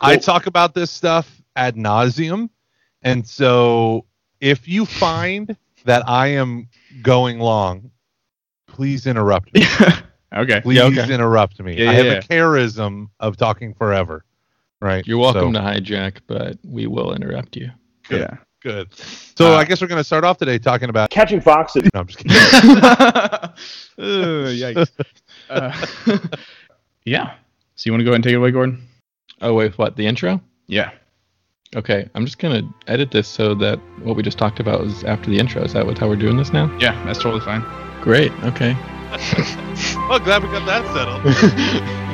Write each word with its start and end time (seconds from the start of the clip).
I 0.00 0.16
talk 0.16 0.46
about 0.46 0.74
this 0.74 0.90
stuff 0.90 1.42
ad 1.56 1.76
nauseum, 1.76 2.50
and 3.02 3.26
so 3.26 4.04
if 4.40 4.68
you 4.68 4.84
find 4.86 5.56
that 5.84 6.08
I 6.08 6.28
am 6.28 6.68
going 7.02 7.38
long, 7.38 7.90
please 8.66 9.06
interrupt 9.06 9.54
me. 9.54 9.62
okay. 10.34 10.60
Please 10.60 10.76
Yeah, 10.76 10.84
okay. 10.84 11.12
interrupt 11.14 11.60
me. 11.60 11.76
Yeah, 11.82 11.90
I 11.90 11.94
have 11.94 12.06
yeah, 12.06 12.12
a 12.12 12.22
charism 12.22 13.08
of 13.20 13.36
talking 13.36 13.72
forever. 13.74 14.24
Right. 14.80 15.06
You're 15.06 15.18
welcome 15.18 15.54
So, 15.54 15.60
to 15.60 15.64
hijack, 15.66 16.18
but 16.26 16.58
we 16.64 16.86
will 16.86 17.14
interrupt 17.14 17.56
you. 17.56 17.70
Good. 18.08 18.20
Yeah. 18.20 18.36
Good. 18.60 18.92
So 18.94 19.52
Uh, 19.54 19.56
I 19.56 19.64
guess 19.64 19.80
we're 19.80 19.86
going 19.86 20.00
to 20.00 20.04
start 20.04 20.24
off 20.24 20.36
today 20.38 20.58
talking 20.58 20.90
about. 20.90 21.08
Catching 21.10 21.40
foxes. 21.40 21.88
No, 21.94 22.00
I'm 22.00 22.06
just 22.06 22.18
kidding. 22.18 22.36
Ugh, 23.98 24.52
yikes. 24.52 24.90
Uh, 25.48 26.18
yeah. 27.04 27.34
So 27.76 27.86
you 27.88 27.92
want 27.92 28.00
to 28.00 28.04
go 28.04 28.10
ahead 28.10 28.16
and 28.16 28.24
take 28.24 28.32
it 28.34 28.36
away, 28.36 28.50
Gordon? 28.50 28.82
Oh 29.40 29.54
wait, 29.54 29.76
what? 29.78 29.96
The 29.96 30.06
intro? 30.06 30.40
Yeah. 30.66 30.92
Okay, 31.74 32.08
I'm 32.14 32.24
just 32.24 32.38
gonna 32.38 32.62
edit 32.86 33.10
this 33.10 33.28
so 33.28 33.54
that 33.56 33.78
what 34.02 34.16
we 34.16 34.22
just 34.22 34.38
talked 34.38 34.60
about 34.60 34.82
is 34.82 35.04
after 35.04 35.30
the 35.30 35.38
intro. 35.38 35.62
Is 35.62 35.72
that 35.72 35.84
what 35.84 35.98
how 35.98 36.08
we're 36.08 36.16
doing 36.16 36.36
this 36.36 36.52
now? 36.52 36.74
Yeah, 36.78 37.02
that's 37.04 37.18
totally 37.18 37.42
fine. 37.42 37.64
Great. 38.00 38.32
Okay. 38.44 38.74
well, 40.08 40.18
glad 40.20 40.42
we 40.42 40.48
got 40.48 40.64
that 40.66 40.86
settled. 40.94 42.02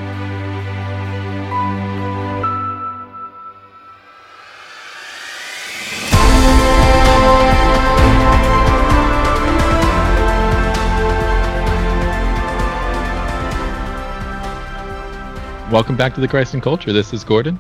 Welcome 15.73 15.97
back 15.97 16.15
to 16.15 16.21
the 16.21 16.29
Christ 16.29 16.53
and 16.53 16.63
Culture. 16.63 16.93
This 16.93 17.13
is 17.15 17.25
Gordon, 17.25 17.59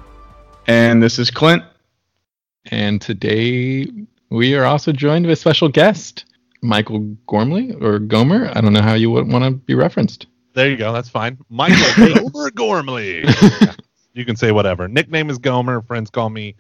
And 0.67 1.03
this 1.03 1.19
is 1.19 1.31
Clint. 1.31 1.63
and 2.71 3.01
today 3.01 3.89
we 4.29 4.55
are 4.55 4.65
also 4.67 4.93
joined 4.93 5.25
with 5.27 5.33
a 5.33 5.41
special 5.41 5.69
guest, 5.71 6.27
Michael 6.63 7.01
Gormley 7.27 7.73
or 7.81 7.99
Gomer. 7.99 8.51
I 8.55 8.61
don't 8.61 8.75
know 8.75 8.83
how 8.83 8.93
you 8.95 9.11
would 9.11 9.27
want 9.33 9.45
to 9.45 9.51
be 9.53 9.75
referenced. 9.75 10.27
There 10.53 10.69
you 10.71 10.77
go. 10.77 10.93
That's 10.93 11.09
fine. 11.09 11.39
Michael 11.49 12.15
Gomer 12.15 12.51
Gormley. 12.51 13.23
Yeah, 13.25 13.75
you 14.13 14.25
can 14.27 14.37
say 14.37 14.53
whatever. 14.53 14.89
Nickname 14.89 15.31
is 15.31 15.39
Gomer. 15.39 15.81
Friends 15.81 16.11
call 16.11 16.29
me 16.29 16.55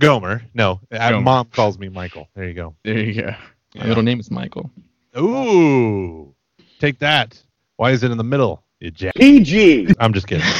Gomer. 0.00 0.42
No, 0.54 0.80
uh, 0.90 1.10
Gomer. 1.10 1.20
mom 1.22 1.46
calls 1.52 1.78
me 1.78 1.90
Michael. 1.90 2.28
There 2.34 2.48
you 2.48 2.54
go. 2.54 2.74
There 2.84 2.98
you 2.98 3.20
go. 3.22 3.34
My 3.76 3.86
middle 3.86 4.02
name 4.02 4.18
is 4.18 4.30
Michael. 4.30 4.70
Ooh, 5.18 6.34
take 6.78 6.98
that. 7.00 7.40
Why 7.76 7.90
is 7.90 8.02
it 8.02 8.10
in 8.10 8.16
the 8.16 8.24
middle? 8.24 8.63
You 8.84 8.90
jack. 8.90 9.14
PG. 9.14 9.94
I'm 9.98 10.12
just 10.12 10.26
kidding. 10.26 10.44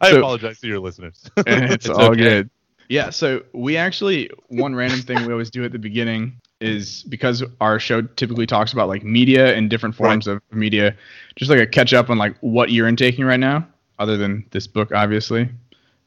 I 0.00 0.10
So- 0.10 0.18
apologize 0.18 0.60
to 0.60 0.66
your 0.66 0.80
listeners. 0.80 1.30
it's, 1.36 1.86
It's 1.86 1.88
all 1.90 2.12
okay. 2.12 2.16
good. 2.22 2.50
Yeah, 2.88 3.10
so 3.10 3.42
we 3.52 3.76
actually 3.76 4.30
one 4.46 4.74
random 4.74 5.00
thing 5.00 5.26
we 5.26 5.32
always 5.32 5.50
do 5.50 5.62
at 5.62 5.72
the 5.72 5.78
beginning 5.78 6.40
is 6.62 7.02
because 7.02 7.44
our 7.60 7.78
show 7.78 8.00
typically 8.00 8.46
talks 8.46 8.72
about 8.72 8.88
like 8.88 9.04
media 9.04 9.54
and 9.54 9.68
different 9.68 9.94
forms 9.94 10.26
of 10.26 10.40
media, 10.52 10.96
just 11.36 11.50
like 11.50 11.60
a 11.60 11.66
catch 11.66 11.92
up 11.92 12.08
on 12.08 12.16
like 12.16 12.34
what 12.40 12.70
you're 12.70 12.88
intaking 12.88 13.26
right 13.26 13.38
now, 13.38 13.66
other 13.98 14.16
than 14.16 14.46
this 14.52 14.66
book, 14.66 14.90
obviously. 14.94 15.50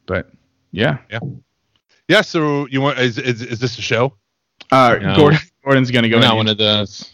But 0.07 0.31
yeah, 0.71 0.97
yeah. 1.11 1.19
Yeah. 2.07 2.21
So 2.21 2.66
you 2.66 2.81
want? 2.81 2.97
Is 2.97 3.19
is, 3.19 3.43
is 3.43 3.59
this 3.59 3.77
a 3.77 3.81
show? 3.83 4.13
uh, 4.71 4.97
No. 4.99 5.16
Gordon, 5.16 5.39
Gordon's 5.63 5.91
gonna 5.91 6.09
go. 6.09 6.16
We're 6.17 6.21
not 6.23 6.35
one 6.35 6.47
of 6.47 6.57
those. 6.57 7.11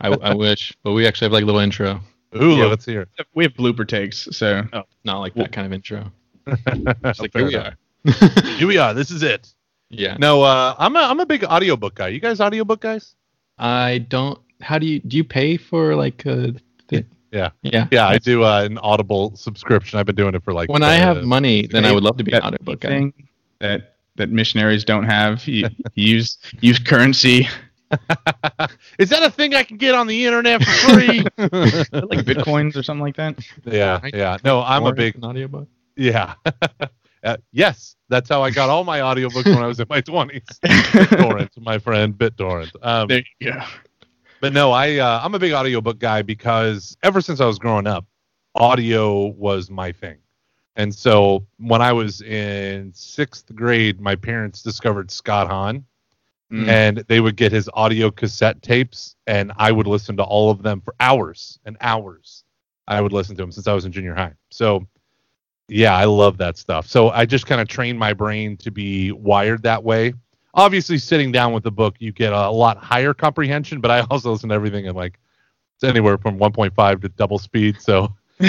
I, 0.00 0.08
I 0.08 0.34
wish, 0.34 0.72
but 0.82 0.92
we 0.92 1.06
actually 1.06 1.26
have 1.26 1.32
like 1.32 1.42
a 1.42 1.46
little 1.46 1.60
intro. 1.60 2.00
Ooh, 2.40 2.56
Yeah. 2.56 2.64
let's 2.66 2.84
hear. 2.84 3.06
we 3.34 3.44
have 3.44 3.54
blooper 3.54 3.86
takes, 3.86 4.28
so 4.32 4.62
Oh, 4.72 4.82
not 5.04 5.18
like 5.18 5.34
that 5.34 5.52
kind 5.52 5.66
of 5.66 5.72
intro. 5.72 6.10
it. 6.46 6.96
It's 7.04 7.20
like 7.20 7.32
here 7.34 7.46
we 7.46 7.54
are. 7.56 7.74
Here 8.56 8.66
we 8.66 8.78
are. 8.78 8.94
This 8.94 9.10
is 9.12 9.22
it. 9.22 9.52
Yeah. 9.88 10.16
No, 10.18 10.42
uh, 10.42 10.74
I'm 10.78 10.96
a 10.96 11.00
I'm 11.00 11.20
a 11.20 11.26
big 11.26 11.44
audiobook 11.44 11.94
guy. 11.94 12.08
You 12.08 12.18
guys 12.18 12.40
audiobook 12.40 12.80
guys? 12.80 13.14
I 13.58 13.98
don't. 14.08 14.40
How 14.60 14.78
do 14.78 14.86
you 14.86 14.98
do? 15.00 15.18
You 15.18 15.24
pay 15.24 15.56
for 15.56 15.94
like 15.94 16.24
a. 16.26 16.54
the, 16.88 17.04
Yeah. 17.30 17.50
yeah 17.62 17.86
Yeah, 17.92 18.08
I 18.08 18.18
do 18.18 18.42
uh, 18.42 18.62
an 18.64 18.78
Audible 18.78 19.36
subscription. 19.36 20.00
I've 20.00 20.06
been 20.06 20.16
doing 20.16 20.34
it 20.34 20.42
for 20.42 20.52
like. 20.52 20.68
When 20.68 20.82
I 20.82 20.96
uh, 20.96 21.14
have 21.14 21.24
money, 21.24 21.66
then 21.68 21.84
I 21.84 21.92
would 21.92 22.02
love 22.02 22.16
to 22.16 22.24
be 22.24 22.32
an 22.32 22.40
that 22.40 22.44
audiobook 22.54 22.80
guy. 22.80 22.88
thing 22.88 23.12
that 23.60 23.94
that 24.16 24.30
missionaries 24.30 24.84
don't 24.84 25.04
have. 25.04 25.46
You, 25.46 25.68
you 25.94 26.14
use 26.16 26.38
use 26.60 26.78
currency 26.80 27.48
is 28.98 29.10
that 29.10 29.22
a 29.22 29.30
thing 29.30 29.54
I 29.54 29.62
can 29.62 29.76
get 29.76 29.94
on 29.94 30.06
the 30.06 30.26
internet 30.26 30.62
for 30.62 30.94
free? 30.94 31.20
like 31.38 32.24
bitcoins 32.24 32.76
or 32.76 32.82
something 32.82 33.02
like 33.02 33.16
that. 33.16 33.38
yeah, 33.64 34.00
yeah. 34.12 34.38
No, 34.44 34.62
I'm 34.62 34.84
a 34.86 34.92
big 34.92 35.16
an 35.16 35.24
audiobook. 35.24 35.68
yeah. 35.96 36.34
uh, 37.24 37.36
yes, 37.52 37.96
that's 38.08 38.28
how 38.28 38.42
I 38.42 38.50
got 38.50 38.70
all 38.70 38.84
my 38.84 39.00
audiobooks 39.00 39.44
when 39.46 39.58
I 39.58 39.66
was 39.66 39.80
in 39.80 39.86
my 39.88 40.00
20s. 40.00 40.44
BitTorrent, 40.64 41.50
my 41.60 41.78
friend 41.78 42.14
BitTorrent. 42.14 42.72
Um, 42.82 43.08
There 43.08 43.22
you 43.40 43.52
go. 43.52 43.62
But 44.40 44.52
no, 44.52 44.72
I 44.72 44.96
uh, 44.96 45.20
I'm 45.22 45.34
a 45.36 45.38
big 45.38 45.52
audiobook 45.52 46.00
guy 46.00 46.22
because 46.22 46.96
ever 47.04 47.20
since 47.20 47.40
I 47.40 47.46
was 47.46 47.60
growing 47.60 47.86
up, 47.86 48.04
audio 48.56 49.26
was 49.26 49.70
my 49.70 49.92
thing. 49.92 50.18
And 50.74 50.92
so 50.94 51.46
when 51.58 51.82
I 51.82 51.92
was 51.92 52.22
in 52.22 52.92
sixth 52.94 53.54
grade, 53.54 54.00
my 54.00 54.16
parents 54.16 54.62
discovered 54.62 55.10
Scott 55.10 55.46
Hahn, 55.48 55.84
Mm. 56.52 56.68
and 56.68 56.98
they 57.08 57.20
would 57.20 57.36
get 57.36 57.50
his 57.50 57.70
audio 57.72 58.10
cassette 58.10 58.60
tapes, 58.60 59.16
and 59.26 59.52
I 59.56 59.72
would 59.72 59.86
listen 59.86 60.18
to 60.18 60.22
all 60.22 60.50
of 60.50 60.62
them 60.62 60.82
for 60.82 60.94
hours 61.00 61.58
and 61.64 61.78
hours. 61.80 62.44
I 62.86 63.00
would 63.00 63.12
listen 63.12 63.34
to 63.36 63.42
them 63.42 63.50
since 63.52 63.66
I 63.66 63.72
was 63.72 63.86
in 63.86 63.92
junior 63.92 64.14
high. 64.14 64.34
So 64.50 64.86
yeah, 65.68 65.96
I 65.96 66.04
love 66.04 66.36
that 66.38 66.58
stuff. 66.58 66.86
So 66.86 67.08
I 67.08 67.24
just 67.24 67.46
kind 67.46 67.60
of 67.60 67.68
trained 67.68 67.98
my 67.98 68.12
brain 68.12 68.58
to 68.58 68.70
be 68.70 69.12
wired 69.12 69.62
that 69.62 69.82
way. 69.82 70.12
Obviously, 70.54 70.98
sitting 70.98 71.32
down 71.32 71.54
with 71.54 71.62
the 71.62 71.70
book, 71.70 71.96
you 71.98 72.12
get 72.12 72.34
a 72.34 72.50
lot 72.50 72.76
higher 72.76 73.14
comprehension, 73.14 73.80
but 73.80 73.90
I 73.90 74.00
also 74.10 74.32
listen 74.32 74.50
to 74.50 74.54
everything 74.54 74.84
in 74.84 74.94
like 74.94 75.18
it's 75.76 75.84
anywhere 75.84 76.18
from 76.18 76.38
1.5 76.38 77.00
to 77.00 77.08
double 77.08 77.38
speed. 77.38 77.80
So 77.80 78.14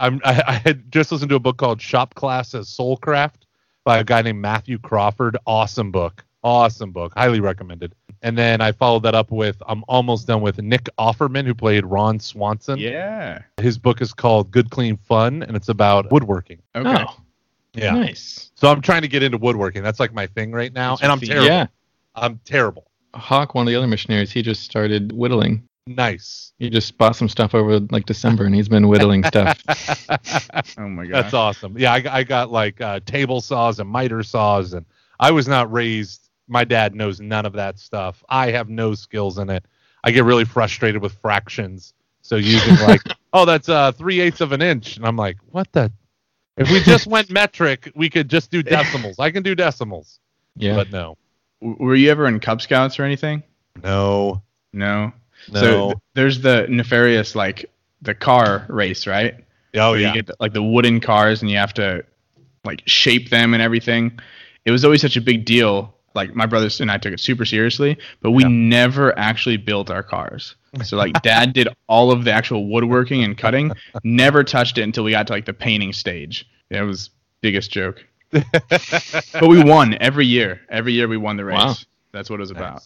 I'm, 0.00 0.20
I, 0.24 0.42
I 0.46 0.52
had 0.64 0.90
just 0.90 1.12
listened 1.12 1.28
to 1.28 1.36
a 1.36 1.40
book 1.40 1.58
called 1.58 1.82
Shop 1.82 2.14
Class 2.14 2.54
as 2.54 2.68
Soulcraft 2.68 3.42
by 3.84 3.98
a 3.98 4.04
guy 4.04 4.22
named 4.22 4.40
Matthew 4.40 4.78
Crawford. 4.78 5.36
Awesome 5.46 5.90
book. 5.90 6.24
Awesome 6.44 6.92
book. 6.92 7.12
Highly 7.16 7.40
recommended. 7.40 7.94
And 8.22 8.38
then 8.38 8.60
I 8.60 8.70
followed 8.72 9.02
that 9.04 9.14
up 9.14 9.30
with 9.32 9.60
I'm 9.66 9.82
almost 9.88 10.26
done 10.26 10.40
with 10.42 10.60
Nick 10.60 10.88
Offerman, 10.98 11.44
who 11.46 11.54
played 11.54 11.84
Ron 11.86 12.20
Swanson. 12.20 12.78
yeah. 12.78 13.40
His 13.58 13.78
book 13.78 14.00
is 14.00 14.12
called 14.12 14.50
Good 14.50 14.70
Clean 14.70 14.96
Fun, 14.96 15.42
and 15.42 15.56
it's 15.56 15.68
about 15.70 16.12
woodworking. 16.12 16.60
Okay. 16.76 17.04
Oh, 17.08 17.16
Yeah. 17.74 17.92
nice. 17.94 18.50
So 18.54 18.68
I'm 18.70 18.80
trying 18.80 19.02
to 19.02 19.08
get 19.08 19.22
into 19.22 19.38
woodworking. 19.38 19.82
That's 19.82 19.98
like 20.00 20.12
my 20.14 20.26
thing 20.26 20.52
right 20.52 20.72
now. 20.72 20.92
That's 20.92 21.02
And 21.02 21.12
I'm 21.12 21.18
thing. 21.18 21.30
terrible. 21.30 21.46
Yeah. 21.48 21.66
I'm 22.14 22.38
terrible. 22.44 22.86
Hawk, 23.14 23.54
one 23.54 23.66
of 23.66 23.70
the 23.70 23.76
other 23.76 23.86
missionaries, 23.86 24.30
he 24.30 24.42
just 24.42 24.62
started 24.62 25.12
whittling. 25.12 25.62
Nice. 25.86 26.52
He 26.58 26.70
just 26.70 26.96
bought 26.96 27.14
some 27.16 27.28
stuff 27.28 27.54
over 27.54 27.78
like 27.90 28.06
December, 28.06 28.44
and 28.44 28.54
he's 28.54 28.68
been 28.68 28.88
whittling 28.88 29.22
stuff. 29.26 29.62
Oh 30.78 30.88
my 30.88 31.04
god. 31.06 31.24
That's 31.24 31.34
awesome. 31.34 31.76
Yeah, 31.78 31.92
I, 31.92 32.02
I 32.10 32.22
got 32.24 32.50
like 32.50 32.80
uh, 32.80 33.00
table 33.06 33.40
saws 33.40 33.80
and 33.80 33.88
miter 33.88 34.22
saws, 34.22 34.72
and 34.72 34.86
I 35.20 35.30
was 35.30 35.46
not 35.48 35.70
raised. 35.72 36.30
My 36.48 36.64
dad 36.64 36.94
knows 36.94 37.20
none 37.20 37.46
of 37.46 37.54
that 37.54 37.78
stuff. 37.78 38.22
I 38.28 38.50
have 38.50 38.68
no 38.68 38.94
skills 38.94 39.38
in 39.38 39.48
it. 39.50 39.64
I 40.02 40.10
get 40.10 40.24
really 40.24 40.44
frustrated 40.44 41.00
with 41.00 41.14
fractions. 41.14 41.94
So 42.22 42.36
using 42.36 42.76
like, 42.86 43.02
oh, 43.32 43.44
that's 43.44 43.68
uh 43.68 43.92
three 43.92 44.20
eighths 44.20 44.40
of 44.40 44.52
an 44.52 44.60
inch, 44.62 44.96
and 44.96 45.06
I'm 45.06 45.16
like, 45.16 45.36
what 45.50 45.70
the? 45.72 45.90
If 46.56 46.70
we 46.70 46.78
just 46.82 47.08
went 47.08 47.30
metric, 47.32 47.90
we 47.96 48.08
could 48.08 48.28
just 48.30 48.48
do 48.52 48.62
decimals. 48.62 49.18
I 49.18 49.32
can 49.32 49.42
do 49.42 49.56
decimals, 49.56 50.20
Yeah. 50.54 50.76
but 50.76 50.92
no, 50.92 51.16
W- 51.60 51.76
Were 51.84 51.96
you 51.96 52.12
ever 52.12 52.26
in 52.28 52.38
Cub 52.38 52.62
Scouts 52.62 52.96
or 53.00 53.02
anything? 53.02 53.42
no, 53.82 54.40
No. 54.72 55.12
no. 55.50 55.60
So 55.60 55.86
th- 55.88 55.98
there's 56.14 56.40
the 56.42 56.66
nefarious 56.68 57.34
like 57.34 57.68
the 58.02 58.14
car 58.14 58.66
race, 58.68 59.06
right? 59.08 59.34
oh 59.74 59.90
Where 59.90 60.00
yeah, 60.00 60.08
You 60.10 60.14
get 60.14 60.26
the, 60.28 60.36
like 60.38 60.52
the 60.52 60.62
wooden 60.62 61.00
cars 61.00 61.42
and 61.42 61.50
you 61.50 61.56
have 61.56 61.74
to 61.74 62.04
like 62.64 62.82
shape 62.86 63.30
them 63.30 63.52
and 63.52 63.60
everything. 63.62 64.20
It 64.64 64.70
was 64.70 64.84
always 64.84 65.00
such 65.00 65.16
a 65.16 65.20
big 65.20 65.44
deal. 65.44 65.92
Like 66.14 66.34
my 66.34 66.46
brothers 66.46 66.80
and 66.80 66.90
I 66.90 66.98
took 66.98 67.12
it 67.12 67.20
super 67.20 67.44
seriously, 67.44 67.98
but 68.20 68.30
we 68.30 68.42
Yeah. 68.44 68.48
never 68.50 69.18
actually 69.18 69.56
built 69.56 69.90
our 69.90 70.02
cars. 70.02 70.54
So 70.84 70.96
like 70.96 71.12
dad 71.22 71.52
did 71.52 71.68
all 71.88 72.10
of 72.10 72.24
the 72.24 72.32
actual 72.32 72.68
woodworking 72.68 73.22
and 73.24 73.36
cutting, 73.36 73.72
never 74.04 74.44
touched 74.44 74.78
it 74.78 74.82
until 74.82 75.04
we 75.04 75.10
got 75.10 75.26
to 75.28 75.32
like 75.32 75.44
the 75.46 75.52
painting 75.52 75.92
stage. 75.92 76.46
Yeah, 76.70 76.82
it 76.82 76.86
was 76.86 77.10
biggest 77.40 77.70
joke. 77.70 78.04
But 78.32 79.48
we 79.48 79.62
won 79.62 79.96
every 80.00 80.26
year. 80.26 80.60
Every 80.68 80.92
year 80.92 81.08
we 81.08 81.16
won 81.16 81.36
the 81.36 81.44
race. 81.44 81.56
Wow. 81.58 81.74
That's 82.12 82.30
what 82.30 82.36
it 82.36 82.40
was 82.40 82.50
about. 82.50 82.82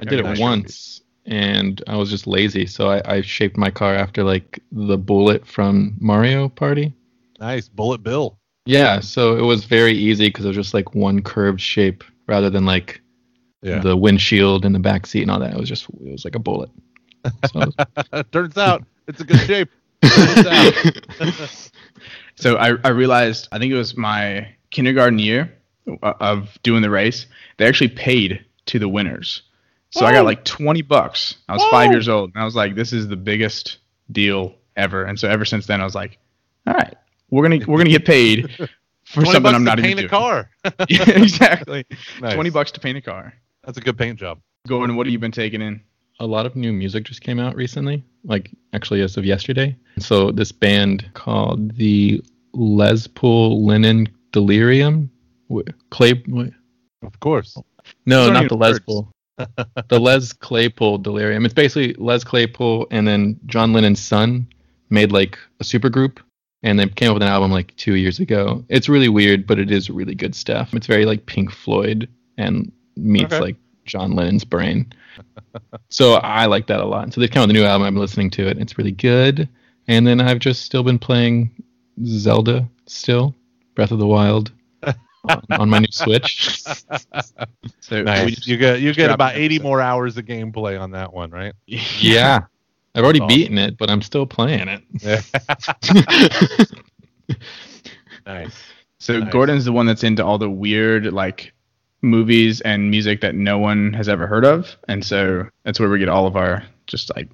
I 0.00 0.04
did 0.04 0.24
Nice. 0.24 0.38
it 0.38 0.40
once, 0.40 1.00
and 1.26 1.82
I 1.86 1.96
was 1.96 2.10
just 2.10 2.26
lazy, 2.26 2.66
so 2.66 2.90
I, 2.90 3.02
I 3.16 3.20
shaped 3.20 3.56
my 3.56 3.70
car 3.70 3.94
after 3.94 4.24
like 4.24 4.58
the 4.72 4.98
bullet 4.98 5.46
from 5.46 5.96
Mario 6.00 6.48
Party. 6.48 6.92
Nice 7.38 7.68
bullet 7.68 8.02
bill. 8.02 8.38
Yeah, 8.64 9.00
so 9.00 9.36
it 9.36 9.42
was 9.42 9.64
very 9.64 9.92
easy 9.92 10.28
because 10.28 10.44
it 10.44 10.48
was 10.48 10.56
just 10.56 10.74
like 10.74 10.94
one 10.94 11.20
curved 11.22 11.60
shape 11.60 12.02
rather 12.32 12.50
than 12.50 12.64
like 12.64 13.00
Yeah. 13.62 13.78
the 13.80 13.96
windshield 13.96 14.64
and 14.64 14.74
the 14.74 14.80
back 14.80 15.06
seat 15.06 15.22
and 15.22 15.30
all 15.30 15.38
that. 15.40 15.52
It 15.54 15.60
was 15.60 15.68
just 15.68 15.84
it 15.88 16.10
was 16.12 16.24
like 16.24 16.34
a 16.34 16.38
bullet. 16.40 16.70
So 17.52 17.60
was- 17.60 18.24
Turns 18.32 18.56
out 18.58 18.82
it's 19.06 19.20
a 19.20 19.24
good 19.24 19.40
shape. 19.50 19.68
So 22.36 22.56
I, 22.56 22.72
I 22.82 22.88
realized 22.88 23.46
I 23.52 23.58
think 23.58 23.72
it 23.72 23.76
was 23.76 23.96
my 23.96 24.48
kindergarten 24.70 25.18
year 25.18 25.52
of 26.02 26.48
doing 26.62 26.82
the 26.82 26.90
race. 26.90 27.26
They 27.58 27.66
actually 27.66 27.88
paid 27.90 28.44
to 28.66 28.78
the 28.78 28.88
winners. 28.88 29.42
So 29.90 30.06
I 30.06 30.12
got 30.12 30.24
like 30.24 30.42
20 30.44 30.80
bucks. 30.82 31.36
I 31.48 31.52
was 31.52 31.62
five 31.70 31.90
years 31.92 32.08
old, 32.08 32.30
and 32.34 32.40
I 32.42 32.44
was 32.46 32.56
like, 32.56 32.74
"This 32.74 32.92
is 32.94 33.06
the 33.08 33.16
biggest 33.16 33.78
deal 34.10 34.54
ever." 34.76 35.04
And 35.04 35.18
so 35.20 35.28
ever 35.28 35.44
since 35.44 35.66
then, 35.66 35.82
I 35.82 35.84
was 35.84 35.94
like, 35.94 36.18
"All 36.66 36.72
right, 36.72 36.94
we're 37.30 37.42
gonna 37.46 37.60
we're 37.66 37.76
gonna 37.78 37.90
get 37.90 38.06
paid 38.06 38.48
for 39.12 39.22
20 39.22 39.26
something 39.32 39.42
bucks 39.42 39.54
I'm 39.54 39.60
to 39.60 39.64
not 39.64 39.78
even 39.78 39.88
paint 39.88 39.98
a 39.98 40.02
doing." 40.02 40.10
car. 40.10 40.50
yeah, 40.88 41.10
exactly. 41.10 41.84
Nice. 42.20 42.34
20 42.34 42.50
bucks 42.50 42.72
to 42.72 42.80
paint 42.80 42.98
a 42.98 43.02
car. 43.02 43.34
That's 43.64 43.78
a 43.78 43.80
good 43.80 43.96
paint 43.96 44.18
job. 44.18 44.40
Gordon, 44.66 44.96
what 44.96 45.06
have 45.06 45.12
you 45.12 45.18
been 45.18 45.32
taking 45.32 45.62
in? 45.62 45.82
a 46.20 46.26
lot 46.26 46.46
of 46.46 46.54
new 46.54 46.72
music 46.72 47.04
just 47.04 47.20
came 47.20 47.40
out 47.40 47.56
recently, 47.56 48.04
like 48.24 48.50
actually 48.72 49.00
as 49.00 49.16
of 49.16 49.24
yesterday. 49.24 49.76
So 49.98 50.30
this 50.30 50.52
band 50.52 51.10
called 51.14 51.76
the 51.76 52.22
Les 52.52 53.08
Paul 53.08 53.66
Lennon 53.66 54.08
Delirium, 54.30 55.10
Clay. 55.90 56.22
Of 57.02 57.18
course. 57.20 57.56
No, 58.06 58.22
aren't 58.22 58.34
not 58.34 58.48
the 58.48 58.56
Les 58.56 58.74
words. 58.74 58.84
Paul. 58.84 59.08
the 59.88 59.98
Les 59.98 60.32
Claypool 60.32 60.98
Delirium. 60.98 61.44
It's 61.44 61.54
basically 61.54 61.94
Les 61.94 62.22
Claypool 62.22 62.86
and 62.92 63.06
then 63.06 63.40
John 63.46 63.72
Lennon's 63.72 64.00
son 64.00 64.46
made 64.90 65.10
like 65.10 65.36
a 65.58 65.64
supergroup 65.64 66.18
and 66.62 66.78
they 66.78 66.86
came 66.88 67.10
up 67.10 67.14
with 67.14 67.22
an 67.22 67.28
album 67.28 67.50
like 67.50 67.74
two 67.76 67.96
years 67.96 68.20
ago. 68.20 68.64
It's 68.68 68.88
really 68.88 69.08
weird, 69.08 69.46
but 69.46 69.58
it 69.58 69.70
is 69.70 69.90
really 69.90 70.14
good 70.14 70.34
stuff. 70.34 70.74
It's 70.74 70.86
very 70.86 71.04
like 71.04 71.26
Pink 71.26 71.50
Floyd 71.50 72.08
and 72.38 72.70
meets 72.96 73.32
Okay. 73.32 73.40
like 73.40 73.56
John 73.84 74.12
Lennon's 74.12 74.44
brain. 74.44 74.92
so 75.88 76.14
I 76.14 76.46
like 76.46 76.66
that 76.68 76.80
a 76.80 76.84
lot. 76.84 77.12
So 77.12 77.20
they've 77.20 77.30
come 77.30 77.42
out 77.42 77.48
with 77.48 77.56
a 77.56 77.60
new 77.60 77.64
album. 77.64 77.86
I'm 77.86 77.96
listening 77.96 78.30
to 78.30 78.46
it. 78.46 78.58
It's 78.58 78.78
really 78.78 78.92
good. 78.92 79.48
And 79.88 80.06
then 80.06 80.20
I've 80.20 80.38
just 80.38 80.62
still 80.62 80.82
been 80.84 80.98
playing 80.98 81.50
Zelda 82.04 82.68
still, 82.86 83.34
Breath 83.74 83.90
of 83.90 83.98
the 83.98 84.06
Wild 84.06 84.52
on, 85.28 85.42
on 85.50 85.68
my 85.70 85.80
new 85.80 85.86
Switch. 85.90 86.54
So 87.80 88.02
Nice. 88.02 88.46
you 88.46 88.56
get 88.56 88.80
you 88.80 88.94
get 88.94 89.06
dropped 89.06 89.14
about 89.16 89.36
80 89.36 89.58
more 89.58 89.80
hours 89.80 90.16
of 90.16 90.24
gameplay 90.24 90.80
on 90.80 90.92
that 90.92 91.12
one, 91.12 91.30
right? 91.30 91.52
Yeah. 91.66 92.42
I've 92.94 93.04
already 93.04 93.20
Awesome. 93.20 93.36
beaten 93.36 93.58
it, 93.58 93.78
but 93.78 93.90
I'm 93.90 94.02
still 94.02 94.26
playing 94.26 94.68
it. 94.68 94.82
nice. 98.26 98.54
So 98.98 99.18
Nice. 99.18 99.32
Gordon's 99.32 99.64
the 99.64 99.72
one 99.72 99.86
that's 99.86 100.04
into 100.04 100.24
all 100.24 100.38
the 100.38 100.50
weird 100.50 101.12
like 101.12 101.52
movies 102.02 102.60
and 102.62 102.90
music 102.90 103.20
that 103.22 103.34
no 103.34 103.58
one 103.58 103.92
has 103.94 104.08
ever 104.08 104.26
heard 104.26 104.44
of, 104.44 104.76
and 104.88 105.04
so 105.04 105.48
that's 105.64 105.80
where 105.80 105.88
we 105.88 105.98
get 105.98 106.08
all 106.08 106.26
of 106.26 106.36
our 106.36 106.62
just 106.86 107.14
like 107.16 107.28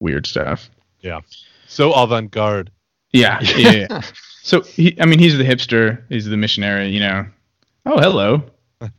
weird 0.00 0.26
stuff. 0.26 0.70
Yeah. 1.00 1.20
So 1.66 1.92
avant-garde. 1.92 2.70
Yeah, 3.12 3.40
yeah. 3.56 3.86
yeah. 3.90 4.02
so 4.42 4.62
he, 4.62 4.98
I 5.00 5.06
mean, 5.06 5.18
he's 5.18 5.36
the 5.36 5.44
hipster. 5.44 6.02
He's 6.08 6.26
the 6.26 6.36
missionary. 6.36 6.88
You 6.88 7.00
know. 7.00 7.26
Oh, 7.86 7.98
hello. 7.98 8.42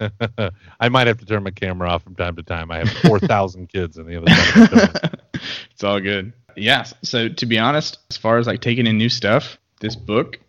I 0.79 0.89
might 0.89 1.07
have 1.07 1.17
to 1.19 1.25
turn 1.25 1.43
my 1.43 1.51
camera 1.51 1.89
off 1.89 2.03
from 2.03 2.15
time 2.15 2.35
to 2.35 2.43
time. 2.43 2.71
I 2.71 2.79
have 2.79 2.89
4,000 2.89 3.67
kids 3.67 3.97
on 3.97 4.05
the 4.05 4.15
other 4.17 4.31
side 4.31 4.63
of 4.63 4.69
the 4.69 5.09
door. 5.09 5.20
It's 5.71 5.83
all 5.83 5.99
good. 5.99 6.33
Yeah. 6.55 6.83
So 7.03 7.29
to 7.29 7.45
be 7.45 7.57
honest, 7.57 7.99
as 8.09 8.17
far 8.17 8.37
as 8.37 8.47
like 8.47 8.61
taking 8.61 8.87
in 8.87 8.97
new 8.97 9.09
stuff, 9.09 9.57
this 9.79 9.95
book 9.95 10.39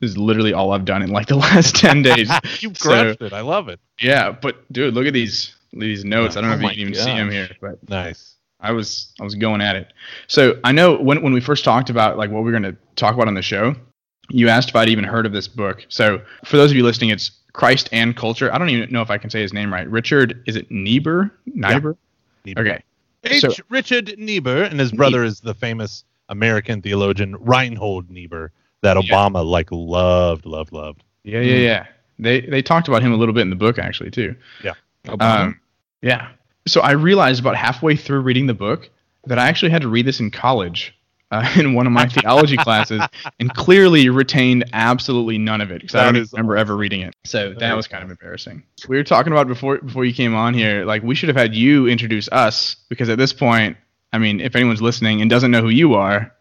is 0.00 0.16
literally 0.18 0.52
all 0.52 0.72
I've 0.72 0.84
done 0.84 1.02
in 1.02 1.10
like 1.10 1.26
the 1.28 1.36
last 1.36 1.76
ten 1.76 2.02
days. 2.02 2.30
you 2.60 2.72
So- 2.74 2.88
crushed 2.90 3.22
it. 3.22 3.32
I 3.32 3.40
love 3.40 3.68
it. 3.68 3.80
Yeah, 4.00 4.30
but 4.32 4.70
dude, 4.72 4.94
look 4.94 5.06
at 5.06 5.14
these 5.14 5.54
these 5.72 6.04
notes. 6.04 6.36
I 6.36 6.40
don't 6.40 6.50
know 6.50 6.56
Oh 6.56 6.58
if 6.58 6.62
you 6.62 6.68
oh 6.68 6.70
can 6.72 6.80
even 6.80 6.94
see 6.94 7.04
them 7.04 7.30
here, 7.30 7.48
but 7.60 7.88
Nice. 7.88 8.34
I 8.60 8.72
was 8.72 9.12
I 9.20 9.24
was 9.24 9.34
going 9.34 9.60
at 9.60 9.76
it. 9.76 9.92
So 10.26 10.58
I 10.64 10.72
know 10.72 10.96
when 10.96 11.22
when 11.22 11.32
we 11.32 11.40
first 11.40 11.64
talked 11.64 11.90
about 11.90 12.16
like 12.18 12.30
what 12.30 12.42
we 12.44 12.48
are 12.52 12.58
going 12.58 12.74
to 12.74 12.76
talk 12.96 13.14
about 13.14 13.28
on 13.28 13.34
the 13.34 13.42
show, 13.42 13.74
you 14.30 14.48
asked 14.48 14.70
if 14.70 14.76
I'd 14.76 14.88
even 14.88 15.04
heard 15.04 15.26
of 15.26 15.32
this 15.32 15.48
book. 15.48 15.84
So 15.88 16.20
for 16.44 16.56
those 16.56 16.70
of 16.70 16.76
you 16.76 16.82
listening, 16.82 17.10
it's 17.10 17.30
Christ 17.52 17.88
and 17.92 18.16
Culture. 18.16 18.52
I 18.54 18.58
don't 18.58 18.68
even 18.70 18.90
know 18.92 19.02
if 19.02 19.10
I 19.10 19.18
can 19.18 19.30
say 19.30 19.40
his 19.42 19.52
name 19.52 19.72
right. 19.72 19.88
Richard, 19.88 20.42
is 20.46 20.56
it 20.56 20.70
Niebuhr? 20.70 21.30
Niebuhr? 21.46 21.96
Niebuhr. 22.44 22.66
Okay. 22.66 22.82
H. 23.26 23.40
So- 23.42 23.50
Richard 23.68 24.14
Niebuhr, 24.18 24.62
and 24.62 24.78
his 24.80 24.92
brother 24.92 25.24
is 25.24 25.40
the 25.40 25.54
famous 25.54 26.04
American 26.28 26.82
theologian 26.82 27.36
Reinhold 27.40 28.10
Niebuhr 28.10 28.52
that 28.82 28.96
Yeah. 29.02 29.14
Obama 29.14 29.44
like 29.44 29.68
loved, 29.70 30.46
loved, 30.46 30.72
loved. 30.72 31.02
Yeah, 31.24 31.40
yeah, 31.40 31.56
yeah. 31.56 31.86
They 32.18 32.40
they 32.40 32.62
talked 32.62 32.88
about 32.88 33.02
him 33.02 33.12
a 33.12 33.16
little 33.16 33.34
bit 33.34 33.42
in 33.42 33.50
the 33.50 33.56
book 33.56 33.78
actually 33.78 34.10
too. 34.10 34.34
Yeah. 34.64 34.72
Um, 35.20 35.60
yeah. 36.02 36.28
So 36.66 36.80
I 36.80 36.92
realized 36.92 37.40
about 37.40 37.56
halfway 37.56 37.94
through 37.96 38.20
reading 38.20 38.46
the 38.46 38.54
book 38.54 38.90
that 39.26 39.38
I 39.38 39.48
actually 39.48 39.70
had 39.70 39.82
to 39.82 39.88
read 39.88 40.06
this 40.06 40.18
in 40.20 40.30
college 40.30 40.94
uh, 41.30 41.48
in 41.58 41.74
one 41.74 41.86
of 41.86 41.92
my 41.92 42.06
theology 42.08 42.56
classes 42.56 43.02
and 43.40 43.52
clearly 43.54 44.08
retained 44.08 44.64
absolutely 44.72 45.38
none 45.38 45.60
of 45.60 45.70
it 45.70 45.80
because 45.82 45.94
I 45.94 46.04
don't 46.04 46.16
is 46.16 46.32
remember 46.32 46.56
ever 46.56 46.76
reading 46.76 47.00
it. 47.00 47.14
So 47.24 47.54
that 47.54 47.74
was 47.74 47.86
kind 47.86 48.04
of 48.04 48.10
embarrassing. 48.10 48.62
We 48.88 48.96
were 48.96 49.04
talking 49.04 49.32
about 49.32 49.48
before 49.48 49.78
before 49.78 50.04
you 50.04 50.14
came 50.14 50.34
on 50.34 50.54
here, 50.54 50.84
like 50.84 51.02
we 51.02 51.14
should 51.14 51.28
have 51.28 51.36
had 51.36 51.54
you 51.54 51.86
introduce 51.88 52.28
us 52.30 52.76
because 52.88 53.08
at 53.08 53.18
this 53.18 53.32
point, 53.32 53.76
I 54.12 54.18
mean, 54.18 54.40
if 54.40 54.54
anyone's 54.54 54.82
listening 54.82 55.20
and 55.20 55.28
doesn't 55.28 55.50
know 55.50 55.62
who 55.62 55.68
you 55.68 55.94
are, 55.94 56.32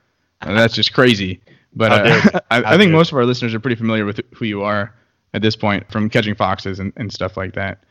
uh, 0.42 0.54
that's 0.54 0.76
just 0.76 0.94
crazy. 0.94 1.42
But 1.74 1.92
uh, 1.92 2.40
I, 2.52 2.76
I 2.76 2.78
think 2.78 2.92
most 2.92 3.12
of 3.12 3.18
our 3.18 3.26
listeners 3.26 3.54
are 3.54 3.60
pretty 3.60 3.76
familiar 3.76 4.06
with 4.06 4.22
who 4.34 4.46
you 4.46 4.62
are 4.64 4.94
at 5.34 5.42
this 5.42 5.56
point 5.56 5.92
from 5.92 6.10
catching 6.10 6.36
foxes 6.36 6.80
and, 6.80 6.94
and 6.96 7.12
stuff 7.12 7.36
like 7.36 7.54
that. 7.56 7.84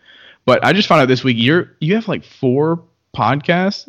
But 0.47 0.65
I 0.65 0.73
just 0.73 0.89
found 0.89 1.03
out 1.03 1.09
this 1.09 1.25
week 1.25 1.37
you're 1.39 1.73
you 1.81 1.95
have 1.95 2.09
like 2.09 2.25
four 2.25 2.83
podcasts. 3.17 3.89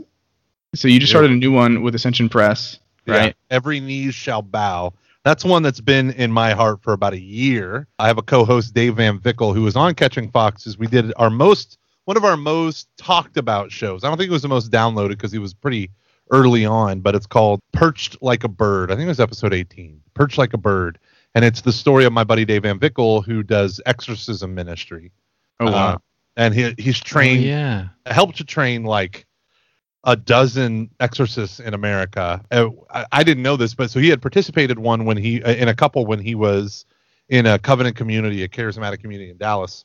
So 0.74 0.88
you 0.88 1.00
just 1.00 1.10
Yeah. 1.12 1.20
started 1.20 1.32
a 1.32 1.36
new 1.36 1.52
one 1.52 1.82
with 1.82 1.96
Ascension 1.96 2.28
Press, 2.28 2.80
Yeah. 3.14 3.32
Every 3.50 3.80
knee 3.80 4.12
shall 4.12 4.42
bow. 4.42 4.94
That's 5.24 5.44
one 5.44 5.64
that's 5.64 5.82
been 5.82 6.12
in 6.12 6.32
my 6.32 6.54
heart 6.54 6.84
for 6.84 6.94
about 6.94 7.14
a 7.14 7.20
year. 7.20 7.88
I 7.98 8.08
have 8.08 8.18
a 8.20 8.22
co-host, 8.22 8.74
Dave 8.76 8.96
Van 8.98 9.20
Vickle, 9.20 9.54
who 9.56 9.64
was 9.64 9.76
on 9.76 9.96
Catching 9.96 10.30
Foxes. 10.30 10.78
We 10.78 10.88
did 10.88 11.12
our 11.18 11.30
most 11.30 11.78
one 12.06 12.18
of 12.18 12.24
our 12.24 12.38
most 12.38 12.88
talked 12.98 13.36
about 13.36 13.72
shows. 13.72 14.04
I 14.04 14.08
don't 14.10 14.18
think 14.18 14.30
it 14.30 14.34
was 14.34 14.44
the 14.44 14.48
most 14.48 14.72
downloaded 14.72 15.10
because 15.10 15.32
he 15.32 15.40
was 15.40 15.56
pretty 15.56 15.90
early 16.32 16.64
on, 16.64 17.00
but 17.02 17.16
it's 17.16 17.26
called 17.26 17.60
Perched 17.74 18.22
Like 18.22 18.44
a 18.44 18.48
Bird. 18.48 18.92
I 18.92 18.96
think 18.96 19.06
it 19.06 19.10
was 19.10 19.20
episode 19.20 19.54
18. 19.56 20.00
Perched 20.14 20.38
Like 20.38 20.54
a 20.54 20.58
Bird. 20.60 21.00
And 21.34 21.44
it's 21.44 21.62
the 21.62 21.72
story 21.74 22.06
of 22.06 22.14
my 22.14 22.24
buddy 22.24 22.46
Dave 22.46 22.62
Van 22.64 22.78
Vickle 22.80 23.24
who 23.24 23.42
does 23.42 23.82
exorcism 23.88 24.54
ministry. 24.54 25.12
Oh 25.60 25.66
wow. 25.72 25.94
Uh, 25.94 25.98
and 26.38 26.54
he 26.54 26.76
he's 26.78 27.02
Oh, 27.02 27.06
trained 27.06 27.44
yeah. 27.44 27.88
helped 28.06 28.38
to 28.38 28.44
train 28.44 28.84
like 28.84 29.26
a 30.06 30.16
dozen 30.16 30.90
exorcists 31.00 31.60
in 31.60 31.74
America. 31.74 32.44
Uh, 32.52 32.70
I, 33.12 33.24
didn't 33.24 33.44
know 33.44 33.58
this, 33.58 33.74
but 33.74 33.90
so 33.90 34.00
he 34.00 34.10
had 34.10 34.22
participated 34.22 34.80
one 34.80 35.06
when 35.06 35.18
he 35.18 35.44
uh, 35.44 35.54
in 35.54 35.68
a 35.68 35.74
couple 35.74 36.06
when 36.06 36.20
he 36.20 36.36
was 36.36 36.86
in 37.28 37.48
a 37.48 37.58
covenant 37.58 37.96
community, 37.96 38.44
a 38.44 38.48
charismatic 38.48 39.02
community 39.02 39.32
in 39.32 39.38
Dallas, 39.38 39.84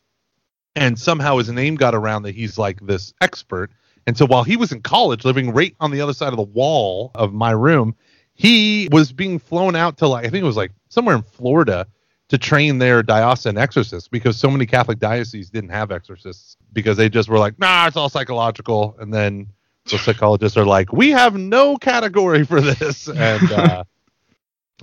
and 0.76 0.98
somehow 0.98 1.38
his 1.38 1.48
name 1.48 1.74
got 1.74 1.94
around 1.94 2.24
that 2.24 2.34
he's 2.34 2.58
like 2.58 2.80
this 2.80 3.14
expert. 3.22 3.70
And 4.06 4.16
so 4.16 4.26
while 4.26 4.44
he 4.44 4.56
was 4.56 4.72
in 4.72 4.82
college, 4.82 5.24
living 5.24 5.52
right 5.52 5.74
on 5.80 5.90
the 5.90 6.00
other 6.00 6.12
side 6.12 6.32
of 6.32 6.36
the 6.36 6.42
wall 6.42 7.10
of 7.14 7.32
my 7.32 7.50
room, 7.50 7.94
he 8.34 8.88
was 8.92 9.12
being 9.12 9.38
flown 9.38 9.74
out 9.74 9.96
to 9.98 10.06
like 10.06 10.26
I 10.26 10.28
think 10.28 10.42
it 10.42 10.46
was 10.46 10.56
like 10.56 10.72
somewhere 10.90 11.16
in 11.16 11.22
Florida 11.22 11.86
to 12.28 12.38
train 12.38 12.78
their 12.78 13.02
diocesan 13.02 13.56
exorcists 13.56 14.08
because 14.08 14.36
so 14.36 14.50
many 14.50 14.66
Catholic 14.66 14.98
dioceses 14.98 15.50
didn't 15.50 15.70
have 15.70 15.90
exorcists 15.90 16.56
because 16.72 16.96
they 16.96 17.08
just 17.08 17.28
were 17.28 17.38
like, 17.38 17.58
nah, 17.58 17.86
it's 17.86 17.96
all 17.96 18.08
psychological. 18.08 18.96
And 19.00 19.12
then 19.12 19.48
the 19.48 19.59
psychologists 19.98 20.56
are 20.56 20.64
like, 20.64 20.92
we 20.92 21.10
have 21.10 21.36
no 21.36 21.76
category 21.76 22.44
for 22.44 22.60
this. 22.60 23.08
And 23.16 23.52
uh, 23.52 23.84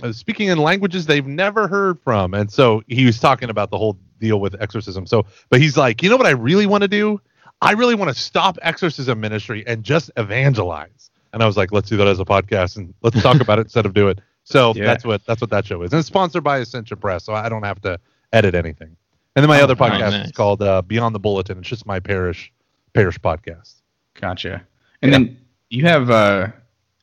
uh, 0.02 0.12
speaking 0.12 0.48
in 0.48 0.58
languages 0.58 1.06
they've 1.06 1.26
never 1.26 1.66
heard 1.68 2.00
from. 2.00 2.34
And 2.34 2.50
so 2.52 2.82
he 2.86 3.04
was 3.04 3.18
talking 3.18 3.50
about 3.50 3.70
the 3.70 3.78
whole 3.78 3.98
deal 4.20 4.40
with 4.40 4.54
exorcism. 4.60 5.06
So, 5.06 5.26
but 5.50 5.60
he's 5.60 5.76
like, 5.76 6.02
you 6.02 6.10
know 6.10 6.16
what 6.16 6.26
I 6.26 6.30
really 6.30 6.66
want 6.66 6.82
to 6.82 6.88
do? 6.88 7.20
I 7.60 7.72
really 7.72 7.96
want 7.96 8.14
to 8.14 8.20
stop 8.20 8.58
exorcism 8.62 9.18
ministry 9.20 9.64
and 9.66 9.82
just 9.82 10.10
evangelize. 10.16 11.10
And 11.32 11.42
I 11.42 11.46
was 11.46 11.56
like, 11.56 11.72
let's 11.72 11.88
do 11.88 11.96
that 11.96 12.06
as 12.06 12.20
a 12.20 12.24
podcast 12.24 12.76
and 12.76 12.94
let's 13.02 13.20
talk 13.20 13.40
about 13.40 13.58
it 13.58 13.62
instead 13.62 13.86
of 13.86 13.94
do 13.94 14.08
it. 14.08 14.20
So 14.44 14.72
Yeah. 14.76 14.84
that's 14.86 15.04
what 15.04 15.24
that's 15.26 15.40
what 15.40 15.50
that 15.50 15.66
show 15.66 15.82
is. 15.82 15.92
And 15.92 15.98
it's 15.98 16.06
sponsored 16.08 16.44
by 16.44 16.58
Ascension 16.58 16.98
Press, 16.98 17.24
so 17.24 17.34
I 17.34 17.48
don't 17.48 17.64
have 17.64 17.80
to 17.82 17.98
edit 18.32 18.54
anything. 18.54 18.96
And 19.36 19.42
then 19.42 19.48
my 19.48 19.60
Oh, 19.60 19.64
other 19.64 19.74
oh, 19.74 19.76
podcast 19.76 20.10
nice. 20.12 20.26
is 20.26 20.32
called 20.32 20.62
uh, 20.62 20.82
Beyond 20.82 21.14
the 21.14 21.18
Bulletin. 21.18 21.58
It's 21.58 21.68
just 21.68 21.84
my 21.86 21.98
parish 22.00 22.52
parish 22.94 23.18
podcast. 23.18 23.74
Gotcha. 24.14 24.64
And 25.02 25.12
Yeah. 25.12 25.18
then 25.18 25.38
you 25.70 25.84
have 25.86 26.10
uh 26.10 26.48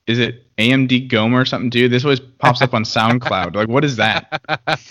is 0.08 0.20
it 0.20 0.44
AMDGomer 0.58 1.34
or 1.42 1.46
something, 1.46 1.70
dude? 1.70 1.92
This 1.92 2.04
always 2.06 2.20
pops 2.20 2.62
up 2.62 2.74
on 2.74 2.84
SoundCloud. 2.84 3.56
Like 3.56 3.68
what 3.68 3.84
is 3.84 3.96
that? 3.98 4.42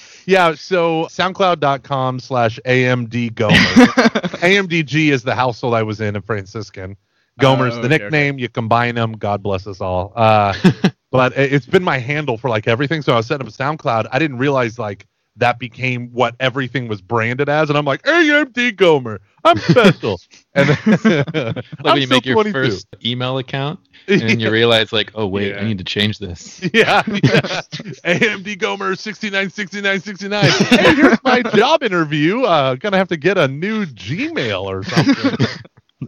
yeah, 0.26 0.54
so 0.54 1.04
soundcloud.com 1.04 2.20
slash 2.20 2.58
AMDGomer. 2.66 3.54
AMDG 4.40 5.08
is 5.12 5.22
the 5.22 5.34
household 5.34 5.74
I 5.74 5.82
was 5.82 6.00
in 6.00 6.16
in 6.16 6.22
Franciscan. 6.22 6.96
Gomer's 7.40 7.74
Oh, 7.76 7.80
the 7.80 7.86
okay, 7.86 7.94
okay. 7.96 8.04
nickname. 8.04 8.38
You 8.38 8.48
combine 8.48 8.94
them. 8.94 9.12
God 9.12 9.42
bless 9.42 9.66
us 9.66 9.80
all. 9.80 10.12
Uh, 10.14 10.54
but 11.10 11.36
it- 11.36 11.52
it's 11.52 11.66
been 11.66 11.82
my 11.82 11.98
handle 11.98 12.36
for 12.38 12.48
like 12.50 12.68
everything. 12.68 13.02
So 13.02 13.12
I 13.12 13.16
was 13.16 13.26
setting 13.26 13.46
up 13.46 13.52
a 13.52 13.56
SoundCloud. 13.56 14.06
I 14.12 14.18
didn't 14.18 14.38
realize 14.38 14.78
like 14.78 15.06
that 15.36 15.58
became 15.58 16.08
what 16.12 16.36
everything 16.38 16.86
was 16.86 17.00
branded 17.00 17.48
as. 17.48 17.68
And 17.68 17.76
I'm 17.76 17.84
like, 17.84 18.02
AMDGomer, 18.02 19.18
I'm 19.44 19.58
special. 19.58 20.20
and 20.54 20.68
then, 20.68 21.24
Like 21.34 21.56
I'm 21.84 21.84
when 21.84 22.00
you 22.02 22.08
make 22.08 22.24
your 22.24 22.34
22. 22.34 22.52
first 22.52 22.86
email 23.04 23.38
account 23.38 23.80
and 24.08 24.20
then 24.22 24.38
you 24.40 24.50
realize 24.50 24.92
like, 24.92 25.10
oh 25.14 25.26
wait, 25.26 25.50
Yeah. 25.50 25.60
I 25.60 25.64
need 25.64 25.78
to 25.78 25.84
change 25.84 26.18
this. 26.18 26.60
Yeah, 26.72 27.02
yeah. 27.06 27.62
AMDGomer 28.04 28.96
69, 28.98 29.50
69, 29.50 30.00
69. 30.00 30.44
Hey, 30.44 30.94
here's 30.94 31.18
my 31.24 31.42
job 31.42 31.82
interview. 31.82 32.42
Uh, 32.42 32.74
gonna 32.76 32.96
have 32.96 33.08
to 33.08 33.16
get 33.16 33.38
a 33.38 33.48
new 33.48 33.86
Gmail 33.86 34.62
or 34.62 34.82
something 34.84 35.46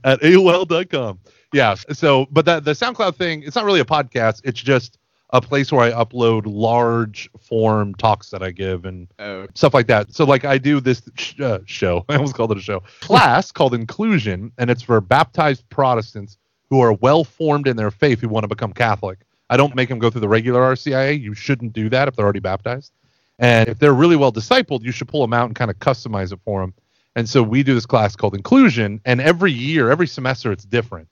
at 0.05 0.21
AOL.com. 0.21 1.19
Yeah. 1.53 1.75
So, 1.93 2.27
but 2.31 2.45
that 2.45 2.65
the 2.65 2.73
SoundCloud 2.73 3.17
thing, 3.17 3.43
it's 3.43 3.57
not 3.57 3.65
really 3.65 3.81
a 3.81 3.85
podcast. 3.85 4.43
It's 4.45 4.61
just 4.61 4.99
a 5.31 5.41
place 5.41 5.73
where 5.73 5.81
I 5.81 5.91
upload 5.91 6.43
large 6.47 7.29
form 7.41 7.95
talks 7.97 8.31
that 8.31 8.43
I 8.43 8.51
give 8.53 8.85
and 8.85 9.09
Oh, 9.19 9.47
stuff 9.55 9.75
like 9.75 9.89
that. 9.89 10.13
So 10.15 10.25
like 10.25 10.45
I 10.45 10.59
do 10.59 10.81
this 10.81 11.03
sh- 11.17 11.41
uh, 11.41 11.59
show, 11.67 12.05
I 12.09 12.15
almost 12.15 12.35
called 12.35 12.53
it 12.53 12.59
a 12.59 12.61
show, 12.61 12.81
class 13.01 13.51
called 13.51 13.75
Inclusion, 13.75 14.53
and 14.59 14.71
it's 14.71 14.83
for 14.83 15.01
baptized 15.01 15.69
Protestants 15.69 16.39
who 16.71 16.81
are 16.81 16.93
well 16.93 17.25
formed 17.25 17.67
in 17.69 17.77
their 17.77 17.91
faith 17.91 18.21
who 18.21 18.29
want 18.29 18.45
to 18.45 18.49
become 18.49 18.73
Catholic. 18.73 19.19
I 19.51 19.57
don't 19.57 19.75
make 19.77 19.89
them 19.89 19.99
go 19.99 20.11
through 20.11 20.23
the 20.23 20.29
regular 20.29 20.61
RCIA. 20.61 21.21
You 21.21 21.35
shouldn't 21.35 21.73
do 21.73 21.89
that 21.91 22.09
if 22.09 22.17
they're 22.17 22.25
already 22.25 22.41
baptized. 22.41 22.93
And 23.39 23.69
if 23.69 23.79
they're 23.79 23.95
really 23.95 24.17
well 24.17 24.33
discipled, 24.33 24.83
you 24.83 24.91
should 24.93 25.09
pull 25.09 25.21
them 25.21 25.33
out 25.33 25.47
and 25.47 25.55
kind 25.55 25.71
of 25.71 25.79
customize 25.79 26.33
it 26.33 26.41
for 26.45 26.61
them. 26.61 26.75
And 27.15 27.29
so 27.29 27.43
we 27.43 27.63
do 27.63 27.75
this 27.75 27.87
class 27.87 28.17
called 28.17 28.35
Inclusion, 28.35 29.01
and 29.05 29.21
every 29.21 29.53
year, 29.53 29.91
every 29.91 30.07
semester, 30.07 30.53
it's 30.53 30.65
different. 30.65 31.09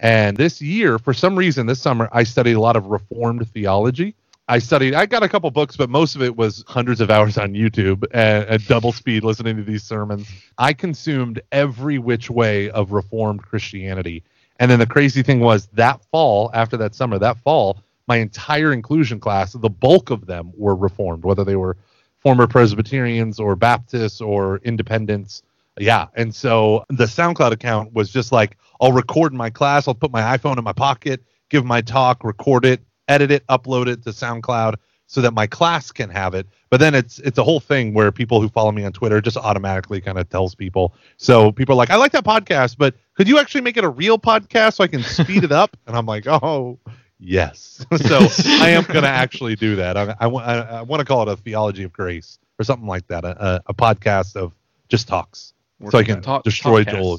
And 0.00 0.36
this 0.36 0.60
year, 0.60 0.98
for 0.98 1.14
some 1.14 1.36
reason, 1.36 1.66
this 1.66 1.80
summer, 1.80 2.08
I 2.12 2.24
studied 2.24 2.54
a 2.54 2.60
lot 2.60 2.76
of 2.76 2.86
Reformed 2.86 3.48
theology. 3.50 4.14
I 4.46 4.58
studied, 4.58 4.94
I 4.94 5.06
got 5.06 5.22
a 5.22 5.28
couple 5.28 5.50
books, 5.50 5.76
but 5.76 5.88
most 5.88 6.16
of 6.16 6.22
it 6.22 6.36
was 6.36 6.64
hundreds 6.66 7.00
of 7.00 7.10
hours 7.10 7.38
on 7.38 7.54
YouTube 7.54 8.04
at 8.12 8.66
double 8.66 8.92
speed 8.92 9.24
listening 9.24 9.56
to 9.56 9.62
these 9.62 9.82
sermons. 9.82 10.28
I 10.58 10.74
consumed 10.74 11.40
every 11.50 11.98
which 11.98 12.28
way 12.28 12.68
of 12.70 12.92
Reformed 12.92 13.42
Christianity. 13.42 14.22
And 14.58 14.70
then 14.70 14.78
the 14.78 14.86
crazy 14.86 15.22
thing 15.22 15.40
was 15.40 15.66
that 15.72 16.04
fall, 16.10 16.50
after 16.52 16.76
that 16.76 16.94
summer, 16.94 17.18
that 17.20 17.38
fall, 17.38 17.78
my 18.06 18.16
entire 18.16 18.72
inclusion 18.74 19.18
class, 19.18 19.54
the 19.54 19.70
bulk 19.70 20.10
of 20.10 20.26
them 20.26 20.52
were 20.54 20.76
Reformed, 20.76 21.24
whether 21.24 21.44
they 21.44 21.56
were 21.56 21.78
former 22.20 22.46
Presbyterians 22.46 23.40
or 23.40 23.56
Baptists 23.56 24.20
or 24.20 24.58
independents. 24.58 25.42
Yeah. 25.78 26.06
And 26.14 26.34
so 26.34 26.84
the 26.88 27.04
SoundCloud 27.04 27.52
account 27.52 27.92
was 27.92 28.10
just 28.10 28.32
like, 28.32 28.56
I'll 28.80 28.92
record 28.92 29.32
my 29.32 29.50
class, 29.50 29.88
I'll 29.88 29.94
put 29.94 30.12
my 30.12 30.36
iPhone 30.36 30.58
in 30.58 30.64
my 30.64 30.72
pocket, 30.72 31.22
give 31.48 31.64
my 31.64 31.80
talk, 31.80 32.22
record 32.24 32.64
it, 32.64 32.80
edit 33.08 33.30
it, 33.30 33.46
upload 33.48 33.86
it 33.86 34.02
to 34.04 34.10
SoundCloud 34.10 34.76
so 35.06 35.20
that 35.20 35.32
my 35.32 35.46
class 35.46 35.92
can 35.92 36.10
have 36.10 36.34
it. 36.34 36.46
But 36.70 36.80
then 36.80 36.94
it's 36.94 37.18
it's 37.20 37.38
a 37.38 37.44
whole 37.44 37.60
thing 37.60 37.94
where 37.94 38.10
people 38.10 38.40
who 38.40 38.48
follow 38.48 38.72
me 38.72 38.84
on 38.84 38.92
Twitter 38.92 39.20
just 39.20 39.36
automatically 39.36 40.00
kind 40.00 40.18
of 40.18 40.28
tells 40.28 40.54
people. 40.54 40.94
So 41.18 41.52
people 41.52 41.74
are 41.74 41.76
like, 41.76 41.90
I 41.90 41.96
like 41.96 42.12
that 42.12 42.24
podcast, 42.24 42.76
but 42.78 42.94
could 43.14 43.28
you 43.28 43.38
actually 43.38 43.60
make 43.60 43.76
it 43.76 43.84
a 43.84 43.88
real 43.88 44.18
podcast 44.18 44.74
so 44.74 44.84
I 44.84 44.88
can 44.88 45.02
speed 45.02 45.44
it 45.44 45.52
up? 45.52 45.76
And 45.86 45.96
I'm 45.96 46.06
like, 46.06 46.26
oh 46.26 46.78
yes. 47.18 47.84
so 47.96 48.18
I 48.62 48.70
am 48.70 48.84
going 48.84 49.02
to 49.02 49.08
actually 49.08 49.56
do 49.56 49.76
that. 49.76 49.96
I, 49.96 50.14
I, 50.20 50.26
I, 50.26 50.82
want 50.82 51.00
to 51.00 51.04
call 51.04 51.22
it 51.22 51.32
a 51.32 51.36
theology 51.36 51.82
of 51.82 51.92
grace 51.92 52.38
or 52.58 52.64
something 52.64 52.88
like 52.88 53.06
that, 53.08 53.24
a, 53.24 53.44
a, 53.44 53.62
a 53.68 53.74
podcast 53.74 54.36
of 54.36 54.54
just 54.88 55.08
talks, 55.08 55.54
so 55.90 55.98
I 55.98 56.04
can 56.04 56.22
Talk- 56.22 56.44
destroy 56.44 56.84
talkcast. 56.84 56.90
Joel. 56.92 57.18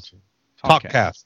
Talkcast. 0.64 1.24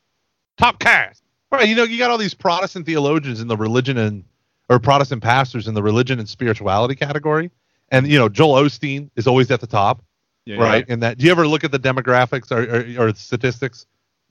Talkcast. 0.59 0.79
Talkcast. 0.79 1.23
Right. 1.53 1.69
You 1.69 1.75
know, 1.75 1.85
you 1.85 1.99
got 1.99 2.11
all 2.11 2.19
these 2.19 2.35
Protestant 2.35 2.87
theologians 2.87 3.41
in 3.41 3.49
the 3.49 3.57
religion 3.57 3.99
and 3.99 4.25
or 4.69 4.79
Protestant 4.79 5.23
pastors 5.23 5.67
in 5.67 5.75
the 5.75 5.83
religion 5.83 6.19
and 6.21 6.29
spirituality 6.29 6.95
category. 6.95 7.51
And 7.91 8.07
you 8.07 8.19
know, 8.19 8.29
Joel 8.29 8.63
Osteen 8.63 9.11
is 9.17 9.27
always 9.27 9.51
at 9.51 9.61
the 9.61 9.67
top, 9.67 10.05
yeah, 10.45 10.57
right? 10.59 10.85
And 10.89 11.03
that 11.03 11.19
do 11.19 11.27
you 11.27 11.33
ever 11.33 11.47
look 11.47 11.65
at 11.65 11.73
the 11.73 11.79
demographics 11.79 12.53
or 12.53 13.03
or, 13.03 13.09
or 13.09 13.15
statistics? 13.15 13.87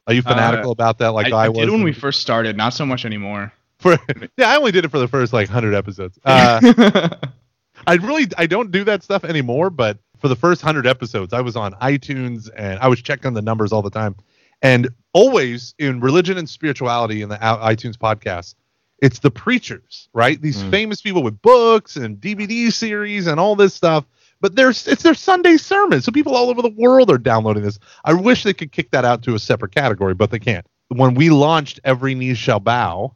Are 0.08 0.14
you 0.14 0.22
fanatical 0.22 0.72
about 0.72 0.98
that 1.00 1.10
like 1.10 1.28
I, 1.28 1.38
I, 1.38 1.46
I 1.46 1.50
was? 1.50 1.60
did 1.60 1.70
when 1.70 1.84
we 1.84 1.92
first 1.94 2.22
started, 2.22 2.58
not 2.58 2.74
so 2.74 2.86
much 2.86 3.06
anymore. 3.06 3.52
for, 3.80 3.98
yeah, 4.38 4.50
I 4.50 4.56
only 4.56 4.72
did 4.72 4.86
it 4.86 4.92
for 4.92 4.98
the 4.98 5.08
first 5.08 5.34
like 5.34 5.50
hundred 5.50 5.76
episodes. 5.76 6.18
Uh, 6.24 7.10
I 7.88 7.96
really 7.96 8.28
I 8.38 8.48
don't 8.48 8.72
do 8.72 8.86
that 8.86 9.04
stuff 9.04 9.26
anymore, 9.26 9.70
but 9.70 9.98
for 10.20 10.28
the 10.28 10.36
first 10.36 10.62
hundred 10.62 10.86
episodes, 10.88 11.34
I 11.34 11.42
was 11.42 11.56
on 11.56 11.74
iTunes 11.76 12.50
and 12.56 12.80
I 12.80 12.88
was 12.88 13.02
checking 13.02 13.34
the 13.34 13.42
numbers 13.42 13.72
all 13.72 13.82
the 13.82 13.90
time. 13.90 14.16
And 14.62 14.90
always 15.14 15.74
in 15.80 16.00
religion 16.02 16.38
and 16.38 16.50
spirituality 16.50 17.22
in 17.22 17.30
the 17.30 17.38
iTunes 17.38 17.96
podcast, 17.96 18.56
it's 19.02 19.20
the 19.20 19.32
preachers, 19.32 20.10
right? 20.14 20.42
These 20.42 20.62
Mm. 20.64 20.72
famous 20.72 21.02
people 21.02 21.24
with 21.24 21.42
books 21.42 21.96
and 21.96 22.20
DVD 22.20 22.70
series 22.72 23.28
and 23.28 23.40
all 23.40 23.56
this 23.56 23.74
stuff. 23.74 24.06
But 24.42 24.56
there's 24.56 24.88
it's 24.88 25.04
their 25.04 25.14
Sunday 25.14 25.58
sermon. 25.58 26.02
so 26.02 26.12
people 26.12 26.36
all 26.36 26.50
over 26.50 26.62
the 26.62 26.74
world 26.78 27.10
are 27.10 27.18
downloading 27.18 27.64
this. 27.64 27.80
I 28.06 28.14
wish 28.14 28.44
they 28.44 28.54
could 28.54 28.72
kick 28.72 28.92
that 28.92 29.06
out 29.06 29.22
to 29.24 29.36
a 29.36 29.40
separate 29.40 29.74
category, 29.74 30.14
but 30.14 30.32
they 30.32 30.40
can't. 30.40 30.66
When 30.90 31.14
we 31.14 31.30
launched 31.30 31.80
Every 31.84 32.16
Knee 32.16 32.34
Shall 32.34 32.60
Bow, 32.60 33.16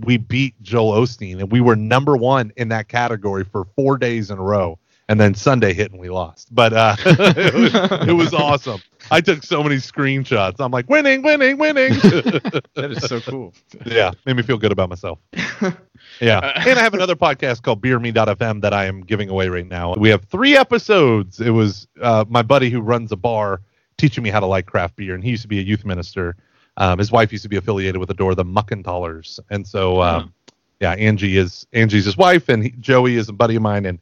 we 0.00 0.16
beat 0.16 0.60
Joel 0.62 1.00
Osteen, 1.00 1.38
and 1.38 1.50
we 1.52 1.60
were 1.60 1.76
number 1.76 2.16
one 2.16 2.52
in 2.56 2.68
that 2.68 2.88
category 2.88 3.44
for 3.44 3.64
four 3.76 3.96
days 3.98 4.30
in 4.30 4.38
a 4.38 4.42
row. 4.42 4.78
And 5.08 5.20
then 5.20 5.34
Sunday 5.34 5.74
hit 5.74 5.90
and 5.90 6.00
we 6.00 6.08
lost, 6.08 6.54
but 6.54 6.72
uh, 6.72 6.96
it, 7.04 7.54
was, 7.54 8.08
it 8.08 8.12
was 8.12 8.32
awesome. 8.32 8.80
I 9.10 9.20
took 9.20 9.42
so 9.42 9.62
many 9.62 9.76
screenshots. 9.76 10.54
I'm 10.60 10.70
like, 10.70 10.88
winning, 10.88 11.20
winning, 11.20 11.58
winning. 11.58 11.92
that 11.92 12.88
is 12.90 13.04
so 13.04 13.20
cool. 13.20 13.52
yeah, 13.84 14.12
made 14.24 14.36
me 14.36 14.42
feel 14.42 14.56
good 14.56 14.72
about 14.72 14.88
myself. 14.88 15.18
Yeah, 16.20 16.52
and 16.66 16.78
I 16.78 16.82
have 16.82 16.94
another 16.94 17.16
podcast 17.16 17.62
called 17.62 17.82
BeerMe.fm 17.82 18.60
that 18.60 18.72
I 18.72 18.84
am 18.84 19.00
giving 19.00 19.28
away 19.28 19.48
right 19.48 19.66
now. 19.66 19.94
We 19.94 20.10
have 20.10 20.24
three 20.24 20.56
episodes. 20.56 21.40
It 21.40 21.50
was 21.50 21.88
uh, 22.00 22.24
my 22.28 22.42
buddy 22.42 22.70
who 22.70 22.80
runs 22.80 23.10
a 23.10 23.16
bar 23.16 23.62
teaching 23.96 24.22
me 24.22 24.30
how 24.30 24.40
to 24.40 24.46
like 24.46 24.66
craft 24.66 24.96
beer, 24.96 25.14
and 25.14 25.24
he 25.24 25.30
used 25.30 25.42
to 25.42 25.48
be 25.48 25.58
a 25.58 25.62
youth 25.62 25.84
minister. 25.84 26.36
Um, 26.76 26.98
his 26.98 27.10
wife 27.10 27.32
used 27.32 27.42
to 27.42 27.48
be 27.48 27.56
affiliated 27.56 27.98
with 27.98 28.08
the 28.08 28.14
door, 28.14 28.34
the 28.34 28.44
Muckenthalers, 28.44 29.40
and 29.50 29.66
so 29.66 30.02
um, 30.02 30.32
yeah, 30.80 30.92
Angie 30.92 31.36
is 31.36 31.66
Angie's 31.72 32.04
his 32.04 32.16
wife, 32.16 32.48
and 32.48 32.64
he, 32.64 32.70
Joey 32.80 33.16
is 33.16 33.28
a 33.28 33.32
buddy 33.32 33.56
of 33.56 33.62
mine, 33.62 33.86
and 33.86 33.98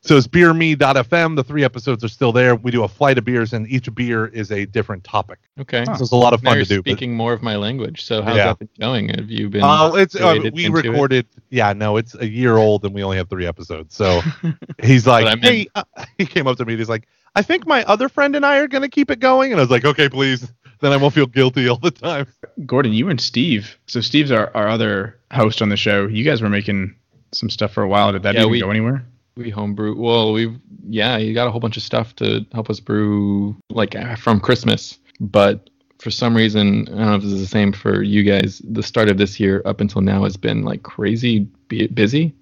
so 0.00 0.16
it's 0.16 0.26
BeerMe.fm. 0.28 1.36
The 1.36 1.44
three 1.44 1.64
episodes 1.64 2.04
are 2.04 2.08
still 2.08 2.32
there. 2.32 2.54
We 2.54 2.70
do 2.70 2.84
a 2.84 2.88
flight 2.88 3.18
of 3.18 3.24
beers, 3.24 3.52
and 3.52 3.66
each 3.68 3.92
beer 3.94 4.26
is 4.26 4.50
a 4.52 4.64
different 4.66 5.04
topic. 5.04 5.38
Okay. 5.60 5.84
So 5.84 5.92
it's 5.92 6.12
a 6.12 6.16
lot 6.16 6.32
of 6.32 6.42
Now 6.42 6.50
fun 6.50 6.58
you're 6.58 6.64
to 6.66 6.68
do. 6.76 6.82
but- 6.82 6.90
speaking 6.90 7.14
more 7.16 7.32
of 7.32 7.42
my 7.42 7.56
language. 7.56 8.04
So 8.04 8.22
how's 8.22 8.36
Yeah. 8.36 8.46
that 8.46 8.58
been 8.60 8.68
going? 8.78 9.08
Have 9.10 9.30
you 9.30 9.48
been? 9.48 9.62
Oh, 9.64 9.96
it's 9.96 10.14
uh, 10.14 10.38
we 10.52 10.66
into 10.66 10.78
it? 10.78 10.86
recorded. 10.86 11.26
Yeah, 11.50 11.72
no, 11.72 11.96
it's 11.96 12.14
a 12.14 12.26
year 12.28 12.56
old, 12.56 12.84
and 12.84 12.94
we 12.94 13.02
only 13.02 13.16
have 13.16 13.28
three 13.28 13.46
episodes. 13.46 13.94
So 13.96 14.20
he's 14.82 15.06
like, 15.06 15.24
But 15.24 15.32
I 15.32 15.34
meant- 15.36 15.44
"Hey," 15.44 15.66
uh, 15.74 15.84
he 16.18 16.26
came 16.26 16.46
up 16.46 16.56
to 16.58 16.64
me. 16.64 16.74
and 16.74 16.80
He's 16.80 16.88
like, 16.88 17.08
"I 17.34 17.42
think 17.42 17.66
my 17.66 17.84
other 17.84 18.08
friend 18.08 18.36
and 18.36 18.46
I 18.46 18.58
are 18.58 18.68
gonna 18.68 18.88
keep 18.88 19.10
it 19.10 19.20
going," 19.20 19.52
and 19.52 19.60
I 19.60 19.62
was 19.64 19.70
like, 19.70 19.84
"Okay, 19.84 20.08
please." 20.08 20.50
Then 20.80 20.92
I 20.92 20.96
won't 20.96 21.12
feel 21.12 21.26
guilty 21.26 21.68
all 21.68 21.78
the 21.78 21.90
time. 21.90 22.28
Gordon, 22.64 22.92
you 22.92 23.08
and 23.08 23.20
Steve. 23.20 23.76
So 23.88 24.00
Steve's 24.00 24.30
our, 24.30 24.52
our 24.56 24.68
other 24.68 25.18
host 25.32 25.60
on 25.60 25.70
the 25.70 25.76
show. 25.76 26.06
You 26.06 26.22
guys 26.22 26.40
were 26.40 26.48
making 26.48 26.94
some 27.32 27.50
stuff 27.50 27.72
for 27.72 27.82
a 27.82 27.88
while. 27.88 28.12
Did 28.12 28.22
that 28.22 28.34
Yeah, 28.34 28.42
even 28.42 28.52
we- 28.52 28.60
go 28.60 28.70
anywhere? 28.70 29.04
We 29.38 29.50
homebrew. 29.50 29.94
Well, 29.96 30.32
we've 30.32 30.58
yeah, 30.86 31.16
you 31.16 31.32
got 31.32 31.46
a 31.46 31.50
whole 31.50 31.60
bunch 31.60 31.76
of 31.76 31.82
stuff 31.82 32.14
to 32.16 32.44
help 32.52 32.68
us 32.68 32.80
brew 32.80 33.56
like 33.70 33.94
uh, 33.94 34.16
from 34.16 34.40
Christmas, 34.40 34.98
but 35.20 35.70
for 35.98 36.10
some 36.10 36.36
reason, 36.36 36.86
I 36.88 36.90
don't 36.90 37.06
know 37.06 37.14
if 37.14 37.22
this 37.22 37.32
is 37.32 37.40
the 37.40 37.46
same 37.46 37.72
for 37.72 38.02
you 38.02 38.22
guys. 38.22 38.60
The 38.64 38.82
start 38.82 39.08
of 39.08 39.18
this 39.18 39.40
year 39.40 39.62
up 39.64 39.80
until 39.80 40.00
now 40.00 40.24
has 40.24 40.36
been 40.36 40.62
like 40.62 40.82
crazy 40.82 41.40
busy, 41.68 42.34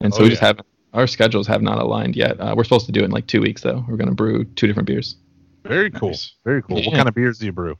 and 0.00 0.12
so 0.12 0.20
Oh, 0.20 0.24
we 0.24 0.30
just 0.30 0.42
haven't. 0.42 0.66
Our 0.92 1.06
schedules 1.06 1.46
have 1.46 1.62
not 1.62 1.78
aligned 1.78 2.16
yet. 2.16 2.38
Uh, 2.38 2.54
we're 2.56 2.64
supposed 2.64 2.86
to 2.86 2.92
do 2.92 3.00
it 3.00 3.04
in 3.04 3.10
like 3.12 3.26
two 3.26 3.40
weeks 3.40 3.62
though. 3.62 3.84
We're 3.88 3.96
gonna 3.96 4.12
brew 4.12 4.44
two 4.44 4.66
different 4.66 4.86
beers. 4.86 5.16
Very 5.64 5.90
cool. 5.90 6.10
Nice. 6.10 6.34
Very 6.44 6.62
cool. 6.62 6.82
What 6.82 6.94
kind 6.94 7.08
of 7.08 7.14
beers 7.14 7.38
do 7.38 7.46
you 7.46 7.52
brew? 7.52 7.78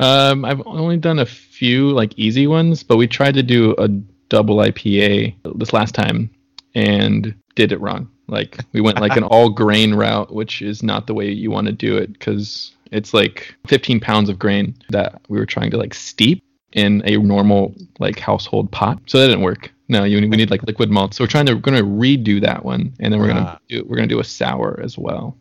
Um, 0.00 0.44
I've 0.44 0.64
only 0.66 0.96
done 0.96 1.18
a 1.18 1.26
few 1.26 1.90
like 1.90 2.16
easy 2.16 2.46
ones, 2.46 2.82
but 2.82 2.96
we 2.96 3.06
tried 3.06 3.34
to 3.34 3.42
do 3.42 3.74
a 3.78 3.88
double 4.28 4.56
IPA 4.56 5.34
this 5.56 5.72
last 5.72 5.94
time 5.94 6.30
and 6.74 7.34
did 7.54 7.72
it 7.72 7.80
wrong. 7.80 8.08
Like 8.26 8.58
we 8.72 8.80
went 8.80 9.00
like 9.00 9.16
an 9.16 9.24
all 9.32 9.50
grain 9.50 9.94
route, 9.94 10.32
which 10.34 10.62
is 10.62 10.82
not 10.82 11.06
the 11.06 11.14
way 11.14 11.30
you 11.30 11.50
want 11.50 11.66
to 11.66 11.72
do 11.72 11.96
it 11.96 12.12
because 12.12 12.72
it's 12.90 13.12
like 13.14 13.54
15 13.66 14.00
pounds 14.00 14.28
of 14.28 14.38
grain 14.38 14.74
that 14.90 15.20
we 15.28 15.38
were 15.38 15.46
trying 15.46 15.70
to 15.70 15.76
like 15.76 15.94
steep 15.94 16.42
in 16.72 17.02
a 17.04 17.16
normal 17.18 17.74
like 17.98 18.18
household 18.18 18.70
pot. 18.72 18.98
So 19.06 19.18
that 19.18 19.26
didn't 19.28 19.42
work. 19.42 19.70
No, 19.88 20.04
you 20.04 20.16
we 20.18 20.36
need 20.36 20.50
like 20.50 20.62
liquid 20.62 20.90
malt. 20.90 21.12
So 21.14 21.22
we're 21.24 21.28
trying 21.28 21.46
to 21.46 21.54
we're 21.54 21.60
gonna 21.60 21.82
redo 21.82 22.40
that 22.40 22.64
one, 22.64 22.94
and 23.00 23.12
then 23.12 23.20
we're 23.20 23.30
Ah. 23.30 23.34
gonna 23.34 23.60
do 23.68 23.84
we're 23.86 23.96
gonna 23.96 24.08
do 24.08 24.20
a 24.20 24.24
sour 24.24 24.80
as 24.82 24.96
well. 24.96 25.36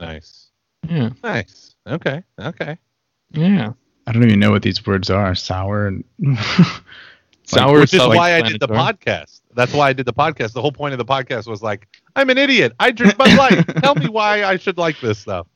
Nice. 0.00 0.48
Yeah, 0.88 1.10
Nice. 1.22 1.76
Okay. 1.86 2.22
Okay. 2.40 2.78
yeah. 3.32 3.72
I 4.06 4.12
don't 4.12 4.24
even 4.24 4.40
know 4.40 4.50
what 4.50 4.62
these 4.62 4.84
words 4.86 5.08
are. 5.10 5.34
Sour 5.36 5.86
and 5.86 6.04
Sour, 7.44 7.80
Which 7.80 7.94
is 7.94 8.00
self- 8.00 8.14
why 8.14 8.34
I 8.34 8.42
did 8.42 8.60
the 8.60 8.66
podcast. 8.68 9.39
That's 9.54 9.72
why 9.72 9.88
I 9.88 9.92
did 9.92 10.06
the 10.06 10.12
podcast. 10.12 10.52
The 10.52 10.62
whole 10.62 10.72
point 10.72 10.92
of 10.92 10.98
the 10.98 11.04
podcast 11.04 11.46
was 11.46 11.62
like, 11.62 11.88
I'm 12.16 12.30
an 12.30 12.38
idiot. 12.38 12.72
I 12.78 12.90
drink 12.90 13.16
Bud 13.16 13.36
Light. 13.36 13.66
Tell 13.82 13.94
me 13.94 14.08
why 14.08 14.44
I 14.44 14.56
should 14.56 14.78
like 14.78 15.00
this 15.00 15.18
stuff. 15.18 15.46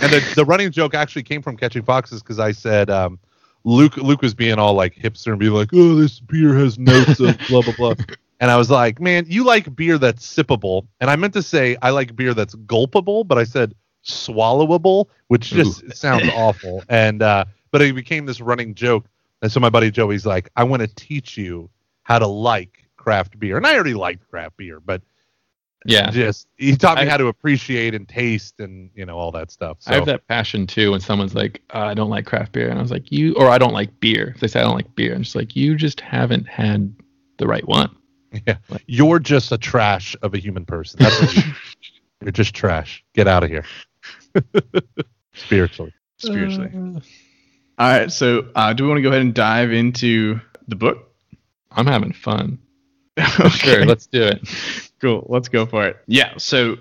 And 0.00 0.12
the, 0.12 0.32
the 0.34 0.44
running 0.44 0.72
joke 0.72 0.94
actually 0.94 1.22
came 1.22 1.40
from 1.40 1.56
Catching 1.56 1.84
Foxes 1.84 2.22
because 2.22 2.40
I 2.40 2.50
said 2.52 2.90
um, 2.90 3.18
Luke 3.64 3.96
Luke 3.96 4.22
was 4.22 4.34
being 4.34 4.58
all 4.58 4.74
like 4.74 4.94
hipster 4.94 5.28
and 5.28 5.38
being 5.38 5.52
like, 5.52 5.70
oh, 5.72 5.94
this 5.94 6.20
beer 6.20 6.54
has 6.54 6.78
notes 6.78 7.20
of 7.20 7.38
blah 7.48 7.62
blah 7.62 7.74
blah. 7.76 7.94
And 8.40 8.50
I 8.50 8.56
was 8.56 8.70
like, 8.70 9.00
man, 9.00 9.24
you 9.28 9.44
like 9.44 9.74
beer 9.74 9.96
that's 9.98 10.26
sippable. 10.26 10.86
And 11.00 11.10
I 11.10 11.16
meant 11.16 11.32
to 11.34 11.42
say 11.42 11.76
I 11.80 11.90
like 11.90 12.16
beer 12.16 12.34
that's 12.34 12.54
gulpable, 12.56 13.26
but 13.26 13.38
I 13.38 13.44
said 13.44 13.74
swallowable, 14.04 15.06
which 15.28 15.50
just 15.50 15.94
sounds 15.96 16.28
awful. 16.34 16.82
And 16.88 17.22
uh, 17.22 17.44
but 17.70 17.80
it 17.82 17.94
became 17.94 18.26
this 18.26 18.40
running 18.40 18.74
joke. 18.74 19.06
And 19.42 19.52
so 19.52 19.60
my 19.60 19.70
buddy 19.70 19.90
Joey's 19.90 20.26
like, 20.26 20.50
I 20.56 20.64
want 20.64 20.82
to 20.82 20.88
teach 20.88 21.36
you 21.36 21.70
how 22.02 22.18
to 22.18 22.26
like 22.26 22.83
craft 23.04 23.38
beer. 23.38 23.56
And 23.58 23.66
I 23.66 23.74
already 23.74 23.94
liked 23.94 24.28
craft 24.30 24.56
beer, 24.56 24.80
but 24.80 25.02
Yeah. 25.86 26.10
just 26.10 26.48
he 26.56 26.74
taught 26.76 26.96
me 26.96 27.02
I- 27.04 27.08
how 27.10 27.18
to 27.18 27.26
appreciate 27.26 27.94
and 27.94 28.08
taste 28.08 28.58
and 28.60 28.90
you 28.94 29.04
know 29.04 29.18
all 29.18 29.30
that 29.32 29.50
stuff. 29.50 29.76
So 29.80 29.90
I 29.92 29.94
have 29.96 30.06
that 30.06 30.26
passion 30.26 30.66
too 30.66 30.92
when 30.92 31.00
someone's 31.00 31.34
like, 31.34 31.60
uh, 31.74 31.80
I 31.80 31.94
don't 31.94 32.08
like 32.10 32.24
craft 32.24 32.52
beer. 32.52 32.68
And 32.70 32.78
I 32.78 32.82
was 32.82 32.90
like, 32.90 33.12
you, 33.12 33.34
or 33.34 33.48
I 33.50 33.58
don't 33.58 33.74
like 33.74 34.00
beer. 34.00 34.32
If 34.34 34.40
they 34.40 34.48
say 34.48 34.60
I 34.60 34.62
don't 34.64 34.74
like 34.74 34.94
beer, 34.96 35.14
I'm 35.14 35.22
just 35.22 35.36
like, 35.36 35.54
you 35.54 35.76
just 35.76 36.00
haven't 36.00 36.48
had 36.48 36.94
the 37.36 37.46
right 37.46 37.66
one. 37.68 37.94
yeah, 38.46 38.56
you're 38.86 39.18
just 39.20 39.52
a 39.52 39.58
trash 39.58 40.16
of 40.22 40.32
a 40.34 40.38
human 40.38 40.64
person. 40.64 40.98
That's 41.00 41.20
what 41.20 41.36
you, 41.36 41.42
you're 42.22 42.32
just 42.32 42.54
trash. 42.54 43.04
Get 43.14 43.28
out 43.28 43.44
of 43.44 43.50
here. 43.50 43.64
Spiritually. 45.34 45.92
spiritually. 46.18 46.70
All 47.76 47.88
right, 47.88 48.10
so 48.10 48.46
uh, 48.54 48.72
do 48.72 48.84
we 48.84 48.88
want 48.88 48.98
to 48.98 49.02
go 49.02 49.08
ahead 49.08 49.20
and 49.22 49.34
dive 49.34 49.72
into 49.72 50.40
the 50.68 50.76
book? 50.76 51.12
I'm 51.72 51.86
having 51.86 52.12
fun. 52.12 52.58
okay. 53.40 53.48
Sure, 53.48 53.86
let's 53.86 54.06
do 54.06 54.22
it. 54.22 54.48
Cool. 55.00 55.26
Let's 55.28 55.48
go 55.48 55.66
for 55.66 55.86
it. 55.86 55.96
Yeah. 56.06 56.34
So 56.38 56.76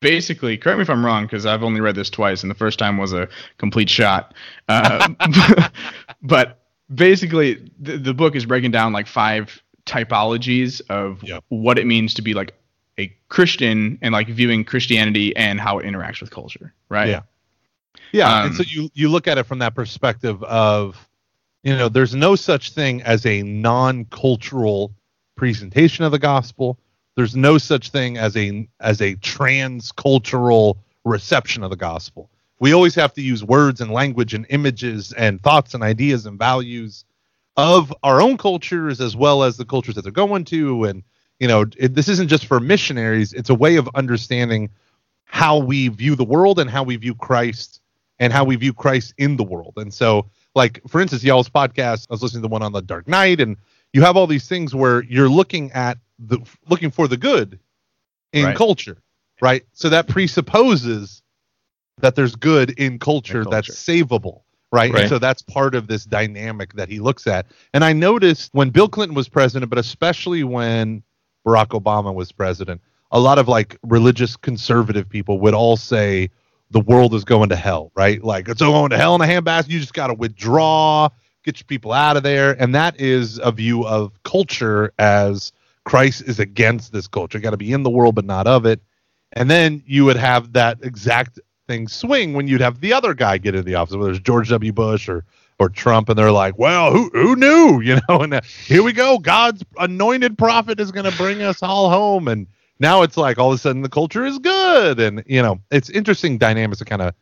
basically, 0.00 0.56
correct 0.58 0.78
me 0.78 0.82
if 0.82 0.90
I'm 0.90 1.04
wrong, 1.04 1.24
because 1.24 1.46
I've 1.46 1.62
only 1.62 1.80
read 1.80 1.94
this 1.94 2.10
twice, 2.10 2.42
and 2.42 2.50
the 2.50 2.54
first 2.54 2.78
time 2.78 2.98
was 2.98 3.12
a 3.12 3.28
complete 3.58 3.88
shot. 3.88 4.34
Uh, 4.68 5.08
but 6.22 6.62
basically, 6.94 7.70
the, 7.78 7.96
the 7.98 8.14
book 8.14 8.36
is 8.36 8.44
breaking 8.44 8.70
down 8.72 8.92
like 8.92 9.06
five 9.06 9.62
typologies 9.86 10.80
of 10.90 11.22
Yep. 11.22 11.44
what 11.48 11.78
it 11.78 11.86
means 11.86 12.14
to 12.14 12.22
be 12.22 12.34
like 12.34 12.54
a 12.98 13.14
Christian 13.28 13.98
and 14.02 14.12
like 14.12 14.28
viewing 14.28 14.64
Christianity 14.64 15.34
and 15.36 15.60
how 15.60 15.78
it 15.78 15.86
interacts 15.86 16.20
with 16.20 16.30
culture. 16.30 16.74
Right. 16.88 17.08
Yeah. 17.08 17.22
Yeah, 18.12 18.40
Um, 18.40 18.46
and 18.46 18.54
so 18.54 18.62
you 18.66 18.88
you 18.94 19.08
look 19.08 19.26
at 19.26 19.36
it 19.36 19.44
from 19.46 19.58
that 19.60 19.74
perspective 19.74 20.42
of, 20.44 20.96
you 21.62 21.74
know, 21.76 21.88
there's 21.88 22.14
no 22.14 22.36
such 22.36 22.70
thing 22.70 23.02
as 23.02 23.26
a 23.26 23.42
non-cultural 23.42 24.92
presentation 25.36 26.04
of 26.04 26.12
the 26.12 26.18
gospel. 26.18 26.78
There's 27.14 27.36
no 27.36 27.58
such 27.58 27.90
thing 27.90 28.18
as 28.18 28.36
a 28.36 28.68
as 28.80 29.00
a 29.00 29.14
trans-cultural 29.16 30.78
reception 31.04 31.62
of 31.62 31.70
the 31.70 31.76
gospel. 31.76 32.30
We 32.58 32.72
always 32.72 32.94
have 32.94 33.12
to 33.14 33.22
use 33.22 33.44
words 33.44 33.80
and 33.80 33.90
language 33.90 34.34
and 34.34 34.46
images 34.48 35.12
and 35.12 35.42
thoughts 35.42 35.74
and 35.74 35.82
ideas 35.82 36.26
and 36.26 36.38
values 36.38 37.04
of 37.56 37.94
our 38.02 38.20
own 38.20 38.36
cultures 38.36 39.00
as 39.00 39.16
well 39.16 39.42
as 39.42 39.56
the 39.56 39.64
cultures 39.64 39.94
that 39.94 40.02
they're 40.02 40.12
going 40.12 40.44
to 40.44 40.84
and 40.84 41.02
you 41.38 41.48
know 41.48 41.64
it, 41.78 41.94
this 41.94 42.08
isn't 42.08 42.28
just 42.28 42.44
for 42.44 42.60
missionaries 42.60 43.32
it's 43.32 43.48
a 43.48 43.54
way 43.54 43.76
of 43.76 43.88
understanding 43.94 44.68
how 45.26 45.58
we 45.58 45.88
view 45.88 46.16
the 46.16 46.24
world 46.24 46.58
and 46.58 46.70
how 46.70 46.82
we 46.82 46.96
view 46.96 47.14
Christ 47.14 47.80
and 48.18 48.32
how 48.32 48.44
we 48.44 48.56
view 48.56 48.72
Christ 48.72 49.12
in 49.18 49.36
the 49.36 49.44
world. 49.44 49.74
And 49.76 49.92
so, 49.92 50.26
like 50.54 50.80
for 50.88 51.00
instance, 51.00 51.22
y'all's 51.22 51.50
podcast, 51.50 52.06
I 52.08 52.14
was 52.14 52.22
listening 52.22 52.42
to 52.42 52.48
one 52.48 52.62
on 52.62 52.72
the 52.72 52.80
Dark 52.80 53.06
Knight, 53.06 53.40
and 53.40 53.56
you 53.96 54.02
have 54.02 54.14
all 54.14 54.26
these 54.26 54.46
things 54.46 54.74
where 54.74 55.02
you're 55.04 55.30
looking 55.30 55.72
at 55.72 55.96
the 56.18 56.38
looking 56.68 56.90
for 56.90 57.08
the 57.08 57.16
good 57.16 57.58
in 58.34 58.44
Right. 58.44 58.56
culture, 58.56 58.98
right? 59.40 59.62
So 59.72 59.88
that 59.88 60.06
presupposes 60.06 61.22
that 62.02 62.14
there's 62.14 62.36
good 62.36 62.72
in 62.78 62.98
culture, 62.98 63.40
In 63.40 63.48
that's 63.50 63.70
savable. 63.70 64.42
Right? 64.70 64.92
Right. 64.92 65.02
And 65.02 65.08
so 65.08 65.18
that's 65.18 65.40
part 65.40 65.74
of 65.74 65.86
this 65.86 66.04
dynamic 66.04 66.74
that 66.74 66.90
he 66.90 66.98
looks 66.98 67.26
at. 67.26 67.46
And 67.72 67.82
I 67.84 67.94
noticed 67.94 68.50
when 68.52 68.68
Bill 68.68 68.88
Clinton 68.88 69.14
was 69.14 69.30
president, 69.30 69.70
but 69.70 69.78
especially 69.78 70.44
when 70.44 71.02
Barack 71.46 71.68
Obama 71.68 72.12
was 72.12 72.32
president, 72.32 72.82
a 73.12 73.18
lot 73.18 73.38
of 73.38 73.48
like 73.48 73.78
religious 73.82 74.36
conservative 74.36 75.08
people 75.08 75.40
would 75.40 75.54
all 75.54 75.78
say 75.78 76.28
the 76.70 76.80
world 76.80 77.14
is 77.14 77.24
going 77.24 77.48
to 77.48 77.56
hell, 77.56 77.92
right? 77.94 78.22
Like 78.22 78.46
it's 78.48 78.60
going 78.60 78.90
to 78.90 78.98
hell 78.98 79.14
in 79.14 79.22
a 79.22 79.24
handbasket. 79.24 79.70
You 79.70 79.80
just 79.80 79.94
got 79.94 80.08
to 80.08 80.14
withdraw, 80.14 81.08
get 81.46 81.60
your 81.60 81.66
people 81.66 81.92
out 81.92 82.16
of 82.16 82.22
there. 82.22 82.60
And 82.60 82.74
that 82.74 83.00
is 83.00 83.38
a 83.38 83.52
view 83.52 83.86
of 83.86 84.22
culture 84.24 84.92
as 84.98 85.52
Christ 85.84 86.22
is 86.22 86.38
against 86.38 86.92
this 86.92 87.06
culture. 87.06 87.38
Got 87.38 87.50
to 87.50 87.56
be 87.56 87.72
in 87.72 87.84
the 87.84 87.90
world, 87.90 88.16
but 88.16 88.26
not 88.26 88.46
of 88.46 88.66
it. 88.66 88.80
And 89.32 89.48
then 89.48 89.82
you 89.86 90.04
would 90.04 90.16
have 90.16 90.52
that 90.52 90.78
exact 90.82 91.38
thing 91.68 91.88
swing 91.88 92.34
when 92.34 92.48
you'd 92.48 92.60
have 92.60 92.80
the 92.80 92.92
other 92.92 93.14
guy 93.14 93.38
get 93.38 93.54
in 93.54 93.64
the 93.64 93.76
office, 93.76 93.96
whether 93.96 94.10
it's 94.10 94.20
George 94.20 94.50
W. 94.50 94.72
Bush 94.72 95.08
or 95.08 95.24
or 95.58 95.70
Trump, 95.70 96.10
and 96.10 96.18
they're 96.18 96.32
like, 96.32 96.58
"Well, 96.58 96.92
who 96.92 97.10
who 97.12 97.34
knew?" 97.34 97.80
You 97.86 97.98
know, 98.08 98.20
and 98.20 98.34
uh, 98.34 98.40
here 98.66 98.82
we 98.82 98.92
go. 98.92 99.18
God's 99.18 99.64
anointed 99.78 100.36
prophet 100.36 100.80
is 100.80 100.92
going 100.92 101.10
to 101.10 101.16
bring 101.16 101.42
us 101.42 101.62
all 101.62 101.88
home, 101.88 102.28
and 102.28 102.46
now 102.78 103.02
it's 103.02 103.16
like 103.16 103.38
all 103.38 103.52
of 103.52 103.56
a 103.56 103.58
sudden 103.58 103.82
the 103.82 103.88
culture 103.88 104.24
is 104.24 104.38
good, 104.38 105.00
and 105.00 105.22
you 105.26 105.42
know, 105.42 105.60
it's 105.70 105.88
interesting 105.90 106.38
dynamics 106.38 106.78
to 106.78 106.84
kind 106.84 107.02
of. 107.02 107.14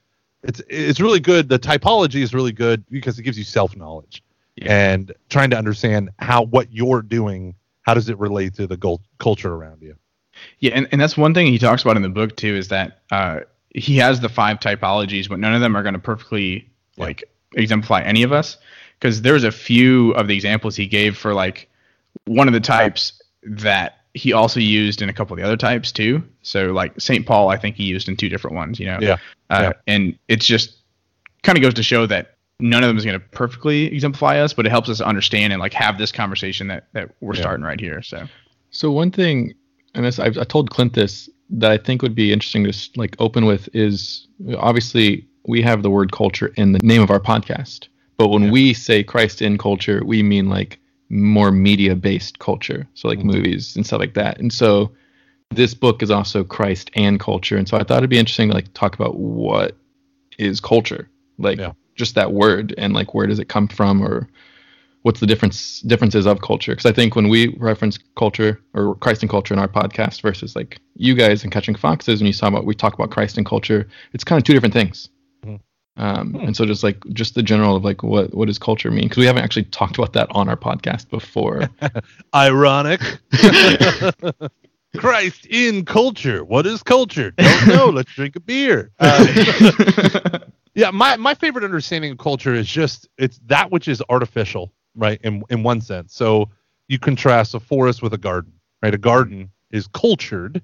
It's 0.44 0.62
it's 0.68 1.00
really 1.00 1.20
good. 1.20 1.48
The 1.48 1.58
typology 1.58 2.22
is 2.22 2.34
really 2.34 2.52
good 2.52 2.84
because 2.90 3.18
it 3.18 3.22
gives 3.22 3.38
you 3.38 3.44
self 3.44 3.74
knowledge 3.76 4.22
Yeah. 4.56 4.92
and 4.92 5.12
trying 5.30 5.50
to 5.50 5.58
understand 5.58 6.10
how 6.18 6.44
what 6.44 6.72
you're 6.72 7.02
doing. 7.02 7.54
How 7.82 7.94
does 7.94 8.08
it 8.08 8.18
relate 8.18 8.54
to 8.54 8.66
the 8.66 8.76
gul- 8.76 9.02
culture 9.18 9.52
around 9.52 9.82
you? 9.82 9.96
Yeah, 10.58 10.72
and, 10.74 10.88
and 10.90 11.00
that's 11.00 11.16
one 11.16 11.34
thing 11.34 11.46
he 11.46 11.58
talks 11.58 11.82
about 11.82 11.96
in 11.96 12.02
the 12.02 12.08
book 12.08 12.36
too 12.36 12.54
is 12.56 12.68
that 12.68 13.00
uh, 13.10 13.40
he 13.74 13.96
has 13.98 14.20
the 14.20 14.28
five 14.28 14.58
typologies, 14.60 15.28
but 15.28 15.38
none 15.38 15.54
of 15.54 15.60
them 15.60 15.76
are 15.76 15.82
going 15.82 15.94
to 15.94 16.00
perfectly 16.00 16.68
Yeah. 16.96 17.04
like 17.04 17.24
exemplify 17.54 18.02
any 18.02 18.22
of 18.22 18.32
us. 18.32 18.56
Because 18.98 19.22
there's 19.22 19.44
a 19.44 19.52
few 19.52 20.12
of 20.12 20.28
the 20.28 20.34
examples 20.34 20.76
he 20.76 20.86
gave 20.86 21.16
for 21.16 21.34
like 21.34 21.68
one 22.26 22.46
of 22.48 22.54
the 22.54 22.60
types 22.60 23.20
that 23.42 23.98
he 24.14 24.32
also 24.32 24.60
used 24.60 25.02
in 25.02 25.08
a 25.08 25.12
couple 25.12 25.34
of 25.34 25.38
the 25.40 25.44
other 25.44 25.56
types 25.56 25.90
too. 25.92 26.22
So 26.42 26.66
like 26.72 26.98
Saint 27.00 27.26
Paul, 27.26 27.48
I 27.48 27.56
think 27.56 27.76
he 27.76 27.84
used 27.84 28.08
in 28.08 28.16
two 28.16 28.28
different 28.28 28.54
ones. 28.56 28.78
You 28.78 28.86
know. 28.86 28.98
Yeah. 29.00 29.16
Uh, 29.50 29.60
Yeah. 29.62 29.72
And 29.86 30.18
it's 30.28 30.46
just 30.46 30.76
kind 31.42 31.58
of 31.58 31.62
goes 31.62 31.74
to 31.74 31.82
show 31.82 32.06
that 32.06 32.36
none 32.60 32.82
of 32.84 32.88
them 32.88 32.96
is 32.96 33.04
going 33.04 33.18
to 33.18 33.26
perfectly 33.28 33.86
exemplify 33.92 34.38
us, 34.38 34.52
but 34.52 34.64
it 34.66 34.70
helps 34.70 34.88
us 34.88 35.00
understand 35.00 35.52
and 35.52 35.60
like 35.60 35.72
have 35.74 35.98
this 35.98 36.12
conversation 36.12 36.68
that 36.68 36.86
that 36.92 37.10
we're 37.20 37.34
Yeah. 37.34 37.40
starting 37.42 37.64
right 37.64 37.80
here. 37.80 38.00
So. 38.02 38.26
So 38.70 38.90
one 38.90 39.10
thing, 39.10 39.54
and 39.94 40.04
this 40.04 40.18
I've, 40.18 40.38
I 40.38 40.44
told 40.44 40.70
Clint 40.70 40.94
this 40.94 41.28
that 41.50 41.70
I 41.70 41.78
think 41.78 42.02
would 42.02 42.14
be 42.14 42.32
interesting 42.32 42.64
to 42.64 42.90
like 42.96 43.14
open 43.18 43.44
with 43.44 43.68
is 43.74 44.26
obviously 44.56 45.26
we 45.46 45.60
have 45.62 45.82
the 45.82 45.90
word 45.90 46.10
culture 46.12 46.52
in 46.56 46.72
the 46.72 46.78
name 46.80 47.02
of 47.02 47.10
our 47.10 47.20
podcast, 47.20 47.88
but 48.16 48.28
when 48.28 48.44
Yeah. 48.44 48.50
we 48.50 48.74
say 48.74 49.02
Christ 49.04 49.42
in 49.42 49.58
culture, 49.58 50.02
we 50.04 50.22
mean 50.22 50.48
like 50.48 50.78
more 51.08 51.50
media 51.52 51.94
based 51.94 52.38
culture, 52.38 52.86
so 52.94 53.08
like 53.08 53.18
Mhm. 53.18 53.24
movies 53.24 53.76
and 53.76 53.86
stuff 53.86 54.00
like 54.00 54.14
that. 54.14 54.38
And 54.38 54.52
so 54.52 54.92
this 55.50 55.74
book 55.74 56.02
is 56.02 56.10
also 56.10 56.44
Christ 56.44 56.90
and 56.94 57.20
culture, 57.20 57.56
and 57.56 57.68
so 57.68 57.76
I 57.76 57.84
thought 57.84 57.98
it'd 57.98 58.10
be 58.10 58.18
interesting 58.18 58.48
to 58.48 58.54
like 58.54 58.72
talk 58.74 58.94
about 58.94 59.16
what 59.16 59.76
is 60.38 60.60
culture, 60.60 61.08
like 61.38 61.58
Yeah. 61.58 61.72
just 61.94 62.14
that 62.14 62.32
word, 62.32 62.74
and 62.78 62.92
like 62.94 63.14
where 63.14 63.26
does 63.26 63.38
it 63.38 63.48
come 63.48 63.68
from, 63.68 64.02
or 64.02 64.28
what's 65.02 65.20
the 65.20 65.26
difference 65.26 65.80
differences 65.82 66.26
of 66.26 66.40
culture 66.40 66.72
because 66.72 66.90
i 66.90 66.92
think 66.92 67.14
when 67.14 67.28
we 67.28 67.48
reference 67.58 67.98
culture 68.16 68.58
or 68.72 68.94
christ 68.96 69.22
and 69.22 69.30
culture 69.30 69.52
in 69.52 69.60
our 69.60 69.68
podcast 69.68 70.22
versus 70.22 70.56
like 70.56 70.78
you 70.96 71.14
guys 71.14 71.42
and 71.42 71.52
catching 71.52 71.74
foxes 71.74 72.20
when 72.20 72.26
you 72.26 72.32
talk 72.32 72.48
about 72.48 72.64
we 72.64 72.74
talk 72.74 72.94
about 72.94 73.10
christ 73.10 73.36
and 73.36 73.46
culture 73.46 73.86
it's 74.14 74.24
kind 74.24 74.38
of 74.38 74.44
two 74.44 74.54
different 74.54 74.72
things. 74.72 75.10
Um, 75.96 76.32
Hmm. 76.32 76.40
and 76.40 76.56
so 76.56 76.66
just 76.66 76.82
like 76.82 77.02
just 77.12 77.34
the 77.34 77.42
general 77.42 77.76
of 77.76 77.84
like 77.84 78.02
what 78.02 78.34
what 78.34 78.46
does 78.46 78.58
culture 78.58 78.90
mean 78.90 79.04
because 79.04 79.18
we 79.18 79.26
haven't 79.26 79.44
actually 79.44 79.64
talked 79.64 79.96
about 79.96 80.12
that 80.14 80.28
on 80.30 80.48
our 80.48 80.56
podcast 80.56 81.08
before 81.10 81.68
Ironic. 82.34 83.00
Christ 84.96 85.46
in 85.46 85.84
culture. 85.84 86.44
What 86.44 86.66
is 86.66 86.82
culture? 86.82 87.32
Don't 87.32 87.66
know. 87.68 87.86
Let's 87.88 88.12
drink 88.12 88.36
a 88.36 88.40
beer. 88.40 88.92
Uh, 89.00 90.38
yeah, 90.74 90.90
my, 90.92 91.16
my 91.16 91.34
favorite 91.34 91.64
understanding 91.64 92.12
of 92.12 92.18
culture 92.18 92.54
is 92.54 92.68
just 92.68 93.08
it's 93.18 93.40
that 93.46 93.72
which 93.72 93.88
is 93.88 94.00
artificial, 94.08 94.72
right? 94.94 95.20
In 95.24 95.42
in 95.50 95.64
one 95.64 95.80
sense. 95.80 96.14
So 96.14 96.48
you 96.88 96.98
contrast 97.00 97.54
a 97.54 97.60
forest 97.60 98.02
with 98.02 98.12
a 98.14 98.18
garden, 98.18 98.52
right? 98.82 98.94
A 98.94 98.98
garden 98.98 99.50
is 99.72 99.88
cultured, 99.88 100.62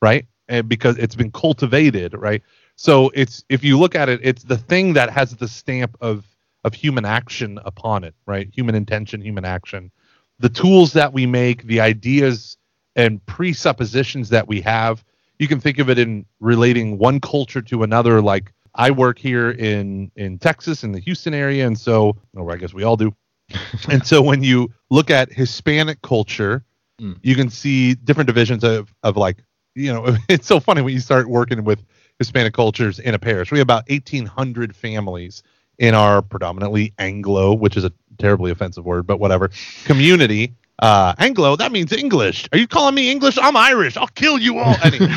right? 0.00 0.26
And 0.48 0.68
because 0.68 0.96
it's 0.98 1.16
been 1.16 1.32
cultivated, 1.32 2.14
right? 2.14 2.42
So 2.76 3.10
it's 3.14 3.44
if 3.48 3.62
you 3.62 3.78
look 3.78 3.94
at 3.94 4.08
it, 4.08 4.20
it's 4.22 4.42
the 4.44 4.56
thing 4.56 4.94
that 4.94 5.10
has 5.10 5.36
the 5.36 5.48
stamp 5.48 5.96
of 6.00 6.24
of 6.64 6.74
human 6.74 7.04
action 7.04 7.58
upon 7.64 8.04
it, 8.04 8.14
right? 8.26 8.48
Human 8.52 8.74
intention, 8.74 9.20
human 9.20 9.44
action. 9.44 9.90
The 10.38 10.48
tools 10.48 10.92
that 10.94 11.12
we 11.12 11.26
make, 11.26 11.64
the 11.64 11.80
ideas 11.80 12.56
and 12.96 13.24
presuppositions 13.26 14.28
that 14.30 14.46
we 14.48 14.60
have. 14.60 15.04
You 15.38 15.48
can 15.48 15.60
think 15.60 15.78
of 15.78 15.90
it 15.90 15.98
in 15.98 16.24
relating 16.40 16.98
one 16.98 17.20
culture 17.20 17.62
to 17.62 17.82
another. 17.82 18.20
Like 18.22 18.52
I 18.74 18.90
work 18.90 19.18
here 19.18 19.50
in 19.50 20.10
in 20.16 20.38
Texas 20.38 20.84
in 20.84 20.92
the 20.92 21.00
Houston 21.00 21.34
area, 21.34 21.66
and 21.66 21.78
so, 21.78 22.16
or 22.34 22.52
I 22.52 22.56
guess 22.56 22.72
we 22.74 22.84
all 22.84 22.96
do. 22.96 23.14
and 23.90 24.06
so 24.06 24.22
when 24.22 24.42
you 24.42 24.72
look 24.90 25.10
at 25.10 25.32
Hispanic 25.32 26.02
culture, 26.02 26.64
Mm. 27.00 27.18
you 27.22 27.34
can 27.34 27.48
see 27.48 27.94
different 27.94 28.26
divisions 28.28 28.62
of 28.62 28.94
of 29.02 29.16
like 29.16 29.38
you 29.74 29.90
know 29.92 30.14
it's 30.28 30.46
so 30.46 30.60
funny 30.60 30.82
when 30.82 30.92
you 30.92 31.00
start 31.00 31.26
working 31.26 31.64
with 31.64 31.82
Hispanic 32.22 32.54
cultures 32.54 32.98
in 32.98 33.14
a 33.14 33.18
parish. 33.18 33.50
We 33.50 33.58
have 33.58 33.66
about 33.66 33.88
1,800 33.90 34.74
families 34.74 35.42
in 35.78 35.94
our 35.94 36.22
predominantly 36.22 36.92
Anglo, 36.98 37.52
which 37.52 37.76
is 37.76 37.84
a 37.84 37.92
terribly 38.18 38.50
offensive 38.50 38.84
word, 38.84 39.06
but 39.06 39.18
whatever, 39.18 39.50
community. 39.84 40.54
Uh, 40.78 41.14
Anglo, 41.18 41.56
that 41.56 41.72
means 41.72 41.92
English. 41.92 42.48
Are 42.52 42.58
you 42.58 42.68
calling 42.68 42.94
me 42.94 43.10
English? 43.10 43.38
I'm 43.40 43.56
Irish. 43.56 43.96
I'll 43.96 44.06
kill 44.06 44.38
you 44.38 44.58
all. 44.58 44.76
Anyway. 44.82 45.14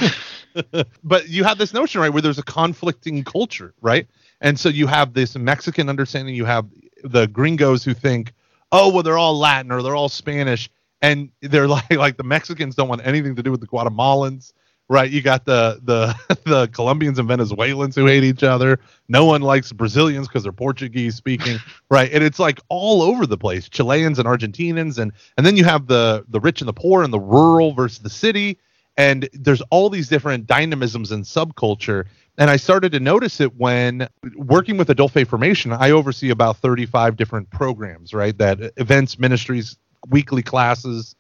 but 1.03 1.29
you 1.29 1.43
have 1.43 1.57
this 1.57 1.73
notion, 1.73 2.01
right, 2.01 2.09
where 2.09 2.21
there's 2.21 2.39
a 2.39 2.43
conflicting 2.43 3.23
culture, 3.23 3.73
right? 3.81 4.07
And 4.41 4.59
so 4.59 4.69
you 4.69 4.87
have 4.87 5.13
this 5.13 5.35
Mexican 5.35 5.89
understanding. 5.89 6.35
You 6.35 6.45
have 6.45 6.67
the 7.03 7.27
gringos 7.27 7.83
who 7.83 7.93
think, 7.93 8.33
oh, 8.71 8.91
well, 8.91 9.03
they're 9.03 9.17
all 9.17 9.37
Latin 9.37 9.71
or 9.71 9.81
they're 9.81 9.95
all 9.95 10.09
Spanish, 10.09 10.69
and 11.01 11.29
they're 11.41 11.67
like, 11.77 11.91
like 11.91 12.17
the 12.17 12.23
Mexicans 12.23 12.75
don't 12.75 12.89
want 12.89 13.05
anything 13.05 13.35
to 13.35 13.43
do 13.43 13.51
with 13.51 13.61
the 13.61 13.67
Guatemalans, 13.67 14.53
right? 14.89 15.09
You 15.09 15.21
got 15.21 15.45
the 15.45 15.79
the 15.83 16.37
the 16.45 16.67
Colombians 16.67 17.19
and 17.19 17.27
Venezuelans 17.27 17.95
who 17.95 18.05
hate 18.05 18.23
each 18.23 18.43
other. 18.43 18.79
No 19.07 19.25
one 19.25 19.41
likes 19.41 19.71
Brazilians 19.71 20.27
because 20.27 20.43
they're 20.43 20.51
Portuguese 20.51 21.15
speaking, 21.15 21.57
right? 21.89 22.11
And 22.11 22.23
it's 22.23 22.39
like 22.39 22.59
all 22.69 23.01
over 23.01 23.25
the 23.25 23.37
place. 23.37 23.69
Chileans 23.69 24.19
and 24.19 24.27
Argentinians, 24.27 24.97
and 24.97 25.11
and 25.37 25.45
then 25.45 25.57
you 25.57 25.63
have 25.63 25.87
the 25.87 26.25
the 26.29 26.39
rich 26.39 26.61
and 26.61 26.67
the 26.67 26.73
poor, 26.73 27.03
and 27.03 27.13
the 27.13 27.19
rural 27.19 27.73
versus 27.73 27.99
the 27.99 28.09
city 28.09 28.57
and 28.97 29.27
there's 29.33 29.61
all 29.69 29.89
these 29.89 30.07
different 30.07 30.47
dynamisms 30.47 31.11
and 31.11 31.23
subculture 31.23 32.05
and 32.37 32.49
i 32.49 32.55
started 32.55 32.91
to 32.91 32.99
notice 32.99 33.39
it 33.39 33.55
when 33.57 34.07
working 34.35 34.77
with 34.77 34.87
faith 35.11 35.27
formation 35.27 35.71
i 35.73 35.91
oversee 35.91 36.29
about 36.29 36.57
35 36.57 37.15
different 37.15 37.49
programs 37.49 38.13
right 38.13 38.37
that 38.37 38.61
uh, 38.61 38.69
events 38.77 39.19
ministries 39.19 39.77
weekly 40.09 40.41
classes 40.41 41.15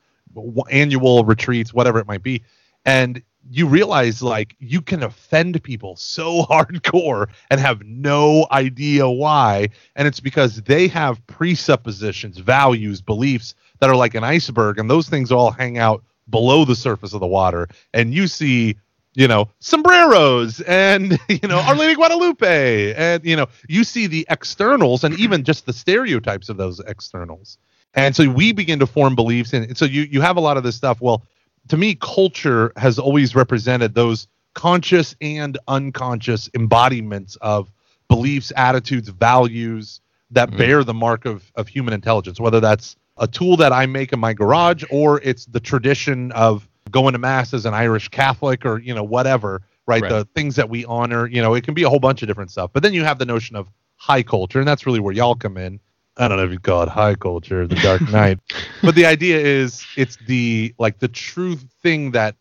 annual 0.69 1.23
retreats 1.23 1.73
whatever 1.73 1.99
it 1.99 2.07
might 2.07 2.23
be 2.23 2.41
and 2.85 3.21
you 3.49 3.67
realize 3.67 4.21
like 4.21 4.55
you 4.59 4.81
can 4.81 5.03
offend 5.03 5.61
people 5.63 5.95
so 5.95 6.43
hardcore 6.49 7.27
and 7.49 7.59
have 7.59 7.83
no 7.83 8.47
idea 8.51 9.09
why 9.09 9.69
and 9.95 10.07
it's 10.07 10.19
because 10.19 10.61
they 10.63 10.87
have 10.87 11.25
presuppositions 11.27 12.37
values 12.37 13.01
beliefs 13.01 13.55
that 13.79 13.89
are 13.89 13.95
like 13.95 14.15
an 14.15 14.23
iceberg 14.23 14.79
and 14.79 14.89
those 14.89 15.09
things 15.09 15.31
all 15.31 15.51
hang 15.51 15.77
out 15.77 16.03
below 16.29 16.65
the 16.65 16.75
surface 16.75 17.13
of 17.13 17.19
the 17.19 17.27
water 17.27 17.67
and 17.93 18.13
you 18.13 18.27
see 18.27 18.75
you 19.15 19.27
know 19.27 19.49
sombreros 19.59 20.61
and 20.61 21.17
you 21.29 21.47
know 21.47 21.59
our 21.59 21.75
lady 21.75 21.95
guadalupe 21.95 22.93
and 22.93 23.25
you 23.25 23.35
know 23.35 23.47
you 23.67 23.83
see 23.83 24.07
the 24.07 24.25
externals 24.29 25.03
and 25.03 25.17
even 25.19 25.43
just 25.43 25.65
the 25.65 25.73
stereotypes 25.73 26.49
of 26.49 26.57
those 26.57 26.79
externals. 26.81 27.57
And 27.97 28.13
so 28.13 28.29
we 28.29 28.51
begin 28.51 28.79
to 28.79 28.85
form 28.85 29.15
beliefs 29.15 29.53
and 29.53 29.77
so 29.77 29.85
you 29.85 30.03
you 30.03 30.21
have 30.21 30.37
a 30.37 30.41
lot 30.41 30.57
of 30.57 30.63
this 30.63 30.75
stuff. 30.75 30.99
Well 31.01 31.23
to 31.67 31.77
me 31.77 31.95
culture 31.95 32.71
has 32.77 32.99
always 32.99 33.35
represented 33.35 33.93
those 33.93 34.27
conscious 34.53 35.15
and 35.21 35.57
unconscious 35.67 36.49
embodiments 36.53 37.35
of 37.37 37.71
beliefs 38.07 38.51
attitudes 38.55 39.09
values 39.09 40.01
that 40.31 40.49
mm-hmm. 40.49 40.57
bear 40.57 40.83
the 40.83 40.93
mark 40.93 41.25
of 41.25 41.51
of 41.55 41.67
human 41.67 41.93
intelligence 41.93 42.39
whether 42.39 42.59
that's 42.59 42.95
a 43.17 43.27
tool 43.27 43.57
that 43.57 43.71
I 43.71 43.85
make 43.85 44.11
in 44.13 44.19
my 44.19 44.33
garage, 44.33 44.83
or 44.89 45.21
it's 45.21 45.45
the 45.45 45.59
tradition 45.59 46.31
of 46.33 46.67
going 46.91 47.13
to 47.13 47.19
mass 47.19 47.53
as 47.53 47.65
an 47.65 47.73
Irish 47.73 48.09
Catholic, 48.09 48.65
or 48.65 48.79
you 48.79 48.93
know 48.93 49.03
whatever, 49.03 49.61
right? 49.87 50.01
right? 50.01 50.09
The 50.09 50.25
things 50.35 50.55
that 50.55 50.69
we 50.69 50.85
honor. 50.85 51.27
You 51.27 51.41
know, 51.41 51.53
it 51.53 51.63
can 51.63 51.73
be 51.73 51.83
a 51.83 51.89
whole 51.89 51.99
bunch 51.99 52.21
of 52.21 52.27
different 52.27 52.51
stuff. 52.51 52.71
But 52.73 52.83
then 52.83 52.93
you 52.93 53.03
have 53.03 53.19
the 53.19 53.25
notion 53.25 53.55
of 53.55 53.67
high 53.95 54.23
culture, 54.23 54.59
and 54.59 54.67
that's 54.67 54.85
really 54.85 54.99
where 54.99 55.13
y'all 55.13 55.35
come 55.35 55.57
in. 55.57 55.79
I 56.17 56.27
don't 56.27 56.37
know 56.37 56.45
if 56.45 56.51
you 56.51 56.59
call 56.59 56.83
it 56.83 56.89
high 56.89 57.15
culture, 57.15 57.67
the 57.67 57.75
Dark 57.75 58.01
Knight, 58.09 58.39
but 58.81 58.95
the 58.95 59.05
idea 59.05 59.39
is 59.39 59.85
it's 59.97 60.17
the 60.27 60.73
like 60.79 60.99
the 60.99 61.07
true 61.07 61.55
thing 61.81 62.11
that 62.11 62.35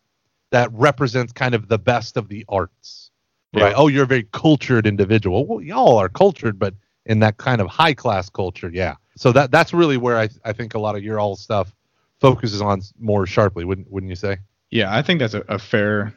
that 0.51 0.69
represents 0.71 1.33
kind 1.33 1.53
of 1.53 1.67
the 1.67 1.79
best 1.79 2.17
of 2.17 2.29
the 2.29 2.45
arts, 2.47 3.11
right? 3.53 3.73
Oh, 3.75 3.87
you're 3.87 4.03
a 4.03 4.07
very 4.07 4.27
cultured 4.31 4.87
individual. 4.87 5.45
Well, 5.45 5.61
y'all 5.61 5.97
are 5.97 6.09
cultured, 6.09 6.57
but 6.57 6.73
in 7.05 7.19
that 7.19 7.37
kind 7.37 7.61
of 7.61 7.67
high 7.67 7.93
class 7.93 8.29
culture, 8.29 8.69
yeah 8.73 8.95
so 9.15 9.31
that 9.31 9.51
that's 9.51 9.73
really 9.73 9.97
where 9.97 10.17
I 10.17 10.29
I 10.43 10.53
think 10.53 10.73
a 10.73 10.79
lot 10.79 10.95
of 10.95 11.03
your 11.03 11.19
all 11.19 11.35
stuff 11.35 11.73
focuses 12.19 12.61
on 12.61 12.81
more 12.99 13.25
sharply. 13.25 13.65
Wouldn't 13.65 13.91
wouldn't 13.91 14.09
you 14.09 14.15
say? 14.15 14.37
Yeah, 14.71 14.95
I 14.95 15.01
think 15.01 15.19
that's 15.19 15.33
a, 15.33 15.41
a 15.47 15.59
fair 15.59 16.13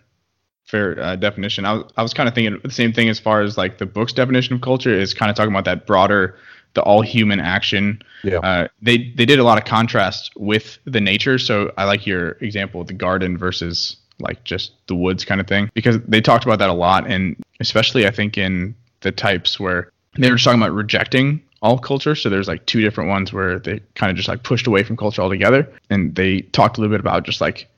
fair 0.64 1.00
uh, 1.00 1.16
definition. 1.16 1.64
I 1.64 1.74
was 1.74 1.84
I 1.96 2.02
was 2.02 2.14
kind 2.14 2.28
of 2.28 2.34
thinking 2.34 2.58
the 2.62 2.70
same 2.70 2.92
thing 2.92 3.08
as 3.08 3.18
far 3.18 3.42
as 3.42 3.56
like 3.56 3.78
the 3.78 3.86
book's 3.86 4.12
definition 4.12 4.54
of 4.54 4.60
culture 4.60 4.92
is 4.92 5.14
kind 5.14 5.30
of 5.30 5.36
talking 5.36 5.52
about 5.52 5.64
that 5.64 5.86
broader 5.86 6.36
the 6.74 6.82
all 6.82 7.02
human 7.02 7.40
action. 7.40 8.02
Yeah. 8.22 8.38
Uh, 8.38 8.68
they 8.82 9.12
they 9.16 9.26
did 9.26 9.38
a 9.38 9.44
lot 9.44 9.58
of 9.58 9.64
contrast 9.64 10.32
with 10.36 10.78
the 10.84 11.00
nature. 11.00 11.38
So 11.38 11.72
I 11.76 11.84
like 11.84 12.06
your 12.06 12.32
example 12.40 12.80
of 12.80 12.86
the 12.86 12.94
garden 12.94 13.36
versus 13.36 13.96
like 14.20 14.42
just 14.44 14.72
the 14.88 14.94
woods 14.94 15.24
kind 15.24 15.40
of 15.40 15.46
thing 15.46 15.70
because 15.74 15.98
they 16.06 16.20
talked 16.20 16.44
about 16.44 16.58
that 16.58 16.68
a 16.68 16.72
lot 16.72 17.08
and 17.08 17.36
especially 17.60 18.04
I 18.04 18.10
think 18.10 18.36
in 18.36 18.74
the 19.00 19.12
types 19.12 19.60
where 19.60 19.92
they 20.18 20.28
were 20.28 20.36
just 20.36 20.44
talking 20.44 20.60
about 20.60 20.72
rejecting 20.74 21.40
all 21.62 21.78
culture. 21.78 22.14
So 22.14 22.28
there's 22.28 22.48
like 22.48 22.66
two 22.66 22.80
different 22.80 23.10
ones 23.10 23.32
where 23.32 23.58
they 23.58 23.80
kind 23.94 24.10
of 24.10 24.16
just 24.16 24.28
like 24.28 24.42
pushed 24.42 24.66
away 24.66 24.82
from 24.82 24.96
culture 24.96 25.22
altogether. 25.22 25.70
And 25.90 26.14
they 26.14 26.42
talked 26.42 26.78
a 26.78 26.80
little 26.80 26.92
bit 26.94 27.00
about 27.00 27.24
just 27.24 27.40
like 27.40 27.68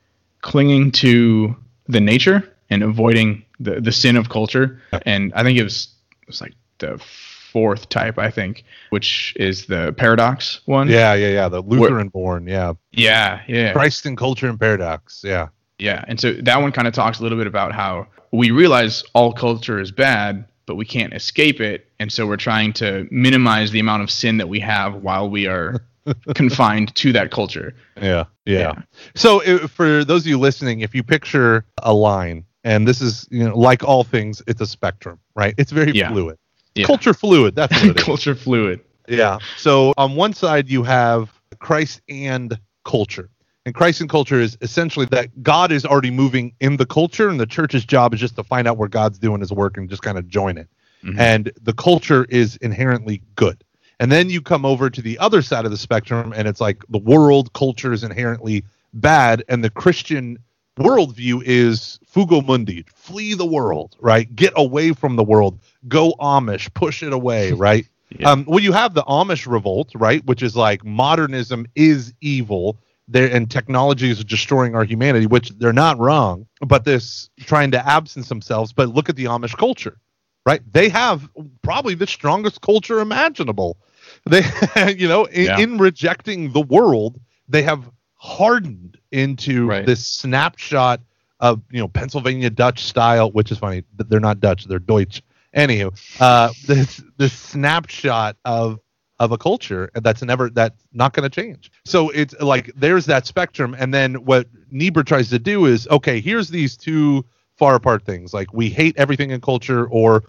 clinging 0.42 0.90
to 0.92 1.57
the 1.87 2.00
nature 2.00 2.48
and 2.68 2.83
avoiding 2.83 3.44
the, 3.59 3.81
the 3.81 3.92
sin 3.92 4.16
of 4.16 4.29
culture. 4.29 4.81
And 5.05 5.33
I 5.35 5.42
think 5.42 5.59
it 5.59 5.64
was 5.64 5.88
it 6.22 6.26
was 6.26 6.40
like 6.40 6.55
the 6.79 7.03
fourth 7.52 7.88
type, 7.88 8.18
I 8.18 8.30
think, 8.30 8.64
which 8.90 9.34
is 9.36 9.66
the 9.66 9.92
paradox 9.92 10.60
one. 10.66 10.88
Yeah, 10.88 11.14
yeah, 11.14 11.28
yeah. 11.28 11.48
The 11.48 11.62
Lutheran 11.62 12.08
born, 12.08 12.46
yeah. 12.46 12.74
Yeah, 12.92 13.42
yeah. 13.46 13.72
Christ 13.72 14.06
and 14.06 14.16
culture 14.16 14.48
and 14.48 14.58
paradox, 14.58 15.22
yeah. 15.24 15.48
Yeah. 15.78 16.04
And 16.08 16.20
so 16.20 16.32
that 16.32 16.60
one 16.60 16.72
kind 16.72 16.86
of 16.86 16.94
talks 16.94 17.20
a 17.20 17.22
little 17.22 17.38
bit 17.38 17.46
about 17.46 17.72
how 17.72 18.06
we 18.32 18.50
realize 18.50 19.02
all 19.14 19.32
culture 19.32 19.80
is 19.80 19.90
bad, 19.90 20.44
but 20.66 20.76
we 20.76 20.84
can't 20.84 21.12
escape 21.14 21.60
it. 21.60 21.88
And 21.98 22.12
so 22.12 22.26
we're 22.26 22.36
trying 22.36 22.72
to 22.74 23.08
minimize 23.10 23.70
the 23.70 23.80
amount 23.80 24.02
of 24.02 24.10
sin 24.10 24.36
that 24.36 24.48
we 24.48 24.60
have 24.60 24.96
while 24.96 25.28
we 25.28 25.46
are 25.46 25.82
confined 26.34 26.94
to 26.96 27.12
that 27.12 27.30
culture. 27.30 27.74
Yeah, 27.96 28.24
yeah. 28.44 28.58
yeah. 28.58 28.82
So 29.14 29.40
if, 29.40 29.70
for 29.70 30.04
those 30.04 30.22
of 30.22 30.26
you 30.28 30.38
listening, 30.38 30.80
if 30.80 30.94
you 30.94 31.02
picture 31.02 31.64
a 31.82 31.92
line, 31.92 32.44
and 32.62 32.86
this 32.86 33.00
is 33.00 33.26
you 33.30 33.44
know 33.44 33.56
like 33.56 33.82
all 33.82 34.04
things, 34.04 34.42
it's 34.46 34.60
a 34.60 34.66
spectrum, 34.66 35.18
right? 35.34 35.54
It's 35.56 35.72
very 35.72 35.92
yeah. 35.92 36.10
fluid. 36.10 36.38
Yeah. 36.74 36.87
Culture 36.87 37.14
fluid. 37.14 37.54
That's 37.54 37.72
what 37.72 37.90
it 37.90 37.96
is. 37.98 38.04
culture 38.04 38.35
fluid. 38.35 38.80
Yeah. 39.09 39.38
So 39.56 39.92
on 39.96 40.14
one 40.14 40.33
side 40.33 40.68
you 40.68 40.83
have 40.85 41.33
Christ 41.59 42.00
and 42.09 42.59
culture. 42.85 43.28
And 43.66 43.74
Christ 43.74 44.00
and 44.00 44.09
culture 44.09 44.40
is 44.40 44.56
essentially 44.62 45.06
that 45.11 45.42
God 45.42 45.70
is 45.70 45.85
already 45.85 46.11
moving 46.11 46.54
in 46.61 46.78
the 46.78 46.87
culture, 46.87 47.28
and 47.28 47.38
the 47.38 47.46
church's 47.46 47.85
job 47.85 48.14
is 48.14 48.20
just 48.20 48.37
to 48.37 48.42
find 48.42 48.66
out 48.66 48.78
where 48.78 48.88
God's 48.88 49.18
doing 49.18 49.40
his 49.40 49.52
work 49.52 49.76
and 49.76 49.88
just 49.88 50.00
kind 50.02 50.16
of 50.16 50.26
join 50.28 50.56
it. 50.56 50.68
Mm-hmm. 51.04 51.20
And 51.20 51.52
the 51.61 51.74
culture 51.74 52.24
is 52.30 52.56
inherently 52.56 53.22
good. 53.37 53.62
And 54.00 54.11
then 54.11 54.30
you 54.30 54.40
come 54.40 54.64
over 54.64 54.88
to 54.88 55.02
the 55.02 55.18
other 55.18 55.42
side 55.42 55.66
of 55.66 55.70
the 55.70 55.76
spectrum, 55.76 56.33
and 56.35 56.48
it's 56.48 56.61
like 56.61 56.83
the 56.88 56.98
world 56.98 57.52
culture 57.52 57.92
is 57.92 58.02
inherently 58.02 58.64
bad, 58.94 59.44
and 59.46 59.62
the 59.62 59.70
Christian 59.70 60.38
worldview 60.80 61.42
is 61.44 61.98
fuga 62.06 62.42
mundi, 62.42 62.84
flee 62.94 63.34
the 63.34 63.46
world, 63.46 63.96
right? 64.00 64.34
Get 64.34 64.52
away 64.56 64.92
from 64.92 65.16
the 65.16 65.24
world, 65.24 65.58
go 65.88 66.14
Amish, 66.20 66.72
push 66.74 67.02
it 67.02 67.12
away, 67.12 67.52
right? 67.68 67.86
yeah. 68.18 68.30
Um, 68.30 68.44
well, 68.48 68.60
you 68.60 68.72
have 68.72 68.94
the 68.94 69.04
Amish 69.04 69.50
revolt, 69.50 69.92
right, 69.94 70.24
which 70.26 70.42
is 70.42 70.56
like 70.56 70.84
modernism 70.84 71.66
is 71.74 72.12
evil 72.20 72.78
there 73.10 73.28
and 73.28 73.50
technology 73.50 74.08
is 74.10 74.24
destroying 74.24 74.74
our 74.76 74.84
humanity, 74.84 75.26
which 75.26 75.50
they're 75.58 75.72
not 75.72 75.98
wrong, 75.98 76.46
but 76.60 76.84
this 76.84 77.28
trying 77.40 77.72
to 77.72 77.88
absence 77.88 78.28
themselves. 78.28 78.72
But 78.72 78.90
look 78.90 79.08
at 79.08 79.16
the 79.16 79.24
Amish 79.24 79.56
culture, 79.56 79.98
right? 80.46 80.62
They 80.72 80.88
have 80.88 81.28
probably 81.62 81.94
the 81.94 82.06
strongest 82.06 82.60
culture 82.60 83.00
imaginable. 83.00 83.78
They, 84.26 84.42
you 84.96 85.08
know, 85.08 85.24
in, 85.24 85.44
yeah. 85.44 85.58
in 85.58 85.78
rejecting 85.78 86.52
the 86.52 86.60
world, 86.60 87.20
they 87.48 87.62
have 87.62 87.90
hardened 88.14 88.98
into 89.12 89.66
right. 89.66 89.87
this 89.87 90.07
snapshot 90.07 91.01
of 91.40 91.62
you 91.70 91.79
know 91.81 91.88
Pennsylvania 91.88 92.51
Dutch 92.51 92.85
style, 92.85 93.31
which 93.33 93.51
is 93.51 93.59
funny. 93.59 93.85
They're 93.96 94.20
not 94.20 94.40
Dutch; 94.40 94.66
they're 94.66 94.79
Deutsch. 94.79 95.23
Anywho, 95.57 95.92
uh, 96.20 96.53
this 96.66 97.03
this 97.16 97.33
snapshot 97.33 98.37
of 98.44 98.81
of 99.20 99.33
a 99.33 99.38
culture 99.38 99.90
that's 99.94 100.23
never 100.23 100.49
that's 100.51 100.83
not 100.92 101.12
going 101.12 101.29
to 101.29 101.35
change. 101.35 101.70
So 101.85 102.09
it's 102.11 102.35
like 102.40 102.73
there's 102.75 103.07
that 103.07 103.27
spectrum, 103.27 103.77
and 103.79 103.92
then 103.92 104.14
what 104.25 104.46
Niebuhr 104.70 105.03
tries 105.03 105.29
to 105.31 105.38
do 105.38 105.66
is 105.66 105.87
okay, 105.88 106.20
here's 106.20 106.49
these 106.49 106.77
two 106.77 107.25
far 107.57 107.75
apart 107.75 108.05
things. 108.05 108.33
Like 108.33 108.53
we 108.55 108.70
hate 108.70 108.96
everything 108.96 109.31
in 109.31 109.40
culture, 109.40 109.87
or 109.87 110.25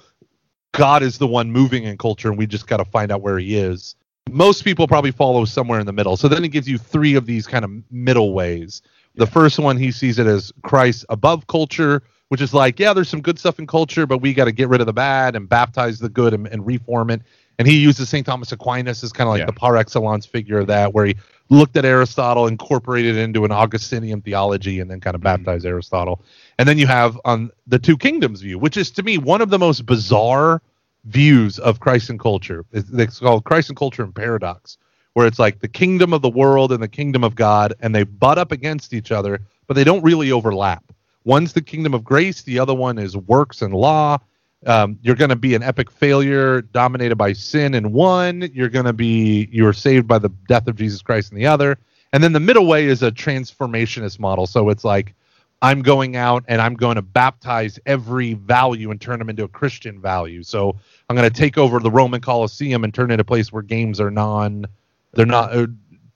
God 0.73 1.03
is 1.03 1.17
the 1.17 1.27
one 1.27 1.51
moving 1.51 1.83
in 1.83 1.97
culture, 1.97 2.29
and 2.29 2.37
we 2.37 2.45
just 2.47 2.67
got 2.67 2.77
to 2.77 2.85
find 2.85 3.11
out 3.11 3.21
where 3.21 3.39
He 3.39 3.57
is. 3.57 3.95
Most 4.31 4.63
people 4.63 4.87
probably 4.87 5.11
follow 5.11 5.45
somewhere 5.45 5.79
in 5.79 5.85
the 5.85 5.93
middle. 5.93 6.17
So 6.17 6.27
then 6.27 6.43
he 6.43 6.49
gives 6.49 6.67
you 6.67 6.77
three 6.77 7.15
of 7.15 7.25
these 7.25 7.47
kind 7.47 7.65
of 7.65 7.71
middle 7.91 8.33
ways. 8.33 8.81
The 9.15 9.27
first 9.27 9.59
one 9.59 9.77
he 9.77 9.91
sees 9.91 10.19
it 10.19 10.27
as 10.27 10.51
Christ 10.63 11.05
above 11.09 11.47
culture, 11.47 12.01
which 12.29 12.41
is 12.41 12.53
like, 12.53 12.79
yeah, 12.79 12.93
there's 12.93 13.09
some 13.09 13.21
good 13.21 13.37
stuff 13.37 13.59
in 13.59 13.67
culture, 13.67 14.07
but 14.07 14.19
we 14.19 14.33
got 14.33 14.45
to 14.45 14.51
get 14.51 14.69
rid 14.69 14.79
of 14.79 14.87
the 14.87 14.93
bad 14.93 15.35
and 15.35 15.49
baptize 15.49 15.99
the 15.99 16.09
good 16.09 16.33
and, 16.33 16.47
and 16.47 16.65
reform 16.65 17.09
it 17.09 17.21
and 17.61 17.67
he 17.67 17.77
uses 17.77 18.09
St. 18.09 18.25
Thomas 18.25 18.51
Aquinas 18.51 19.03
as 19.03 19.13
kind 19.13 19.27
of 19.27 19.33
like 19.33 19.41
yeah. 19.41 19.45
the 19.45 19.53
par 19.53 19.77
excellence 19.77 20.25
figure 20.25 20.57
of 20.57 20.67
that, 20.67 20.95
where 20.95 21.05
he 21.05 21.15
looked 21.49 21.77
at 21.77 21.85
Aristotle, 21.85 22.47
incorporated 22.47 23.17
it 23.17 23.21
into 23.21 23.45
an 23.45 23.51
Augustinian 23.51 24.19
theology, 24.19 24.79
and 24.79 24.89
then 24.89 24.99
kind 24.99 25.13
of 25.13 25.21
mm-hmm. 25.21 25.43
baptized 25.43 25.63
Aristotle. 25.63 26.23
And 26.57 26.67
then 26.67 26.79
you 26.79 26.87
have 26.87 27.19
on 27.23 27.51
the 27.67 27.77
two 27.77 27.97
kingdoms 27.97 28.41
view, 28.41 28.57
which 28.57 28.77
is 28.77 28.89
to 28.91 29.03
me 29.03 29.19
one 29.19 29.41
of 29.41 29.51
the 29.51 29.59
most 29.59 29.85
bizarre 29.85 30.59
views 31.05 31.59
of 31.59 31.79
Christ 31.79 32.09
and 32.09 32.19
culture. 32.19 32.65
It's, 32.71 33.19
called 33.19 33.43
Christ 33.43 33.69
and 33.69 33.77
culture 33.77 34.03
and 34.03 34.13
paradox, 34.13 34.77
where 35.13 35.27
it's 35.27 35.39
like 35.39 35.59
the 35.59 35.67
kingdom 35.67 36.13
of 36.13 36.21
the 36.21 36.29
world 36.29 36.71
and 36.71 36.81
the 36.81 36.87
kingdom 36.87 37.23
of 37.23 37.35
God, 37.35 37.73
and 37.79 37.93
they 37.93 38.03
butt 38.03 38.37
up 38.37 38.51
against 38.51 38.93
each 38.93 39.11
other, 39.11 39.41
but 39.67 39.75
they 39.75 39.83
don't 39.83 40.03
really 40.03 40.31
overlap. 40.31 40.83
One's 41.23 41.53
the 41.53 41.61
kingdom 41.61 41.93
of 41.93 42.03
grace, 42.03 42.41
the 42.41 42.59
other 42.59 42.73
one 42.73 42.97
is 42.97 43.15
works 43.15 43.61
and 43.61 43.73
law. 43.73 44.17
Um, 44.65 44.99
you're 45.01 45.15
going 45.15 45.29
to 45.29 45.35
be 45.35 45.55
an 45.55 45.63
epic 45.63 45.89
failure 45.89 46.61
dominated 46.61 47.15
by 47.15 47.33
sin 47.33 47.73
in 47.73 47.91
one. 47.91 48.49
You're 48.53 48.69
going 48.69 48.85
to 48.85 48.93
be 48.93 49.49
you're 49.51 49.73
saved 49.73 50.07
by 50.07 50.19
the 50.19 50.29
death 50.47 50.67
of 50.67 50.75
Jesus 50.75 51.01
Christ 51.01 51.31
in 51.31 51.37
the 51.37 51.47
other. 51.47 51.79
And 52.13 52.23
then 52.23 52.33
the 52.33 52.39
middle 52.39 52.67
way 52.67 52.85
is 52.85 53.01
a 53.01 53.11
transformationist 53.11 54.19
model. 54.19 54.45
So 54.45 54.69
it's 54.69 54.83
like 54.83 55.15
I'm 55.61 55.81
going 55.81 56.15
out 56.15 56.43
and 56.47 56.61
I'm 56.61 56.73
going 56.73 56.95
to 56.95 57.01
baptize 57.01 57.79
every 57.85 58.33
value 58.33 58.89
and 58.89 58.99
turn 58.99 59.19
them 59.19 59.29
into 59.29 59.43
a 59.43 59.47
Christian 59.47 60.01
value. 60.01 60.41
So 60.43 60.75
I'm 61.09 61.15
going 61.15 61.29
to 61.29 61.35
take 61.35 61.57
over 61.57 61.79
the 61.79 61.91
Roman 61.91 62.21
Colosseum 62.21 62.83
and 62.83 62.93
turn 62.93 63.11
it 63.11 63.13
into 63.13 63.21
a 63.21 63.25
place 63.25 63.51
where 63.51 63.61
games 63.61 63.99
are 63.99 64.09
non, 64.09 64.65
they're 65.13 65.25
not 65.25 65.55
uh, 65.55 65.67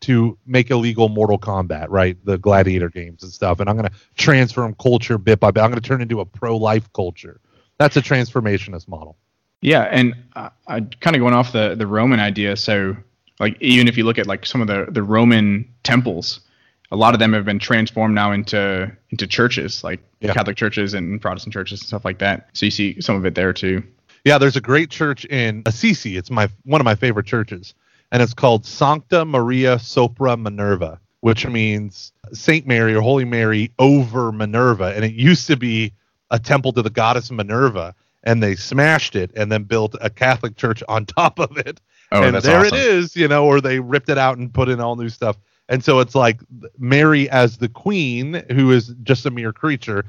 to 0.02 0.38
make 0.46 0.72
illegal 0.72 1.10
Mortal 1.10 1.38
Kombat, 1.38 1.88
right? 1.90 2.18
The 2.26 2.38
gladiator 2.38 2.90
games 2.90 3.24
and 3.24 3.32
stuff. 3.32 3.60
And 3.60 3.70
I'm 3.70 3.78
going 3.78 3.90
to 3.90 3.96
transform 4.16 4.76
culture 4.76 5.18
bit 5.18 5.40
by 5.40 5.52
bit. 5.52 5.62
I'm 5.62 5.70
going 5.70 5.82
to 5.82 5.88
turn 5.88 6.02
into 6.02 6.20
a 6.22 6.26
pro-life 6.26 6.92
culture. 6.94 7.40
That's 7.78 7.98
a 7.98 8.02
transformationist 8.02 8.88
model. 8.88 9.18
Yeah, 9.62 9.84
and 9.84 10.16
uh, 10.36 10.50
I 10.68 10.82
kind 10.82 11.16
of 11.16 11.22
going 11.22 11.34
off 11.34 11.52
the 11.52 11.76
the 11.76 11.88
Roman 11.88 12.20
idea. 12.20 12.56
So, 12.56 12.96
like, 13.40 13.60
even 13.62 13.88
if 13.88 13.98
you 13.98 14.04
look 14.04 14.20
at 14.20 14.28
like 14.28 14.46
some 14.46 14.62
of 14.62 14.68
the 14.68 14.86
the 14.90 15.02
Roman 15.02 15.68
temples, 15.84 16.42
a 16.92 16.96
lot 16.96 17.14
of 17.14 17.20
them 17.20 17.34
have 17.34 17.46
been 17.46 17.60
transformed 17.60 18.14
now 18.16 18.32
into 18.32 18.92
into 19.10 19.28
churches, 19.28 19.84
like 19.84 20.02
Yeah. 20.20 20.34
Catholic 20.34 20.58
churches 20.58 20.94
and 20.94 21.22
Protestant 21.22 21.54
churches 21.54 21.82
and 21.82 21.88
stuff 21.88 22.06
like 22.06 22.20
that. 22.20 22.50
So 22.54 22.66
you 22.66 22.72
see 22.72 23.02
some 23.02 23.16
of 23.16 23.26
it 23.26 23.36
there 23.36 23.54
too. 23.54 23.84
Yeah, 24.24 24.38
there's 24.38 24.56
a 24.56 24.62
great 24.62 24.90
church 24.90 25.26
in 25.26 25.62
Assisi. 25.66 26.18
It's 26.18 26.32
my 26.32 26.50
one 26.64 26.82
of 26.82 26.86
my 26.86 26.96
favorite 26.96 27.26
churches, 27.28 27.74
and 28.12 28.22
it's 28.24 28.34
called 28.34 28.66
Sancta 28.66 29.24
Maria 29.26 29.76
Sopra 29.78 30.36
Minerva, 30.40 31.00
which 31.22 31.46
means 31.46 32.12
Saint 32.34 32.66
Mary 32.66 32.96
or 32.96 33.02
Holy 33.02 33.26
Mary 33.26 33.72
over 33.78 34.32
Minerva. 34.32 34.94
And 34.96 35.06
it 35.06 35.14
used 35.14 35.48
to 35.48 35.56
be 35.58 35.94
a 36.32 36.40
temple 36.40 36.74
to 36.74 36.82
the 36.82 36.90
goddess 36.90 37.30
Minerva, 37.32 37.94
and 38.24 38.42
they 38.42 38.56
smashed 38.56 39.16
it 39.16 39.32
and 39.36 39.52
then 39.52 39.64
built 39.64 39.96
a 40.02 40.10
Catholic 40.10 40.56
church 40.56 40.82
on 40.90 41.06
top 41.18 41.40
of 41.40 41.58
it. 41.58 41.80
Oh, 42.12 42.24
and 42.24 42.36
there 42.38 42.62
awesome. 42.62 42.78
it 42.78 42.84
is, 42.84 43.16
you 43.16 43.28
know, 43.28 43.46
or 43.46 43.62
they 43.62 43.80
ripped 43.80 44.10
it 44.10 44.18
out 44.18 44.38
and 44.40 44.52
put 44.54 44.70
in 44.70 44.80
all 44.80 44.96
new 44.96 45.10
stuff. 45.10 45.38
And 45.68 45.84
so 45.84 46.00
it's 46.00 46.16
like 46.16 46.42
Mary 46.78 47.30
as 47.30 47.58
the 47.58 47.70
queen, 47.70 48.44
who 48.52 48.72
is 48.72 48.94
just 49.04 49.26
a 49.26 49.32
mere 49.32 49.52
creature, 49.52 50.06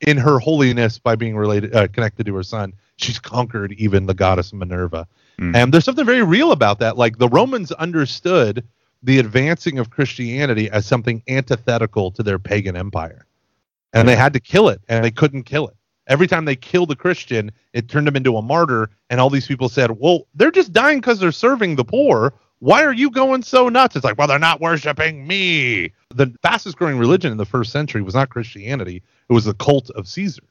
in 0.00 0.16
her 0.16 0.38
holiness 0.38 0.98
by 0.98 1.16
being 1.16 1.36
related, 1.36 1.74
uh, 1.74 1.88
connected 1.88 2.26
to 2.26 2.34
her 2.34 2.42
son, 2.42 2.72
she's 2.96 3.18
conquered 3.18 3.72
even 3.72 4.06
the 4.06 4.14
goddess 4.14 4.52
Minerva. 4.52 5.06
Mm. 5.40 5.56
And 5.56 5.74
there's 5.74 5.84
something 5.84 6.04
very 6.04 6.22
real 6.22 6.52
about 6.52 6.78
that. 6.80 6.96
Like 6.96 7.18
the 7.18 7.28
Romans 7.28 7.72
understood 7.72 8.64
the 9.02 9.18
advancing 9.18 9.78
of 9.78 9.90
Christianity 9.90 10.68
as 10.70 10.84
something 10.84 11.22
antithetical 11.28 12.10
to 12.12 12.22
their 12.22 12.38
pagan 12.38 12.76
empire, 12.76 13.26
and 13.92 14.08
they 14.08 14.16
had 14.16 14.32
to 14.32 14.40
kill 14.40 14.68
it, 14.68 14.80
and 14.88 15.04
they 15.04 15.10
couldn't 15.10 15.44
kill 15.44 15.68
it. 15.68 15.76
Every 16.08 16.26
time 16.26 16.46
they 16.46 16.56
killed 16.56 16.90
a 16.90 16.96
Christian, 16.96 17.52
it 17.72 17.88
turned 17.88 18.06
them 18.06 18.16
into 18.16 18.36
a 18.36 18.42
martyr, 18.42 18.90
and 19.10 19.20
all 19.20 19.30
these 19.30 19.46
people 19.46 19.68
said, 19.68 19.92
"Well, 20.00 20.26
they're 20.34 20.50
just 20.50 20.72
dying 20.72 20.98
because 20.98 21.20
they're 21.20 21.30
serving 21.30 21.76
the 21.76 21.84
poor. 21.84 22.34
Why 22.60 22.84
are 22.84 22.92
you 22.92 23.10
going 23.10 23.42
so 23.42 23.68
nuts?" 23.68 23.96
It's 23.96 24.04
like, 24.04 24.18
"Well, 24.18 24.28
they're 24.28 24.38
not 24.38 24.60
worshiping 24.60 25.26
me." 25.26 25.92
The 26.14 26.34
fastest 26.42 26.76
growing 26.76 26.98
religion 26.98 27.30
in 27.32 27.38
the 27.38 27.44
first 27.44 27.72
century 27.72 28.02
was 28.02 28.14
not 28.14 28.30
Christianity; 28.30 29.02
it 29.28 29.32
was 29.32 29.44
the 29.44 29.54
cult 29.54 29.90
of 29.90 30.08
Caesar 30.08 30.42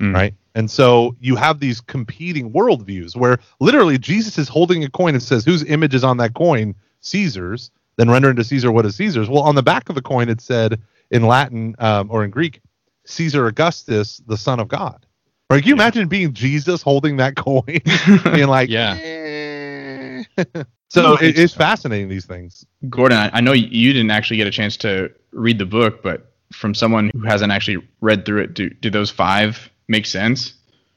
Mm. 0.00 0.14
right? 0.14 0.34
And 0.54 0.70
so 0.70 1.16
you 1.20 1.34
have 1.34 1.58
these 1.58 1.80
competing 1.80 2.52
worldviews 2.52 3.16
where 3.16 3.38
literally 3.58 3.98
Jesus 3.98 4.38
is 4.38 4.48
holding 4.48 4.84
a 4.84 4.88
coin 4.90 5.14
and 5.14 5.22
says, 5.22 5.44
"Whose 5.44 5.64
image 5.64 5.92
is 5.94 6.04
on 6.04 6.18
that 6.18 6.34
coin? 6.34 6.74
Caesar's." 7.00 7.70
Then 7.96 8.08
render 8.08 8.28
unto 8.28 8.44
Caesar 8.44 8.70
what 8.70 8.86
is 8.86 8.94
Caesar's. 8.94 9.28
Well, 9.28 9.42
on 9.42 9.56
the 9.56 9.62
back 9.62 9.88
of 9.88 9.96
the 9.96 10.02
coin 10.02 10.28
it 10.28 10.40
said 10.40 10.80
in 11.10 11.24
Latin 11.26 11.74
um, 11.80 12.08
or 12.12 12.22
in 12.22 12.30
Greek, 12.30 12.60
Caesar 13.06 13.48
Augustus, 13.48 14.22
the 14.28 14.36
Son 14.36 14.60
of 14.60 14.68
God. 14.68 15.04
Right? 15.50 15.60
Can 15.62 15.68
you 15.70 15.74
imagine 15.74 16.06
being 16.06 16.32
Jesus 16.32 16.80
holding 16.80 17.16
that 17.16 17.34
coin, 17.34 17.64
being 18.32 18.46
like, 18.46 18.68
Yeah. 18.70 18.96
"Eh." 19.00 20.24
so 20.88 21.14
it, 21.14 21.38
it's 21.38 21.54
fascinating 21.54 22.08
these 22.08 22.26
things. 22.26 22.66
Gordon, 22.88 23.18
I, 23.18 23.30
I 23.34 23.40
know 23.40 23.52
you 23.52 23.92
didn't 23.92 24.10
actually 24.10 24.36
get 24.36 24.46
a 24.46 24.50
chance 24.50 24.76
to 24.78 25.10
read 25.32 25.58
the 25.58 25.66
book, 25.66 26.02
but 26.02 26.32
from 26.52 26.74
someone 26.74 27.10
who 27.12 27.22
hasn't 27.22 27.52
actually 27.52 27.86
read 28.00 28.24
through 28.24 28.42
it, 28.42 28.54
do 28.54 28.70
do 28.70 28.90
those 28.90 29.10
five 29.10 29.70
make 29.88 30.06
sense? 30.06 30.54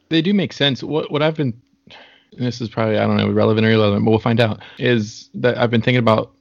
They 0.10 0.22
do 0.22 0.34
make 0.34 0.54
sense. 0.54 0.84
What 0.84 1.12
what 1.12 1.22
I've 1.22 1.36
been 1.36 1.62
and 2.38 2.48
this 2.48 2.62
is 2.62 2.70
probably 2.70 2.98
I 2.98 3.06
don't 3.06 3.18
know 3.18 3.30
relevant 3.30 3.66
or 3.66 3.72
irrelevant, 3.72 4.06
but 4.06 4.12
we'll 4.12 4.20
find 4.20 4.40
out. 4.40 4.62
Is 4.78 5.30
that 5.36 5.58
I've 5.58 5.72
been 5.72 5.82
thinking 5.82 6.00
about 6.00 6.32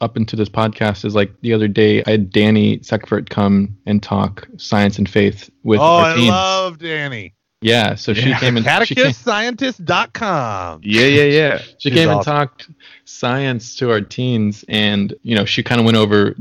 up 0.00 0.16
into 0.16 0.34
this 0.34 0.48
podcast 0.48 1.04
is 1.04 1.14
like 1.14 1.32
the 1.42 1.52
other 1.52 1.68
day 1.68 2.02
I 2.06 2.12
had 2.12 2.30
Danny 2.30 2.78
Seckfert 2.78 3.30
come 3.30 3.76
and 3.86 4.02
talk 4.02 4.48
science 4.56 4.98
and 4.98 5.08
faith 5.08 5.48
with 5.62 5.80
oh, 5.80 5.84
our 5.84 6.12
I 6.12 6.14
teens. 6.14 6.28
love 6.28 6.78
Danny. 6.78 7.34
Yeah, 7.62 7.94
so 7.94 8.12
she 8.14 8.28
Yeah. 8.30 8.38
came 8.38 8.56
and 8.56 8.66
she 8.86 8.94
came, 8.94 9.06
CatechistScientist.com. 9.06 10.80
Yeah, 10.84 11.06
yeah, 11.06 11.22
yeah. 11.24 11.58
she 11.78 11.90
She's 11.90 11.92
came 11.94 12.08
and 12.10 12.22
talked 12.22 12.68
science 13.04 13.74
to 13.76 13.90
our 13.90 14.00
teens 14.00 14.64
and 14.68 15.14
you 15.22 15.34
know 15.36 15.44
she 15.44 15.62
kind 15.62 15.80
of 15.80 15.84
went 15.84 15.96
over 15.96 16.34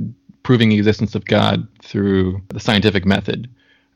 proving 0.43 0.69
the 0.69 0.77
existence 0.77 1.15
of 1.15 1.25
god 1.25 1.67
through 1.83 2.41
the 2.49 2.59
scientific 2.59 3.05
method 3.05 3.47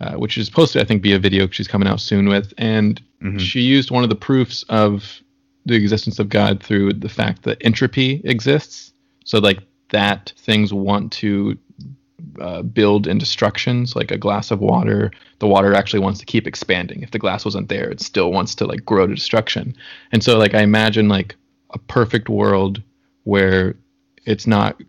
uh, 0.02 0.14
which 0.14 0.38
is 0.38 0.46
supposed 0.46 0.74
to 0.74 0.82
i 0.82 0.84
think 0.84 1.02
be 1.02 1.14
a 1.14 1.20
video 1.20 1.48
she's 1.50 1.68
coming 1.68 1.88
out 1.88 2.00
soon 2.00 2.28
with 2.28 2.54
and 2.58 3.02
Mhm. 3.24 3.40
she 3.40 3.62
used 3.62 3.92
one 3.92 4.04
of 4.04 4.10
the 4.10 4.16
proofs 4.16 4.64
of 4.70 5.20
the 5.66 5.76
existence 5.76 6.20
of 6.20 6.28
god 6.30 6.62
through 6.62 6.94
the 6.94 7.10
fact 7.10 7.44
that 7.44 7.58
entropy 7.62 8.22
exists 8.26 8.92
so 9.24 9.40
like 9.40 9.60
that 9.90 10.34
things 10.38 10.74
want 10.74 11.12
to 11.14 11.58
uh, 12.40 12.62
build 12.62 13.08
in 13.08 13.18
destructions 13.18 13.96
like 13.96 14.12
a 14.12 14.18
glass 14.18 14.52
of 14.52 14.60
water 14.60 15.12
the 15.40 15.48
water 15.48 15.74
actually 15.74 16.00
wants 16.00 16.20
to 16.20 16.26
keep 16.26 16.48
expanding. 16.48 17.02
If 17.02 17.12
the 17.12 17.20
glass 17.20 17.44
wasn't 17.44 17.70
there 17.70 17.90
it 17.90 18.02
still 18.02 18.32
wants 18.32 18.56
to 18.56 18.66
like 18.66 18.86
grow 18.86 19.06
to 19.06 19.14
destruction. 19.14 19.76
And 20.12 20.24
so 20.24 20.38
like 20.38 20.54
i 20.54 20.62
imagine 20.62 21.10
like 21.10 21.36
a 21.72 21.80
perfect 21.80 22.30
world 22.30 22.82
where 23.24 23.76
it's 24.26 24.48
not 24.48 24.82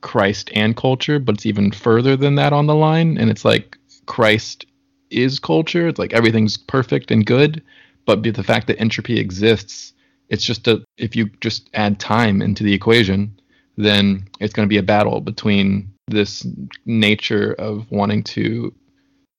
christ 0.00 0.50
and 0.54 0.76
culture 0.76 1.18
but 1.18 1.34
it's 1.34 1.46
even 1.46 1.72
further 1.72 2.16
than 2.16 2.34
that 2.36 2.52
on 2.52 2.66
the 2.66 2.74
line. 2.74 3.18
And 3.18 3.30
it's 3.30 3.44
like 3.44 3.76
christ 4.06 4.66
is 5.10 5.38
culture. 5.38 5.88
It's 5.88 5.98
like 5.98 6.12
everything's 6.12 6.58
perfect 6.58 7.10
and 7.10 7.24
good. 7.24 7.62
But 8.04 8.22
the 8.22 8.42
fact 8.42 8.66
that 8.66 8.80
entropy 8.80 9.18
exists 9.18 9.92
it's 10.28 10.44
just 10.44 10.68
a 10.68 10.82
if 10.96 11.16
you 11.16 11.26
just 11.40 11.68
add 11.74 11.98
time 11.98 12.42
into 12.42 12.62
the 12.62 12.74
equation 12.74 13.38
then 13.76 14.28
it's 14.40 14.52
going 14.52 14.66
to 14.66 14.72
be 14.72 14.78
a 14.78 14.82
battle 14.82 15.20
between 15.20 15.90
this 16.10 16.46
nature 16.84 17.54
of 17.58 17.90
wanting 17.90 18.22
to 18.22 18.74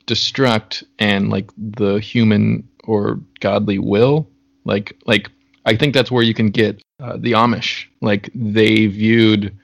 destruct 0.07 0.83
and 0.97 1.29
like 1.29 1.51
the 1.57 1.99
human 1.99 2.67
or 2.83 3.19
godly 3.39 3.77
will 3.77 4.27
like 4.65 4.97
like 5.05 5.29
i 5.65 5.75
think 5.75 5.93
that's 5.93 6.09
where 6.09 6.23
you 6.23 6.33
can 6.33 6.49
get 6.49 6.81
uh, 6.99 7.17
the 7.17 7.31
amish. 7.31 7.85
Like 8.01 8.29
they 8.35 8.87
viewed 8.87 9.55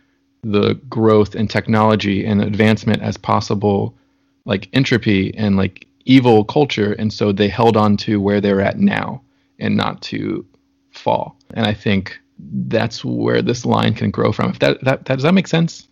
the 0.43 0.75
growth 0.89 1.35
in 1.35 1.47
technology 1.47 2.25
and 2.25 2.41
advancement 2.41 3.01
as 3.01 3.17
possible 3.17 3.97
like 4.45 4.69
entropy 4.73 5.35
and 5.35 5.57
like 5.57 5.87
evil 6.05 6.45
culture 6.45 6.93
and 6.93 7.11
so 7.11 7.31
they 7.31 7.47
held 7.47 7.75
on 7.75 7.97
to 7.97 8.21
where 8.21 8.39
they're 8.39 8.61
at 8.61 8.77
now 8.77 9.21
and 9.59 9.75
not 9.75 10.01
to 10.03 10.45
fall. 10.91 11.37
And 11.55 11.65
i 11.65 11.73
think 11.73 12.19
that's 12.67 13.03
where 13.03 13.41
this 13.41 13.65
line 13.65 13.93
can 13.93 14.11
grow 14.11 14.31
from. 14.31 14.51
If 14.51 14.59
that 14.59 14.83
that, 14.83 15.05
that 15.05 15.15
does 15.15 15.23
that 15.23 15.33
make 15.33 15.47
sense 15.47 15.87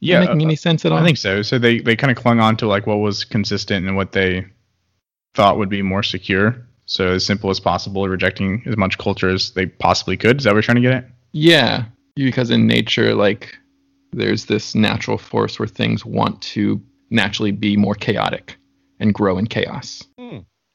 Yeah, 0.00 0.20
making 0.20 0.42
any 0.42 0.56
sense 0.56 0.84
at 0.84 0.92
all 0.92 0.98
I 0.98 1.04
think 1.04 1.18
so. 1.18 1.42
So 1.42 1.58
they 1.58 1.80
they 1.80 1.96
kind 1.96 2.10
of 2.10 2.16
clung 2.16 2.40
on 2.40 2.56
to 2.58 2.66
like 2.66 2.86
what 2.86 2.96
was 2.96 3.24
consistent 3.24 3.86
and 3.86 3.96
what 3.96 4.12
they 4.12 4.46
thought 5.34 5.58
would 5.58 5.68
be 5.68 5.82
more 5.82 6.02
secure. 6.02 6.66
So 6.86 7.08
as 7.08 7.26
simple 7.26 7.50
as 7.50 7.60
possible, 7.60 8.08
rejecting 8.08 8.62
as 8.66 8.76
much 8.76 8.96
culture 8.98 9.28
as 9.28 9.50
they 9.52 9.66
possibly 9.66 10.16
could. 10.16 10.38
Is 10.38 10.44
that 10.44 10.50
what 10.50 10.56
you're 10.56 10.62
trying 10.62 10.76
to 10.76 10.80
get 10.82 10.92
at? 10.92 11.10
Yeah, 11.32 11.84
because 12.16 12.50
in 12.50 12.66
nature, 12.66 13.14
like, 13.14 13.54
there's 14.12 14.46
this 14.46 14.74
natural 14.74 15.18
force 15.18 15.58
where 15.58 15.68
things 15.68 16.06
want 16.06 16.40
to 16.42 16.80
naturally 17.10 17.50
be 17.50 17.76
more 17.76 17.94
chaotic 17.94 18.56
and 19.00 19.12
grow 19.12 19.36
in 19.36 19.46
chaos. 19.46 20.02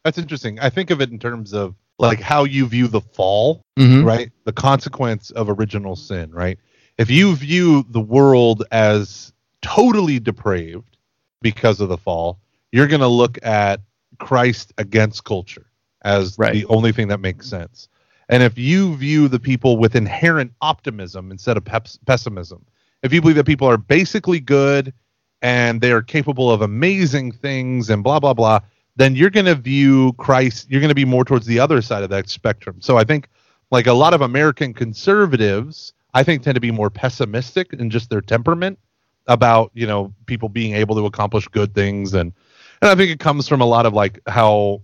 That's 0.03 0.17
interesting. 0.19 0.59
I 0.59 0.69
think 0.69 0.91
of 0.91 1.01
it 1.01 1.09
in 1.11 1.17
terms 1.17 1.53
of 1.53 1.75
like 1.97 2.19
how 2.19 2.43
you 2.43 2.67
view 2.67 2.87
the 2.87 3.01
fall, 3.01 3.61
Mm-hmm. 3.79 4.05
right? 4.05 4.31
The 4.43 4.53
consequence 4.53 5.31
of 5.31 5.49
original 5.49 5.95
sin, 5.95 6.31
right? 6.31 6.59
If 6.97 7.09
you 7.09 7.35
view 7.35 7.85
the 7.89 8.01
world 8.01 8.63
as 8.71 9.33
totally 9.61 10.19
depraved 10.19 10.97
because 11.41 11.79
of 11.79 11.89
the 11.89 11.97
fall, 11.97 12.39
you're 12.71 12.87
going 12.87 13.01
to 13.01 13.07
look 13.07 13.37
at 13.43 13.81
Christ 14.19 14.73
against 14.77 15.23
culture 15.23 15.65
as 16.03 16.35
Right. 16.37 16.53
the 16.53 16.65
only 16.65 16.91
thing 16.91 17.07
that 17.07 17.19
makes 17.19 17.47
sense. 17.47 17.87
And 18.29 18.43
if 18.43 18.57
you 18.57 18.95
view 18.95 19.27
the 19.27 19.39
people 19.39 19.77
with 19.77 19.95
inherent 19.95 20.53
optimism 20.61 21.31
instead 21.31 21.57
of 21.57 21.65
peps- 21.65 21.99
pessimism, 22.05 22.65
if 23.01 23.11
you 23.11 23.21
believe 23.21 23.35
that 23.35 23.45
people 23.45 23.67
are 23.67 23.77
basically 23.77 24.39
good 24.39 24.93
and 25.41 25.81
they 25.81 25.91
are 25.91 26.01
capable 26.01 26.49
of 26.51 26.61
amazing 26.61 27.31
things 27.31 27.89
and 27.89 28.03
blah 28.03 28.19
blah 28.19 28.33
blah, 28.33 28.59
then 28.95 29.15
you're 29.15 29.29
going 29.29 29.45
to 29.45 29.55
view 29.55 30.13
Christ. 30.13 30.69
You're 30.69 30.79
going 30.79 30.89
to 30.89 30.95
be 30.95 31.05
more 31.05 31.25
towards 31.25 31.45
the 31.45 31.59
other 31.59 31.81
side 31.81 32.03
of 32.03 32.09
that 32.11 32.29
spectrum. 32.29 32.77
So 32.79 32.97
I 32.97 33.03
think, 33.03 33.27
like 33.71 33.87
a 33.87 33.93
lot 33.93 34.13
of 34.13 34.21
American 34.21 34.73
conservatives, 34.73 35.93
I 36.13 36.23
think 36.23 36.43
tend 36.43 36.55
to 36.55 36.61
be 36.61 36.71
more 36.71 36.89
pessimistic 36.89 37.73
in 37.73 37.89
just 37.89 38.09
their 38.09 38.21
temperament 38.21 38.79
about 39.27 39.71
you 39.73 39.87
know 39.87 40.13
people 40.25 40.49
being 40.49 40.73
able 40.75 40.95
to 40.95 41.05
accomplish 41.05 41.47
good 41.47 41.73
things 41.73 42.13
and 42.13 42.33
and 42.81 42.91
I 42.91 42.95
think 42.95 43.09
it 43.11 43.19
comes 43.19 43.47
from 43.47 43.61
a 43.61 43.65
lot 43.65 43.85
of 43.85 43.93
like 43.93 44.19
how 44.27 44.81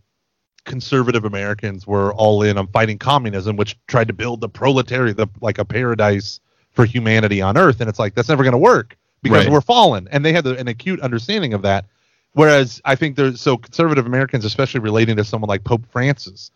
conservative 0.66 1.26
Americans 1.26 1.86
were 1.86 2.14
all 2.14 2.44
in 2.44 2.58
on 2.58 2.68
fighting 2.68 2.98
communism, 2.98 3.56
which 3.58 3.78
tried 3.88 4.08
to 4.08 4.14
build 4.14 4.40
the 4.40 4.48
proletariat, 4.50 5.18
the, 5.18 5.28
like 5.42 5.58
a 5.58 5.66
paradise 5.66 6.40
for 6.72 6.86
humanity 6.86 7.42
on 7.42 7.58
Earth, 7.58 7.82
and 7.82 7.90
it's 7.90 8.00
like 8.00 8.14
that's 8.16 8.30
never 8.30 8.44
going 8.44 8.54
to 8.54 8.58
work 8.58 8.96
because 9.22 9.46
Right. 9.46 9.52
we're 9.52 9.62
fallen, 9.62 10.08
and 10.12 10.24
they 10.24 10.32
had 10.32 10.46
an 10.46 10.68
acute 10.68 11.02
understanding 11.02 11.54
of 11.54 11.62
that. 11.64 11.86
Whereas 12.34 12.80
I 12.86 12.96
think 12.96 13.16
there's 13.16 13.42
so 13.42 13.58
conservative 13.58 14.06
Americans, 14.06 14.46
especially 14.46 14.80
relating 14.80 15.18
to 15.18 15.24
someone 15.24 15.50
like 15.50 15.64
Pope 15.64 15.86
Francis, 15.92 16.52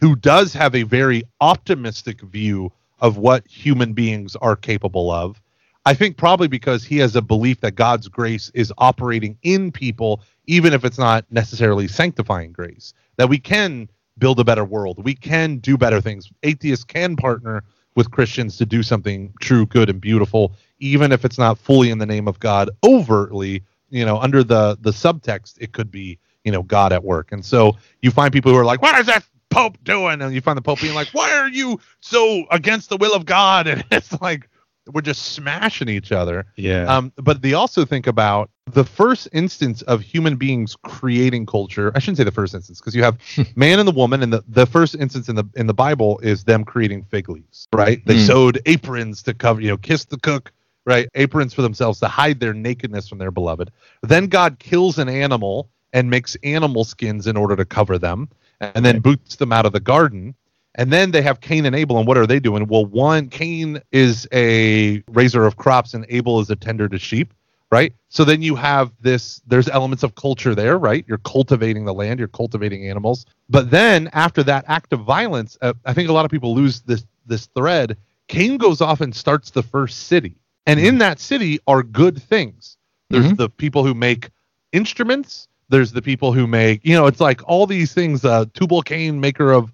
who 0.00 0.16
does 0.16 0.52
have 0.54 0.74
a 0.74 0.82
very 0.82 1.22
optimistic 1.40 2.22
view 2.22 2.72
of 3.00 3.16
what 3.16 3.46
human 3.46 3.92
beings 3.92 4.36
are 4.36 4.56
capable 4.56 5.10
of. 5.10 5.40
I 5.86 5.94
think 5.94 6.16
probably 6.16 6.48
because 6.48 6.84
he 6.84 6.98
has 6.98 7.16
a 7.16 7.22
belief 7.22 7.60
that 7.60 7.72
God's 7.72 8.08
grace 8.08 8.50
is 8.54 8.72
operating 8.78 9.38
in 9.42 9.72
people, 9.72 10.20
even 10.46 10.72
if 10.72 10.84
it's 10.84 10.98
not 10.98 11.24
necessarily 11.30 11.88
sanctifying 11.88 12.52
grace, 12.52 12.92
that 13.16 13.28
we 13.28 13.38
can 13.38 13.88
build 14.18 14.40
a 14.40 14.44
better 14.44 14.64
world. 14.64 15.02
We 15.02 15.14
can 15.14 15.58
do 15.58 15.78
better 15.78 16.00
things. 16.00 16.30
Atheists 16.42 16.84
can 16.84 17.16
partner 17.16 17.64
with 17.94 18.10
Christians 18.10 18.56
to 18.58 18.66
do 18.66 18.82
something 18.82 19.32
true, 19.40 19.66
good, 19.66 19.88
and 19.88 20.00
beautiful, 20.00 20.52
even 20.78 21.10
if 21.10 21.24
it's 21.24 21.38
not 21.38 21.58
fully 21.58 21.90
in 21.90 21.98
the 21.98 22.06
name 22.06 22.28
of 22.28 22.38
God 22.38 22.70
overtly, 22.84 23.62
you 23.90 24.04
know, 24.04 24.18
under 24.18 24.44
the 24.44 24.76
the 24.80 24.90
subtext, 24.90 25.54
it 25.58 25.72
could 25.72 25.90
be, 25.90 26.18
you 26.44 26.52
know, 26.52 26.62
God 26.62 26.92
at 26.92 27.02
work. 27.02 27.32
And 27.32 27.44
so 27.44 27.76
you 28.02 28.10
find 28.10 28.32
people 28.32 28.52
who 28.52 28.58
are 28.58 28.64
like, 28.64 28.82
what 28.82 28.98
is 28.98 29.06
that 29.06 29.24
Pope 29.50 29.78
doing? 29.84 30.20
And 30.22 30.34
you 30.34 30.40
find 30.40 30.56
the 30.56 30.62
Pope 30.62 30.80
being 30.80 30.94
like, 30.94 31.08
why 31.12 31.32
are 31.36 31.48
you 31.48 31.80
so 32.00 32.44
against 32.50 32.88
the 32.90 32.96
will 32.96 33.14
of 33.14 33.26
God? 33.26 33.66
And 33.68 33.84
it's 33.90 34.20
like 34.20 34.48
we're 34.92 35.02
just 35.02 35.32
smashing 35.32 35.88
each 35.90 36.12
other. 36.12 36.46
Yeah. 36.56 36.84
Um, 36.84 37.12
but 37.16 37.42
they 37.42 37.52
also 37.52 37.84
think 37.84 38.06
about 38.06 38.50
the 38.70 38.84
first 38.84 39.28
instance 39.32 39.82
of 39.82 40.00
human 40.00 40.36
beings 40.36 40.76
creating 40.82 41.44
culture. 41.46 41.92
I 41.94 41.98
shouldn't 41.98 42.16
say 42.18 42.24
the 42.24 42.30
first 42.30 42.54
instance 42.54 42.80
because 42.80 42.94
you 42.94 43.02
have 43.02 43.18
man 43.56 43.78
and 43.80 43.86
the 43.88 43.92
woman, 43.92 44.22
and 44.22 44.32
the, 44.32 44.42
the 44.48 44.64
first 44.66 44.94
instance 44.94 45.28
in 45.28 45.36
the 45.36 45.44
in 45.56 45.66
the 45.66 45.74
Bible 45.74 46.18
is 46.20 46.44
them 46.44 46.64
creating 46.64 47.04
fig 47.04 47.28
leaves, 47.28 47.68
right? 47.74 48.04
They 48.06 48.14
Mm. 48.16 48.26
sewed 48.26 48.62
aprons 48.66 49.22
to 49.24 49.34
cover, 49.34 49.60
you 49.60 49.68
know, 49.68 49.76
kiss 49.76 50.06
the 50.06 50.18
cook, 50.18 50.52
right? 50.86 51.08
Aprons 51.14 51.52
for 51.52 51.60
themselves 51.62 52.00
to 52.00 52.08
hide 52.08 52.40
their 52.40 52.54
nakedness 52.54 53.08
from 53.08 53.18
their 53.18 53.30
beloved. 53.30 53.70
Then 54.02 54.26
God 54.28 54.58
kills 54.58 54.98
an 54.98 55.08
animal 55.10 55.68
and 55.92 56.10
makes 56.10 56.36
animal 56.42 56.84
skins 56.84 57.26
in 57.26 57.36
order 57.36 57.56
to 57.56 57.64
cover 57.64 57.98
them, 57.98 58.28
and 58.60 58.84
then 58.84 59.00
boots 59.00 59.36
them 59.36 59.52
out 59.52 59.66
of 59.66 59.72
the 59.72 59.80
garden. 59.80 60.34
And 60.74 60.92
then 60.92 61.10
they 61.10 61.22
have 61.22 61.40
Cain 61.40 61.66
and 61.66 61.74
Abel, 61.74 61.98
and 61.98 62.06
what 62.06 62.16
are 62.16 62.26
they 62.26 62.38
doing? 62.38 62.66
Well, 62.68 62.86
one 62.86 63.28
Cain 63.28 63.80
is 63.90 64.28
a 64.32 65.02
raiser 65.10 65.44
of 65.44 65.56
crops, 65.56 65.94
and 65.94 66.06
Abel 66.08 66.40
is 66.40 66.50
a 66.50 66.56
tender 66.56 66.88
to 66.88 66.98
sheep, 66.98 67.34
right? 67.72 67.92
So 68.10 68.24
then 68.24 68.42
you 68.42 68.54
have 68.54 68.92
this. 69.00 69.40
There's 69.46 69.68
elements 69.68 70.04
of 70.04 70.14
culture 70.14 70.54
there, 70.54 70.78
right? 70.78 71.04
You're 71.08 71.18
cultivating 71.18 71.84
the 71.84 71.94
land, 71.94 72.20
you're 72.20 72.28
cultivating 72.28 72.88
animals. 72.88 73.26
But 73.48 73.70
then 73.70 74.08
after 74.12 74.42
that 74.44 74.64
act 74.68 74.92
of 74.92 75.00
violence, 75.00 75.58
uh, 75.62 75.72
I 75.84 75.94
think 75.94 76.10
a 76.10 76.12
lot 76.12 76.24
of 76.24 76.30
people 76.30 76.54
lose 76.54 76.80
this 76.82 77.04
this 77.26 77.46
thread. 77.56 77.96
Cain 78.28 78.56
goes 78.56 78.80
off 78.80 79.00
and 79.00 79.14
starts 79.14 79.50
the 79.50 79.62
first 79.62 80.06
city, 80.06 80.36
and 80.66 80.78
in 80.78 80.98
that 80.98 81.18
city 81.18 81.58
are 81.66 81.82
good 81.82 82.22
things. 82.22 82.76
There's 83.10 83.32
Mhm. 83.32 83.36
the 83.36 83.48
people 83.48 83.84
who 83.84 83.94
make 83.94 84.30
instruments. 84.72 85.47
There's 85.68 85.92
the 85.92 86.02
people 86.02 86.32
who 86.32 86.46
make, 86.46 86.84
you 86.84 86.94
know, 86.94 87.06
it's 87.06 87.20
like 87.20 87.42
all 87.46 87.66
these 87.66 87.92
things. 87.92 88.24
Uh, 88.24 88.46
Tubal 88.54 88.82
Cain, 88.82 89.20
maker 89.20 89.52
of 89.52 89.72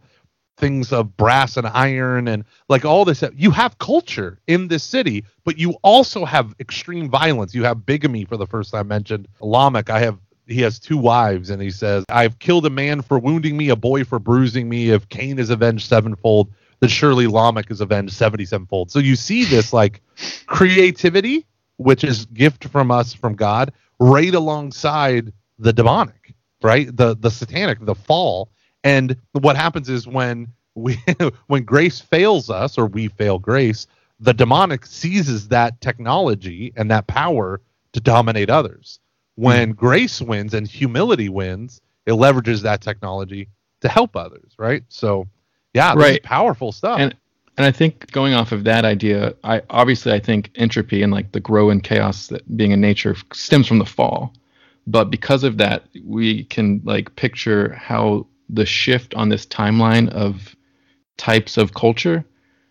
things 0.56 0.92
of 0.92 1.16
brass 1.16 1.56
and 1.56 1.66
iron 1.66 2.28
and 2.28 2.44
like 2.68 2.84
all 2.84 3.04
this 3.04 3.24
you 3.34 3.50
have 3.50 3.76
culture 3.78 4.38
in 4.46 4.68
this 4.68 4.84
city 4.84 5.24
but 5.44 5.58
you 5.58 5.72
also 5.82 6.24
have 6.24 6.54
extreme 6.60 7.10
violence. 7.10 7.54
You 7.54 7.64
have 7.64 7.84
bigamy 7.84 8.24
for 8.24 8.36
the 8.36 8.46
first 8.46 8.70
time 8.70 8.88
mentioned. 8.88 9.28
Lamech 9.40 9.90
i 9.90 9.98
have 10.00 10.18
he 10.46 10.60
has 10.60 10.78
two 10.78 10.98
wives 10.98 11.50
and 11.50 11.60
he 11.60 11.70
says 11.70 12.04
i've 12.08 12.38
killed 12.38 12.66
a 12.66 12.70
man 12.70 13.02
for 13.02 13.18
wounding 13.18 13.56
me 13.56 13.70
a 13.70 13.76
boy 13.76 14.04
for 14.04 14.18
bruising 14.18 14.68
me. 14.68 14.90
If 14.90 15.08
cain 15.08 15.38
is 15.38 15.50
avenged 15.50 15.88
sevenfold 15.88 16.52
then 16.80 16.90
surely 16.90 17.26
lamech 17.26 17.70
is 17.70 17.80
avenged 17.80 18.14
77 18.14 18.66
fold 18.66 18.90
so 18.90 18.98
you 18.98 19.16
see 19.16 19.44
this 19.44 19.72
like 19.72 20.02
creativity 20.46 21.46
which 21.76 22.04
is 22.04 22.26
gift 22.26 22.68
from 22.68 22.90
us 22.90 23.12
from 23.12 23.34
god 23.34 23.72
right 23.98 24.34
alongside 24.34 25.32
the 25.58 25.72
demonic 25.72 26.34
right 26.62 26.96
the 26.96 27.16
the 27.16 27.30
satanic 27.30 27.78
the 27.84 27.94
fall 27.94 28.50
and 28.84 29.16
what 29.32 29.56
happens 29.56 29.88
is 29.88 30.06
when 30.06 30.48
we 30.74 30.98
when 31.46 31.64
grace 31.64 32.00
fails 32.00 32.50
us 32.50 32.78
or 32.78 32.86
we 32.86 33.08
fail 33.08 33.38
grace, 33.38 33.86
the 34.20 34.34
demonic 34.34 34.86
seizes 34.86 35.48
that 35.48 35.80
technology 35.80 36.72
and 36.76 36.90
that 36.90 37.06
power 37.06 37.60
to 37.92 38.00
dominate 38.00 38.50
others. 38.50 39.00
When 39.36 39.70
hmm. 39.70 39.74
grace 39.74 40.20
wins 40.20 40.54
and 40.54 40.68
humility 40.68 41.28
wins, 41.28 41.80
it 42.06 42.12
leverages 42.12 42.62
that 42.62 42.82
technology 42.82 43.48
to 43.80 43.88
help 43.88 44.16
others, 44.16 44.52
right? 44.58 44.84
So, 44.88 45.26
yeah, 45.72 45.94
Right. 45.96 46.22
powerful 46.22 46.70
stuff. 46.70 47.00
And 47.00 47.16
and 47.56 47.64
I 47.64 47.70
think 47.70 48.10
going 48.10 48.34
off 48.34 48.50
of 48.50 48.64
that 48.64 48.84
idea, 48.84 49.34
I 49.44 49.62
obviously 49.70 50.12
I 50.12 50.20
think 50.20 50.50
entropy 50.56 51.02
and 51.02 51.12
like 51.12 51.32
the 51.32 51.40
grow 51.40 51.70
and 51.70 51.82
chaos 51.82 52.26
that 52.28 52.56
being 52.56 52.72
in 52.72 52.80
nature 52.80 53.16
stems 53.32 53.66
from 53.66 53.78
the 53.78 53.84
fall. 53.86 54.34
But 54.86 55.10
because 55.10 55.44
of 55.44 55.56
that, 55.58 55.84
we 56.04 56.44
can 56.44 56.80
like 56.84 57.14
picture 57.16 57.74
how 57.74 58.26
the 58.48 58.66
shift 58.66 59.14
on 59.14 59.28
this 59.30 59.46
timeline 59.46 60.08
of 60.10 60.54
types 61.16 61.56
of 61.56 61.72
culture 61.74 62.24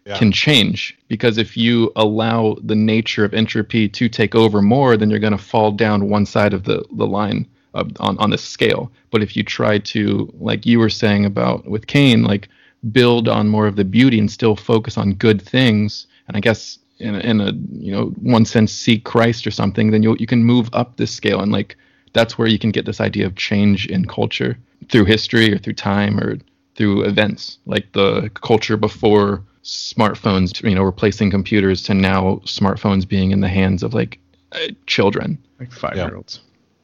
Yeah. 0.05 0.17
can 0.17 0.31
change 0.31 0.97
because 1.07 1.37
if 1.37 1.55
you 1.55 1.91
allow 1.95 2.57
the 2.61 2.75
nature 2.75 3.23
of 3.25 3.33
entropy 3.33 3.87
to 3.89 4.09
take 4.09 4.35
over 4.35 4.61
more, 4.61 4.97
then 4.97 5.09
you're 5.09 5.19
going 5.27 5.37
to 5.37 5.49
fall 5.51 5.71
down 5.71 6.09
one 6.09 6.25
side 6.25 6.53
of 6.53 6.63
the, 6.65 6.83
the 6.91 7.07
line 7.07 7.47
of, 7.73 7.89
on, 7.99 8.17
on 8.19 8.29
this 8.29 8.43
scale. 8.43 8.91
But 9.11 9.23
if 9.23 9.35
you 9.37 9.43
try 9.43 9.79
to, 9.79 10.31
like 10.39 10.65
you 10.65 10.79
were 10.79 10.89
saying 10.89 11.25
about 11.25 11.65
with 11.65 11.87
Cain, 11.87 12.23
like 12.23 12.49
build 12.91 13.27
on 13.29 13.47
more 13.47 13.65
of 13.65 13.75
the 13.77 13.85
beauty 13.85 14.19
and 14.19 14.29
still 14.29 14.55
focus 14.55 14.97
on 14.97 15.13
good 15.13 15.41
things, 15.41 16.07
and 16.27 16.35
I 16.37 16.41
guess 16.41 16.79
in 16.99 17.15
a, 17.15 17.19
in 17.19 17.41
a 17.41 17.51
you 17.71 17.91
know 17.91 18.05
one 18.21 18.45
sense 18.45 18.71
seek 18.71 19.03
Christ 19.03 19.47
or 19.47 19.51
something, 19.51 19.91
then 19.91 20.03
you 20.03 20.15
you 20.19 20.27
can 20.27 20.43
move 20.43 20.69
up 20.73 20.97
this 20.97 21.11
scale 21.11 21.39
and 21.41 21.51
like 21.51 21.75
that's 22.13 22.37
where 22.37 22.47
you 22.47 22.59
can 22.59 22.71
get 22.71 22.85
this 22.85 23.01
idea 23.01 23.25
of 23.25 23.35
change 23.35 23.87
in 23.87 24.05
culture 24.05 24.57
through 24.89 25.05
history 25.05 25.53
or 25.53 25.57
through 25.57 25.73
time 25.73 26.19
or 26.19 26.37
through 26.75 27.03
events 27.03 27.59
like 27.65 27.91
the 27.93 28.29
culture 28.35 28.77
before 28.77 29.43
smartphones 29.63 30.61
you 30.67 30.75
know 30.75 30.83
replacing 30.83 31.31
computers 31.31 31.81
to 31.83 31.93
now 31.93 32.35
smartphones 32.45 33.07
being 33.07 33.31
in 33.31 33.39
the 33.39 33.47
hands 33.47 33.83
of 33.83 33.93
like 33.93 34.19
uh, 34.51 34.67
children 34.87 35.37
like 35.59 35.71
five 35.71 35.95
year 35.95 36.15
olds. 36.15 36.41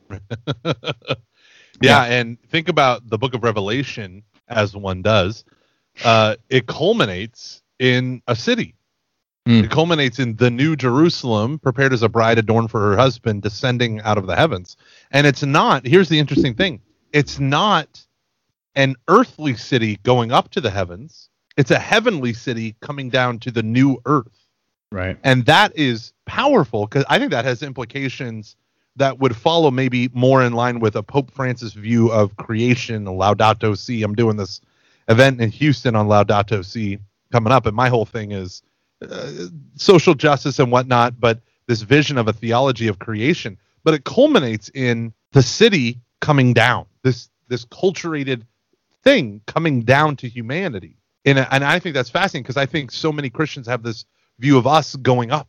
yeah, 1.81 2.05
and 2.05 2.41
think 2.49 2.69
about 2.69 3.07
the 3.09 3.17
book 3.17 3.33
of 3.33 3.43
Revelation 3.43 4.23
as 4.47 4.75
one 4.75 5.01
does. 5.01 5.43
Uh, 6.03 6.35
it 6.49 6.65
culminates 6.65 7.61
in 7.77 8.21
a 8.27 8.35
city. 8.35 8.75
Mm. 9.49 9.63
It 9.63 9.71
culminates 9.71 10.19
in 10.19 10.35
the 10.35 10.51
new 10.51 10.75
Jerusalem, 10.75 11.57
prepared 11.57 11.91
as 11.91 12.03
a 12.03 12.09
bride 12.09 12.37
adorned 12.37 12.69
for 12.69 12.79
her 12.81 12.95
husband, 12.95 13.41
descending 13.41 13.99
out 14.01 14.19
of 14.19 14.27
the 14.27 14.35
heavens. 14.35 14.77
And 15.09 15.25
it's 15.25 15.41
not, 15.41 15.87
here's 15.87 16.07
the 16.07 16.19
interesting 16.19 16.53
thing 16.53 16.81
it's 17.11 17.39
not 17.39 18.05
an 18.75 18.95
earthly 19.07 19.55
city 19.55 19.97
going 20.03 20.31
up 20.31 20.49
to 20.51 20.61
the 20.61 20.69
heavens, 20.69 21.29
it's 21.57 21.71
a 21.71 21.79
heavenly 21.79 22.31
city 22.31 22.75
coming 22.79 23.09
down 23.09 23.39
to 23.39 23.51
the 23.51 23.63
new 23.63 23.99
earth 24.05 24.45
Right. 24.91 25.17
and 25.23 25.45
that 25.45 25.75
is 25.75 26.13
powerful 26.25 26.85
because 26.85 27.05
I 27.09 27.17
think 27.19 27.31
that 27.31 27.45
has 27.45 27.63
implications 27.63 28.55
that 28.97 29.17
would 29.19 29.35
follow 29.35 29.71
maybe 29.71 30.09
more 30.13 30.43
in 30.43 30.53
line 30.53 30.79
with 30.79 30.95
a 30.95 31.03
Pope 31.03 31.31
Francis 31.31 31.73
view 31.73 32.11
of 32.11 32.35
creation, 32.37 33.05
Laudato 33.05 33.77
Si. 33.77 34.03
I'm 34.03 34.15
doing 34.15 34.37
this 34.37 34.61
event 35.07 35.41
in 35.41 35.49
Houston 35.51 35.95
on 35.95 36.07
Laudato 36.07 36.63
Si 36.63 36.99
coming 37.31 37.53
up, 37.53 37.65
and 37.65 37.75
my 37.75 37.89
whole 37.89 38.05
thing 38.05 38.31
is 38.31 38.61
uh, 39.01 39.31
social 39.75 40.13
justice 40.13 40.59
and 40.59 40.71
whatnot, 40.71 41.19
but 41.19 41.41
this 41.67 41.81
vision 41.81 42.17
of 42.17 42.27
a 42.27 42.33
theology 42.33 42.87
of 42.87 42.99
creation. 42.99 43.57
But 43.83 43.93
it 43.93 44.03
culminates 44.03 44.69
in 44.73 45.13
the 45.31 45.41
city 45.41 45.99
coming 46.19 46.53
down, 46.53 46.85
this 47.03 47.29
this 47.47 47.65
culturated 47.65 48.43
thing 49.03 49.41
coming 49.47 49.81
down 49.83 50.15
to 50.17 50.27
humanity. 50.27 50.97
And, 51.25 51.39
and 51.51 51.63
I 51.63 51.79
think 51.79 51.95
that's 51.95 52.09
fascinating 52.09 52.43
because 52.43 52.57
I 52.57 52.65
think 52.65 52.91
so 52.91 53.11
many 53.11 53.29
Christians 53.29 53.67
have 53.67 53.83
this 53.83 54.05
view 54.39 54.57
of 54.57 54.67
us 54.67 54.95
going 54.97 55.31
up, 55.31 55.47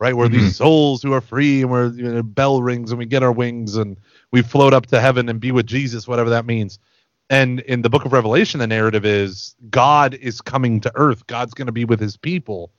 right? 0.00 0.14
We're 0.14 0.28
these 0.28 0.56
souls 0.56 1.02
who 1.02 1.12
are 1.12 1.20
free 1.20 1.62
and 1.62 1.70
we're 1.70 1.88
you 1.88 2.12
know, 2.12 2.22
bell 2.22 2.62
rings 2.62 2.90
and 2.90 2.98
we 2.98 3.06
get 3.06 3.22
our 3.22 3.32
wings 3.32 3.76
and 3.76 3.98
we 4.30 4.42
float 4.42 4.74
up 4.74 4.86
to 4.86 5.00
heaven 5.00 5.28
and 5.28 5.40
be 5.40 5.52
with 5.52 5.66
Jesus, 5.66 6.08
whatever 6.08 6.30
that 6.30 6.46
means. 6.46 6.78
And 7.30 7.60
in 7.60 7.82
the 7.82 7.90
book 7.90 8.04
of 8.04 8.12
Revelation, 8.12 8.60
the 8.60 8.66
narrative 8.66 9.04
is 9.04 9.54
God 9.70 10.14
is 10.14 10.40
coming 10.40 10.80
to 10.80 10.92
earth. 10.94 11.26
God's 11.26 11.54
going 11.54 11.66
to 11.66 11.72
be 11.72 11.84
with 11.84 12.00
his 12.00 12.16
people 12.16 12.72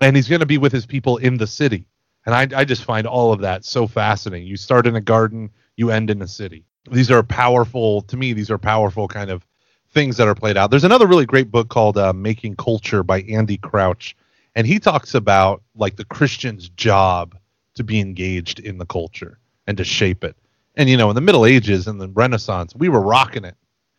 and 0.00 0.16
he's 0.16 0.28
going 0.28 0.40
to 0.40 0.46
be 0.46 0.58
with 0.58 0.72
his 0.72 0.86
people 0.86 1.18
in 1.18 1.36
the 1.36 1.46
city. 1.46 1.86
And 2.24 2.34
I, 2.34 2.60
I 2.60 2.64
just 2.64 2.84
find 2.84 3.06
all 3.06 3.32
of 3.32 3.40
that 3.40 3.64
so 3.64 3.86
fascinating. 3.86 4.46
You 4.46 4.56
start 4.56 4.86
in 4.86 4.96
a 4.96 5.00
garden, 5.00 5.50
you 5.76 5.90
end 5.90 6.10
in 6.10 6.22
a 6.22 6.28
city. 6.28 6.64
These 6.90 7.10
are 7.10 7.22
powerful, 7.22 8.02
to 8.02 8.16
me, 8.16 8.32
these 8.32 8.50
are 8.50 8.58
powerful 8.58 9.08
kind 9.08 9.30
of 9.30 9.46
things 9.92 10.16
that 10.16 10.28
are 10.28 10.34
played 10.34 10.56
out. 10.56 10.70
There's 10.70 10.84
another 10.84 11.06
really 11.06 11.26
great 11.26 11.50
book 11.50 11.68
called 11.68 11.98
uh, 11.98 12.12
Making 12.12 12.56
Culture 12.56 13.02
by 13.02 13.22
Andy 13.22 13.58
Crouch. 13.58 14.16
and 14.54 14.66
he 14.66 14.78
talks 14.78 15.14
about 15.14 15.62
like 15.74 15.96
the 15.96 16.04
Christian's 16.04 16.68
job 16.70 17.36
to 17.74 17.84
be 17.84 18.00
engaged 18.00 18.58
in 18.60 18.78
the 18.78 18.86
culture 18.86 19.38
and 19.66 19.76
to 19.76 19.84
shape 19.84 20.24
it. 20.24 20.36
And 20.76 20.88
you 20.88 20.96
know, 20.96 21.10
in 21.10 21.14
the 21.14 21.20
Middle 21.20 21.46
Ages 21.46 21.86
and 21.86 22.00
the 22.00 22.08
Renaissance, 22.08 22.74
we 22.74 22.88
were 22.88 23.00
rocking 23.00 23.44
it, 23.44 23.56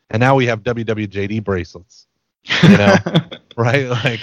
and 0.09 0.19
now 0.19 0.35
we 0.35 0.47
have 0.47 0.63
WWJD 0.63 1.43
bracelets. 1.43 2.07
You 2.63 2.77
know, 2.77 2.95
right? 3.57 3.87
Like, 3.87 4.19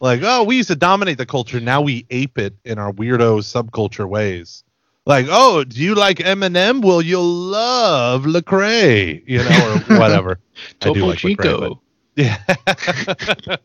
like 0.00 0.20
oh, 0.22 0.44
we 0.44 0.56
used 0.56 0.68
to 0.68 0.76
dominate 0.76 1.18
the 1.18 1.26
culture. 1.26 1.60
Now 1.60 1.80
we 1.80 2.06
ape 2.10 2.38
it 2.38 2.54
in 2.64 2.78
our 2.78 2.92
weirdo 2.92 3.40
subculture 3.40 4.08
ways. 4.08 4.64
Like, 5.06 5.26
oh, 5.30 5.64
do 5.64 5.80
you 5.82 5.94
like 5.94 6.18
Eminem? 6.18 6.84
Well, 6.84 7.00
you'll 7.00 7.24
love 7.24 8.24
Lecrae, 8.24 9.22
you 9.26 9.38
know, 9.38 9.82
or 9.88 9.98
whatever. 9.98 10.38
I 10.82 10.92
do 10.92 11.06
like 11.06 11.18
Lecrae, 11.18 11.28
Chico. 11.30 11.60
but- 11.60 11.78
yeah. 12.18 12.36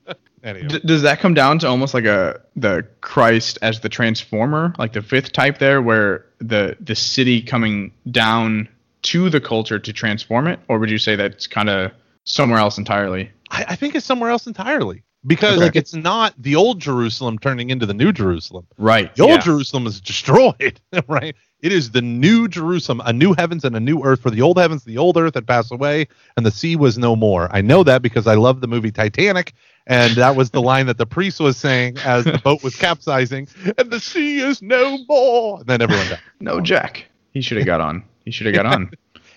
anyway. 0.43 0.67
D- 0.67 0.79
does 0.85 1.01
that 1.01 1.19
come 1.19 1.33
down 1.33 1.57
to 1.59 1.67
almost 1.67 1.93
like 1.93 2.05
a 2.05 2.39
the 2.55 2.87
Christ 3.01 3.57
as 3.61 3.79
the 3.79 3.89
transformer, 3.89 4.73
like 4.77 4.93
the 4.93 5.01
fifth 5.01 5.31
type 5.31 5.57
there, 5.57 5.81
where 5.81 6.25
the 6.37 6.77
the 6.79 6.95
city 6.95 7.41
coming 7.41 7.91
down 8.11 8.69
to 9.03 9.29
the 9.29 9.41
culture 9.41 9.79
to 9.79 9.91
transform 9.91 10.47
it, 10.47 10.59
or 10.67 10.77
would 10.79 10.91
you 10.91 10.99
say 10.99 11.15
that's 11.15 11.47
kind 11.47 11.69
of 11.69 11.91
somewhere 12.25 12.59
else 12.59 12.77
entirely? 12.77 13.31
I, 13.49 13.65
I 13.69 13.75
think 13.75 13.95
it's 13.95 14.05
somewhere 14.05 14.29
else 14.29 14.45
entirely 14.45 15.03
because 15.25 15.61
Okay. 15.61 15.77
it's 15.79 15.93
not 15.93 16.33
the 16.37 16.55
old 16.55 16.79
Jerusalem 16.79 17.39
turning 17.39 17.69
into 17.69 17.85
the 17.85 17.93
new 17.93 18.11
Jerusalem. 18.11 18.67
Right. 18.77 19.13
The 19.15 19.23
old 19.23 19.41
Jerusalem 19.41 19.87
is 19.87 20.01
destroyed, 20.11 20.79
right? 21.07 21.35
It 21.61 21.71
is 21.71 21.91
the 21.91 22.01
new 22.01 22.49
Jerusalem, 22.49 23.01
a 23.05 23.13
new 23.13 23.33
heavens 23.33 23.63
and 23.63 23.73
a 23.75 23.79
new 23.79 24.03
earth. 24.03 24.21
For 24.21 24.29
the 24.29 24.41
old 24.41 24.57
heavens, 24.57 24.83
the 24.83 24.97
old 24.97 25.15
earth 25.15 25.35
had 25.35 25.47
passed 25.47 25.71
away, 25.71 26.07
and 26.35 26.45
the 26.45 26.51
sea 26.51 26.75
was 26.75 26.97
no 26.97 27.15
more. 27.15 27.47
I 27.55 27.61
know 27.61 27.83
that 27.83 28.01
because 28.01 28.27
I 28.27 28.35
love 28.35 28.59
the 28.59 28.67
movie 28.67 28.91
Titanic, 28.91 29.53
and 29.87 30.13
that 30.15 30.35
was 30.35 30.49
the 30.51 30.61
line 30.71 30.87
that 30.87 30.97
the 30.97 31.05
priest 31.05 31.39
was 31.39 31.55
saying 31.55 31.97
as 32.03 32.25
the 32.25 32.37
boat 32.43 32.63
was 32.63 32.75
capsizing, 32.75 33.47
and 33.77 33.89
the 33.89 34.01
sea 34.01 34.39
is 34.39 34.61
no 34.61 34.97
more. 35.07 35.59
And 35.59 35.67
then 35.67 35.81
everyone 35.81 36.07
died. 36.09 36.19
No, 36.41 36.59
Jack. 36.59 37.05
He 37.31 37.39
should 37.39 37.57
have 37.57 37.65
got 37.65 37.79
on. 37.79 38.03
He 38.25 38.31
should 38.31 38.45
have 38.47 38.55
got 38.55 38.65
on. 38.65 38.91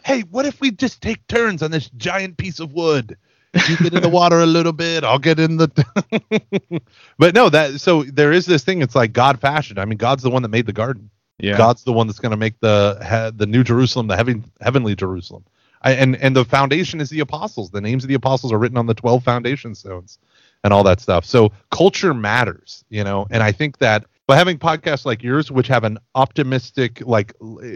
Hey, 0.05 0.23
what 0.23 0.47
if 0.47 0.61
we 0.61 0.73
just 0.73 1.01
take 1.03 1.25
turns 1.29 1.63
on 1.63 1.71
this 1.71 1.89
giant 1.91 2.37
piece 2.39 2.59
of 2.59 2.73
wood? 2.73 3.17
You 3.69 3.77
get 3.77 3.95
in 3.95 4.03
the 4.03 4.09
water 4.09 4.41
a 4.41 4.47
little 4.47 4.73
bit, 4.73 5.05
I'll 5.05 5.19
get 5.19 5.39
in 5.39 5.57
the. 5.57 5.69
but 7.19 7.35
no, 7.35 7.49
that 7.49 7.81
so 7.81 8.03
there 8.05 8.33
is 8.33 8.47
this 8.47 8.65
thing. 8.65 8.83
It's 8.83 8.95
like 8.95 9.13
God 9.13 9.41
fashioned. 9.41 9.79
I 9.79 9.85
mean, 9.85 9.99
God's 9.99 10.23
the 10.23 10.31
one 10.31 10.43
that 10.43 10.49
made 10.49 10.67
the 10.67 10.73
garden. 10.73 11.11
Yeah. 11.39 11.57
God's 11.57 11.85
the 11.85 11.93
one 11.93 12.07
that's 12.07 12.19
going 12.19 12.31
to 12.31 12.37
make 12.37 12.59
the 12.61 12.99
he, 13.03 13.37
the 13.37 13.47
new 13.47 13.63
Jerusalem, 13.63 14.07
the 14.07 14.17
heaven, 14.17 14.45
heavenly 14.61 14.95
Jerusalem. 14.95 15.45
I, 15.83 15.93
and 15.93 16.17
and 16.17 16.35
the 16.35 16.45
foundation 16.45 17.01
is 17.01 17.11
the 17.11 17.21
apostles. 17.21 17.71
The 17.71 17.81
names 17.81 18.05
of 18.05 18.09
the 18.09 18.15
apostles 18.15 18.53
are 18.53 18.59
written 18.59 18.79
on 18.79 18.87
the 18.87 18.95
twelve 18.95 19.23
foundation 19.23 19.75
stones, 19.75 20.19
and 20.65 20.73
all 20.73 20.83
that 20.85 21.01
stuff. 21.01 21.25
So 21.25 21.53
culture 21.71 22.15
matters, 22.15 22.85
you 22.89 23.05
know. 23.05 23.27
And 23.31 23.43
I 23.43 23.53
think 23.53 23.79
that 23.79 24.07
by 24.27 24.37
having 24.37 24.59
podcasts 24.59 25.05
like 25.05 25.23
yours, 25.23 25.51
which 25.51 25.69
have 25.69 25.85
an 25.85 25.99
optimistic, 26.15 27.01
like 27.07 27.33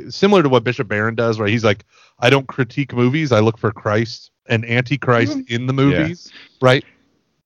similar 0.09 0.43
to 0.43 0.49
what 0.49 0.65
Bishop 0.65 0.89
Barron 0.89 1.15
does, 1.15 1.39
right? 1.39 1.51
He's 1.51 1.65
like, 1.65 1.85
I 2.19 2.31
don't 2.31 2.49
critique 2.49 2.93
movies. 2.93 3.33
I 3.33 3.41
look 3.41 3.57
for 3.59 3.71
Christ 3.73 4.31
and 4.47 4.65
Antichrist 4.65 5.39
mm-hmm. 5.39 5.55
in 5.55 5.67
the 5.67 5.73
movies, 5.73 6.33
right? 6.61 6.85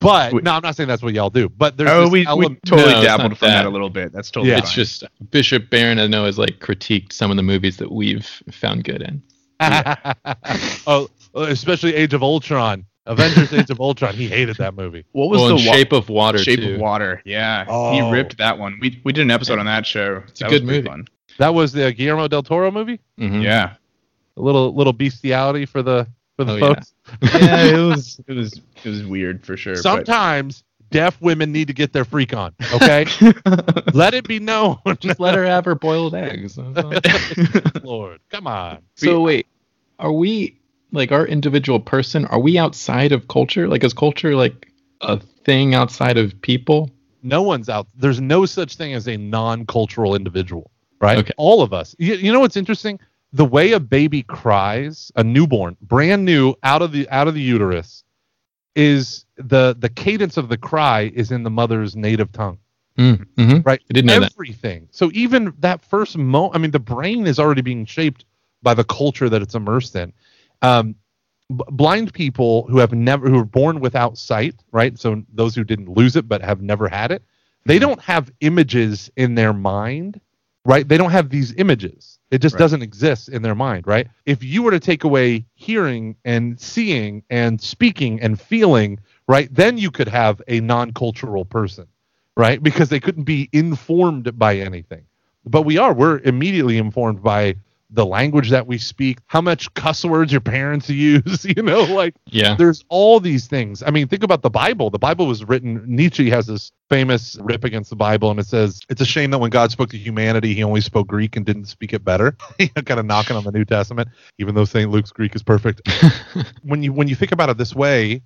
But 0.01 0.33
We- 0.33 0.43
no, 0.43 0.53
I'm 0.53 0.63
not 0.63 0.77
saying 0.77 0.89
that's 0.89 1.03
what 1.03 1.15
y'all 1.15 1.31
do. 1.31 1.49
But 1.49 1.77
there's 1.77 1.91
Oh, 1.91 2.03
this 2.03 2.11
we, 2.11 2.21
we 2.21 2.55
totally 2.67 2.93
No, 2.93 3.03
dabbled 3.03 3.39
from 3.39 3.49
that. 3.49 3.63
that. 3.63 3.67
a 3.67 3.71
little 3.71 3.91
bit. 3.91 4.13
That's 4.13 4.31
totally 4.31 4.51
Yeah. 4.51 4.57
fine. 4.57 4.65
It's 4.65 4.73
just 4.73 5.05
Bishop 5.31 5.71
Barron, 5.71 5.99
I 5.99 6.07
know, 6.07 6.25
has 6.25 6.39
like 6.39 6.59
critiqued 6.61 7.13
some 7.13 7.31
of 7.31 7.37
the 7.37 7.43
movies 7.43 7.77
that 7.79 7.91
we've 7.91 8.27
found 8.51 8.85
good 8.85 9.03
in. 9.03 9.23
oh, 10.87 11.09
especially 11.35 11.95
Age 11.95 12.13
of 12.15 12.23
Ultron, 12.23 12.85
Avengers: 13.07 13.53
Age 13.53 13.71
of 13.71 13.81
Ultron. 13.81 14.15
He 14.15 14.29
hated 14.29 14.57
that 14.57 14.75
movie. 14.75 15.05
what 15.13 15.29
was 15.31 15.41
Well, 15.41 15.49
the 15.57 15.63
in 15.63 15.67
wa- 15.67 15.73
Shape 15.75 15.93
of 15.93 16.09
Water 16.09 16.39
Shape 16.39 16.61
too. 16.61 16.75
of 16.75 16.81
Water? 16.81 17.21
Yeah, 17.25 17.65
Oh. 17.69 17.93
he 17.93 18.11
ripped 18.11 18.39
that 18.39 18.59
one. 18.59 18.79
We 18.81 19.01
we 19.05 19.13
did 19.13 19.23
an 19.23 19.31
episode 19.31 19.59
on 19.59 19.67
that 19.67 19.87
show. 19.87 20.23
It's 20.29 20.41
a 20.41 20.45
That 20.45 20.51
good 20.51 20.63
was 20.63 20.71
movie. 20.71 20.87
Fun. 20.89 21.07
That 21.39 21.53
was 21.55 21.73
the 21.73 21.93
Guillermo 21.93 22.29
del 22.29 22.43
Toro 22.43 22.71
movie. 22.71 23.01
Mhm. 23.21 23.43
Yeah. 23.43 23.75
A 24.37 24.41
little 24.43 24.75
little 24.75 24.93
bestiality 24.93 25.67
for 25.67 25.83
the 25.83 26.07
for 26.37 26.45
the 26.45 26.55
Oh, 26.55 26.59
folks. 26.61 26.95
yeah, 27.23 27.65
it 27.65 27.77
was 27.87 28.21
it 28.27 28.33
was 28.33 28.61
it 28.85 28.89
was 28.89 29.05
weird 29.05 29.45
for 29.45 29.57
sure. 29.57 29.75
but- 29.75 29.83
Sometimes 29.83 30.65
deaf 30.91 31.21
women 31.21 31.51
need 31.53 31.67
to 31.67 31.73
get 31.75 31.93
their 31.93 32.05
freak 32.05 32.35
on. 32.35 32.55
Okay, 32.75 33.05
let 33.95 34.15
it 34.15 34.27
be 34.29 34.39
known. 34.39 34.79
Just 35.01 35.19
let 35.21 35.35
her 35.35 35.45
have 35.45 35.65
her 35.65 35.75
boiled 35.75 36.15
eggs. 36.15 36.57
Lord, 37.83 38.21
come 38.31 38.47
on. 38.47 38.79
so 38.97 39.21
wait, 39.21 39.47
are 39.99 40.13
we 40.13 40.57
like 40.95 41.13
our 41.13 41.27
individual 41.27 41.81
person? 41.81 42.25
Are 42.27 42.41
we 42.41 42.57
outside 42.59 43.13
of 43.13 43.29
culture? 43.29 43.69
Like, 43.69 43.85
is 43.85 43.93
culture 43.93 44.35
like 44.35 44.69
a 45.03 45.19
thing 45.45 45.75
outside 45.75 46.17
of 46.17 46.41
people? 46.41 46.91
no 47.27 47.41
one's 47.43 47.71
out. 47.71 47.89
There's 47.97 48.21
no 48.21 48.45
such 48.45 48.77
thing 48.77 48.93
as 48.93 49.09
a 49.09 49.17
non-cultural 49.17 50.15
individual, 50.15 50.71
right? 51.01 51.17
Okay. 51.19 51.33
All 51.39 51.63
of 51.63 51.73
us. 51.73 51.97
You, 51.99 52.17
you 52.17 52.31
know 52.31 52.41
what's 52.41 52.57
interesting? 52.57 53.01
The 53.33 53.47
way 53.47 53.73
a 53.73 53.81
baby 53.81 54.23
cries, 54.23 55.11
a 55.17 55.25
newborn, 55.25 55.77
brand 55.81 56.27
new, 56.27 56.55
out 56.63 56.83
of 56.83 56.93
the 56.93 57.09
out 57.09 57.27
of 57.27 57.33
the 57.35 57.41
uterus, 57.41 58.05
is 58.77 59.25
the 59.37 59.75
the 59.79 59.89
cadence 59.89 60.37
of 60.37 60.51
the 60.51 60.59
cry 60.59 61.11
is 61.15 61.33
in 61.33 61.45
the 61.45 61.51
mother's 61.51 61.97
native 61.97 62.31
tongue, 62.31 62.59
Mm-hmm. 62.99 63.61
right? 63.65 63.81
I 63.91 63.93
didn't 63.93 64.07
know 64.07 64.21
that. 64.21 64.33
Everything. 64.35 64.89
So 64.91 65.11
even 65.15 65.55
that 65.61 65.83
first 65.83 66.19
moment, 66.19 66.55
I 66.55 66.59
mean, 66.59 66.71
the 66.73 66.79
brain 66.79 67.27
is 67.27 67.39
already 67.39 67.63
being 67.63 67.87
shaped 67.87 68.25
by 68.63 68.75
the 68.75 68.85
culture 68.85 69.29
that 69.31 69.41
it's 69.43 69.55
immersed 69.55 69.97
in. 69.97 70.13
Um, 70.63 70.95
b- 71.51 71.65
blind 71.71 72.13
people 72.13 72.67
who 72.69 72.79
have 72.79 72.93
never 72.93 73.29
who 73.29 73.39
are 73.41 73.45
born 73.45 73.81
without 73.81 74.19
sight 74.19 74.55
right? 74.73 74.99
So 74.99 75.23
those 75.33 75.55
who 75.55 75.65
didn't 75.65 75.89
lose 75.91 76.17
it 76.17 76.29
but 76.29 76.43
have 76.43 76.63
never 76.63 76.89
had 76.89 77.11
it 77.13 77.23
they 77.67 77.79
don't 77.79 78.01
have 78.01 78.31
images 78.41 79.11
in 79.17 79.35
their 79.35 79.53
mind 79.53 80.21
right? 80.67 80.89
They 80.89 80.97
don't 80.99 81.11
have 81.11 81.31
these 81.31 81.55
images. 81.57 82.19
It 82.31 82.41
just 82.41 82.57
Right. 82.57 82.59
doesn't 82.59 82.83
exist 82.83 83.29
in 83.29 83.43
their 83.43 83.55
mind 83.55 83.87
right? 83.87 84.09
If 84.27 84.43
you 84.43 84.63
were 84.63 84.71
to 84.73 84.81
take 84.81 85.05
away 85.05 85.47
hearing 85.55 86.17
and 86.25 86.59
seeing 86.61 87.23
and 87.31 87.61
speaking 87.61 88.21
and 88.21 88.41
feeling 88.41 89.01
right 89.29 89.49
then 89.55 89.79
you 89.79 89.91
could 89.91 90.09
have 90.09 90.41
a 90.49 90.61
non-cultural 90.61 91.45
person 91.45 91.87
right? 92.37 92.63
Because 92.63 92.89
they 92.89 93.01
couldn't 93.01 93.25
be 93.25 93.49
informed 93.53 94.39
by 94.39 94.57
anything. 94.57 95.05
But 95.45 95.63
we 95.63 95.79
are. 95.79 95.93
We're 95.95 96.19
immediately 96.21 96.79
informed 96.79 97.23
by 97.23 97.57
the 97.95 98.05
language 98.05 98.51
that 98.51 98.67
we 98.67 98.77
speak 98.77 99.19
how 99.27 99.41
much 99.41 99.73
cuss 99.75 100.05
words 100.05 100.33
your 100.33 100.41
parents 100.41 100.91
use 101.11 101.45
you 101.45 101.63
know 101.63 101.83
like 101.85 102.15
Yeah. 102.27 102.55
there's 102.57 102.85
all 102.89 103.21
these 103.21 103.47
things. 103.47 103.83
I 103.83 103.91
mean 103.91 104.09
think 104.09 104.23
about 104.23 104.43
the 104.43 104.51
bible. 104.51 104.91
The 104.91 104.99
bible 104.99 105.27
was 105.27 105.45
written 105.45 105.83
nietzsche 105.87 106.29
has 106.31 106.47
this 106.47 106.73
famous 106.91 107.39
rip 107.41 107.65
against 107.65 107.91
the 107.91 107.97
bible 107.97 108.31
and 108.31 108.39
it 108.41 108.47
says 108.47 108.81
it's 108.89 109.01
a 109.01 109.07
shame 109.07 109.31
that 109.31 109.39
when 109.39 109.51
god 109.51 109.71
spoke 109.71 109.89
to 109.91 109.97
humanity 109.97 110.53
he 110.55 110.63
only 110.63 110.81
spoke 110.81 111.07
greek 111.07 111.37
and 111.37 111.47
didn't 111.47 111.67
speak 111.67 111.93
it 111.93 112.05
better. 112.05 112.37
Kind 112.85 113.01
of 113.01 113.07
knocking 113.07 113.37
on 113.37 113.45
the 113.45 113.53
new 113.53 113.65
testament 113.65 114.09
even 114.39 114.55
though 114.55 114.65
st 114.65 114.91
luke's 114.91 115.13
greek 115.13 115.35
is 115.35 115.43
perfect. 115.43 115.81
When 116.63 116.83
you 116.83 116.93
when 116.93 117.09
you 117.09 117.15
think 117.15 117.33
about 117.33 117.49
it 117.51 117.57
this 117.59 117.75
way 117.75 118.21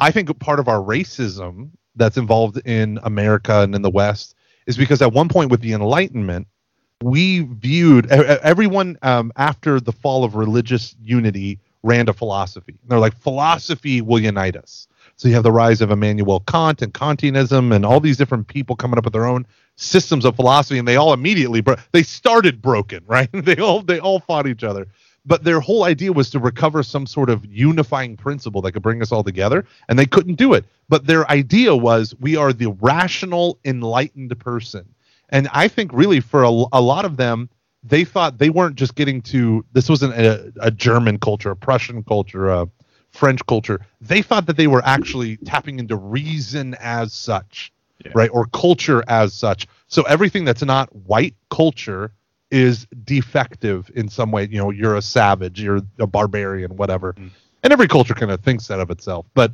i 0.00 0.10
think 0.10 0.36
part 0.38 0.60
of 0.60 0.68
our 0.68 0.78
racism 0.80 1.70
that's 1.96 2.16
involved 2.16 2.58
in 2.66 2.98
america 3.02 3.60
and 3.62 3.74
in 3.74 3.82
the 3.82 3.90
west 3.90 4.34
is 4.66 4.76
because 4.76 5.02
at 5.02 5.12
one 5.12 5.28
point 5.28 5.50
with 5.50 5.60
the 5.60 5.72
enlightenment 5.72 6.46
we 7.02 7.40
viewed 7.40 8.10
everyone 8.10 8.98
um, 9.02 9.32
after 9.36 9.80
the 9.80 9.92
fall 9.92 10.24
of 10.24 10.34
religious 10.34 10.96
unity 11.02 11.60
ran 11.84 12.06
to 12.06 12.12
philosophy. 12.12 12.76
And 12.82 12.90
they're 12.90 12.98
like, 12.98 13.16
philosophy 13.16 14.00
will 14.00 14.18
unite 14.18 14.56
us. 14.56 14.88
So 15.16 15.28
you 15.28 15.34
have 15.34 15.44
the 15.44 15.52
rise 15.52 15.80
of 15.80 15.90
Immanuel 15.90 16.40
Kant 16.40 16.82
and 16.82 16.92
Kantianism 16.92 17.74
and 17.74 17.84
all 17.84 18.00
these 18.00 18.16
different 18.16 18.48
people 18.48 18.76
coming 18.76 18.98
up 18.98 19.04
with 19.04 19.12
their 19.12 19.26
own 19.26 19.46
systems 19.76 20.24
of 20.24 20.36
philosophy, 20.36 20.78
and 20.78 20.86
they 20.86 20.96
all 20.96 21.12
immediately 21.12 21.60
bro- 21.60 21.76
they 21.92 22.02
started 22.02 22.60
broken, 22.60 23.04
right? 23.06 23.28
they 23.32 23.56
all 23.56 23.82
they 23.82 23.98
all 24.00 24.20
fought 24.20 24.46
each 24.46 24.64
other. 24.64 24.86
But 25.26 25.44
their 25.44 25.60
whole 25.60 25.84
idea 25.84 26.12
was 26.12 26.30
to 26.30 26.38
recover 26.38 26.82
some 26.82 27.04
sort 27.06 27.30
of 27.30 27.44
unifying 27.44 28.16
principle 28.16 28.62
that 28.62 28.72
could 28.72 28.82
bring 28.82 29.02
us 29.02 29.12
all 29.12 29.22
together, 29.24 29.66
and 29.88 29.98
they 29.98 30.06
couldn't 30.06 30.36
do 30.36 30.54
it. 30.54 30.64
But 30.88 31.06
their 31.06 31.28
idea 31.30 31.76
was 31.76 32.14
we 32.18 32.36
are 32.36 32.52
the 32.52 32.70
rational, 32.80 33.58
enlightened 33.64 34.38
person. 34.38 34.88
And 35.30 35.48
I 35.52 35.68
think 35.68 35.92
really 35.92 36.20
for 36.20 36.42
a, 36.42 36.48
a 36.72 36.80
lot 36.80 37.04
of 37.04 37.16
them, 37.16 37.48
they 37.82 38.04
thought 38.04 38.38
they 38.38 38.50
weren't 38.50 38.76
just 38.76 38.94
getting 38.94 39.22
to 39.22 39.64
this 39.72 39.88
wasn't 39.88 40.14
a, 40.14 40.52
a 40.60 40.70
German 40.70 41.18
culture, 41.18 41.50
a 41.50 41.56
Prussian 41.56 42.02
culture, 42.02 42.48
a 42.48 42.68
French 43.10 43.44
culture. 43.46 43.80
They 44.00 44.22
thought 44.22 44.46
that 44.46 44.56
they 44.56 44.66
were 44.66 44.82
actually 44.84 45.36
tapping 45.38 45.78
into 45.78 45.96
reason 45.96 46.74
as 46.80 47.12
such, 47.12 47.72
Yeah. 48.04 48.12
right? 48.14 48.30
Or 48.32 48.46
culture 48.46 49.02
as 49.08 49.32
such. 49.32 49.66
So 49.86 50.02
everything 50.02 50.44
that's 50.44 50.62
not 50.62 50.94
white 50.94 51.34
culture 51.50 52.12
is 52.50 52.86
defective 53.04 53.90
in 53.94 54.08
some 54.08 54.30
way. 54.32 54.48
You 54.50 54.58
know, 54.58 54.70
you're 54.70 54.96
a 54.96 55.02
savage, 55.02 55.60
you're 55.60 55.80
a 55.98 56.06
barbarian, 56.06 56.76
whatever. 56.76 57.12
Mm. 57.14 57.30
And 57.62 57.72
every 57.72 57.88
culture 57.88 58.14
kind 58.14 58.30
of 58.32 58.40
thinks 58.40 58.66
that 58.68 58.80
of 58.80 58.90
itself. 58.90 59.26
But 59.34 59.52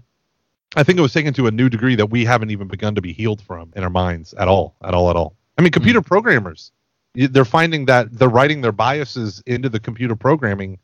I 0.76 0.82
think 0.82 0.98
it 0.98 1.02
was 1.02 1.12
taken 1.12 1.32
to 1.34 1.46
a 1.46 1.50
new 1.50 1.68
degree 1.68 1.94
that 1.96 2.06
we 2.06 2.24
haven't 2.24 2.50
even 2.50 2.68
begun 2.68 2.94
to 2.96 3.00
be 3.00 3.12
healed 3.12 3.40
from 3.42 3.72
in 3.76 3.82
our 3.84 3.90
minds 3.90 4.34
at 4.34 4.48
all, 4.48 4.74
at 4.82 4.94
all, 4.94 5.10
at 5.10 5.16
all. 5.16 5.34
I 5.56 5.62
mean, 5.62 5.72
computer 5.72 6.00
hmm. 6.00 6.06
programmers, 6.06 6.72
they're 7.14 7.44
finding 7.44 7.86
that 7.86 8.12
they're 8.12 8.28
writing 8.28 8.60
their 8.60 8.72
biases 8.72 9.42
into 9.46 9.68
the 9.68 9.80
computer 9.80 10.16
programming 10.16 10.78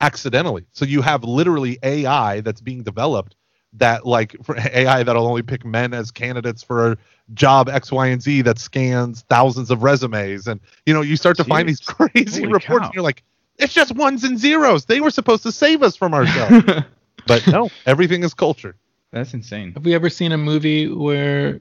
accidentally. 0.00 0.64
So 0.72 0.84
you 0.84 1.02
have 1.02 1.24
literally 1.24 1.78
AI 1.82 2.40
that's 2.40 2.60
being 2.60 2.82
developed 2.82 3.34
that 3.74 4.06
like 4.06 4.36
for 4.42 4.56
AI 4.72 5.02
that'll 5.02 5.26
only 5.26 5.42
pick 5.42 5.64
men 5.64 5.94
as 5.94 6.10
candidates 6.10 6.62
for 6.62 6.92
a 6.92 6.96
job 7.34 7.68
X, 7.68 7.92
Y, 7.92 8.06
and 8.08 8.22
Z 8.22 8.42
that 8.42 8.58
scans 8.58 9.22
thousands 9.22 9.70
of 9.70 9.82
resumes, 9.82 10.46
and 10.46 10.60
you 10.86 10.94
know 10.94 11.02
you 11.02 11.16
start 11.16 11.36
to 11.36 11.44
find 11.44 11.68
these 11.68 11.80
crazy 11.86 12.42
Holy 12.42 12.54
reports, 12.54 12.80
cow. 12.80 12.86
and 12.86 12.94
you're 12.94 13.04
like, 13.04 13.22
it's 13.56 13.74
just 13.74 13.94
ones 13.94 14.24
and 14.24 14.38
zeros. 14.38 14.84
They 14.84 15.00
were 15.00 15.10
supposed 15.10 15.42
to 15.44 15.52
save 15.52 15.82
us 15.82 15.96
from 15.96 16.14
ourselves, 16.14 16.84
but 17.26 17.46
no, 17.46 17.70
everything 17.86 18.24
is 18.24 18.34
culture. 18.34 18.76
That's 19.10 19.32
insane. 19.32 19.72
Have 19.72 19.84
we 19.84 19.94
ever 19.94 20.10
seen 20.10 20.32
a 20.32 20.38
movie 20.38 20.88
where 20.88 21.60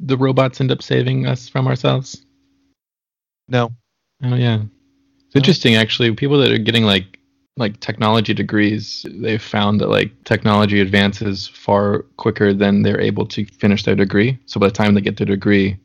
the 0.00 0.16
robots 0.16 0.60
end 0.60 0.70
up 0.70 0.82
saving 0.82 1.26
us 1.26 1.48
from 1.48 1.66
ourselves? 1.66 2.24
No, 3.48 3.72
Oh 4.24 4.34
yeah, 4.34 4.62
it's 5.26 5.36
interesting 5.36 5.76
actually. 5.76 6.12
People 6.14 6.38
that 6.38 6.50
are 6.50 6.58
getting 6.58 6.84
like 6.84 7.18
like 7.56 7.80
technology 7.80 8.34
degrees, 8.34 9.04
they've 9.08 9.42
found 9.42 9.80
that 9.80 9.88
like 9.88 10.12
technology 10.24 10.80
advances 10.80 11.48
far 11.48 12.02
quicker 12.16 12.52
than 12.52 12.82
they're 12.82 13.00
able 13.00 13.26
to 13.26 13.44
finish 13.46 13.84
their 13.84 13.96
degree. 13.96 14.38
So 14.46 14.60
by 14.60 14.68
the 14.68 14.72
time 14.72 14.94
they 14.94 15.00
get 15.00 15.16
their 15.16 15.26
degree, 15.26 15.76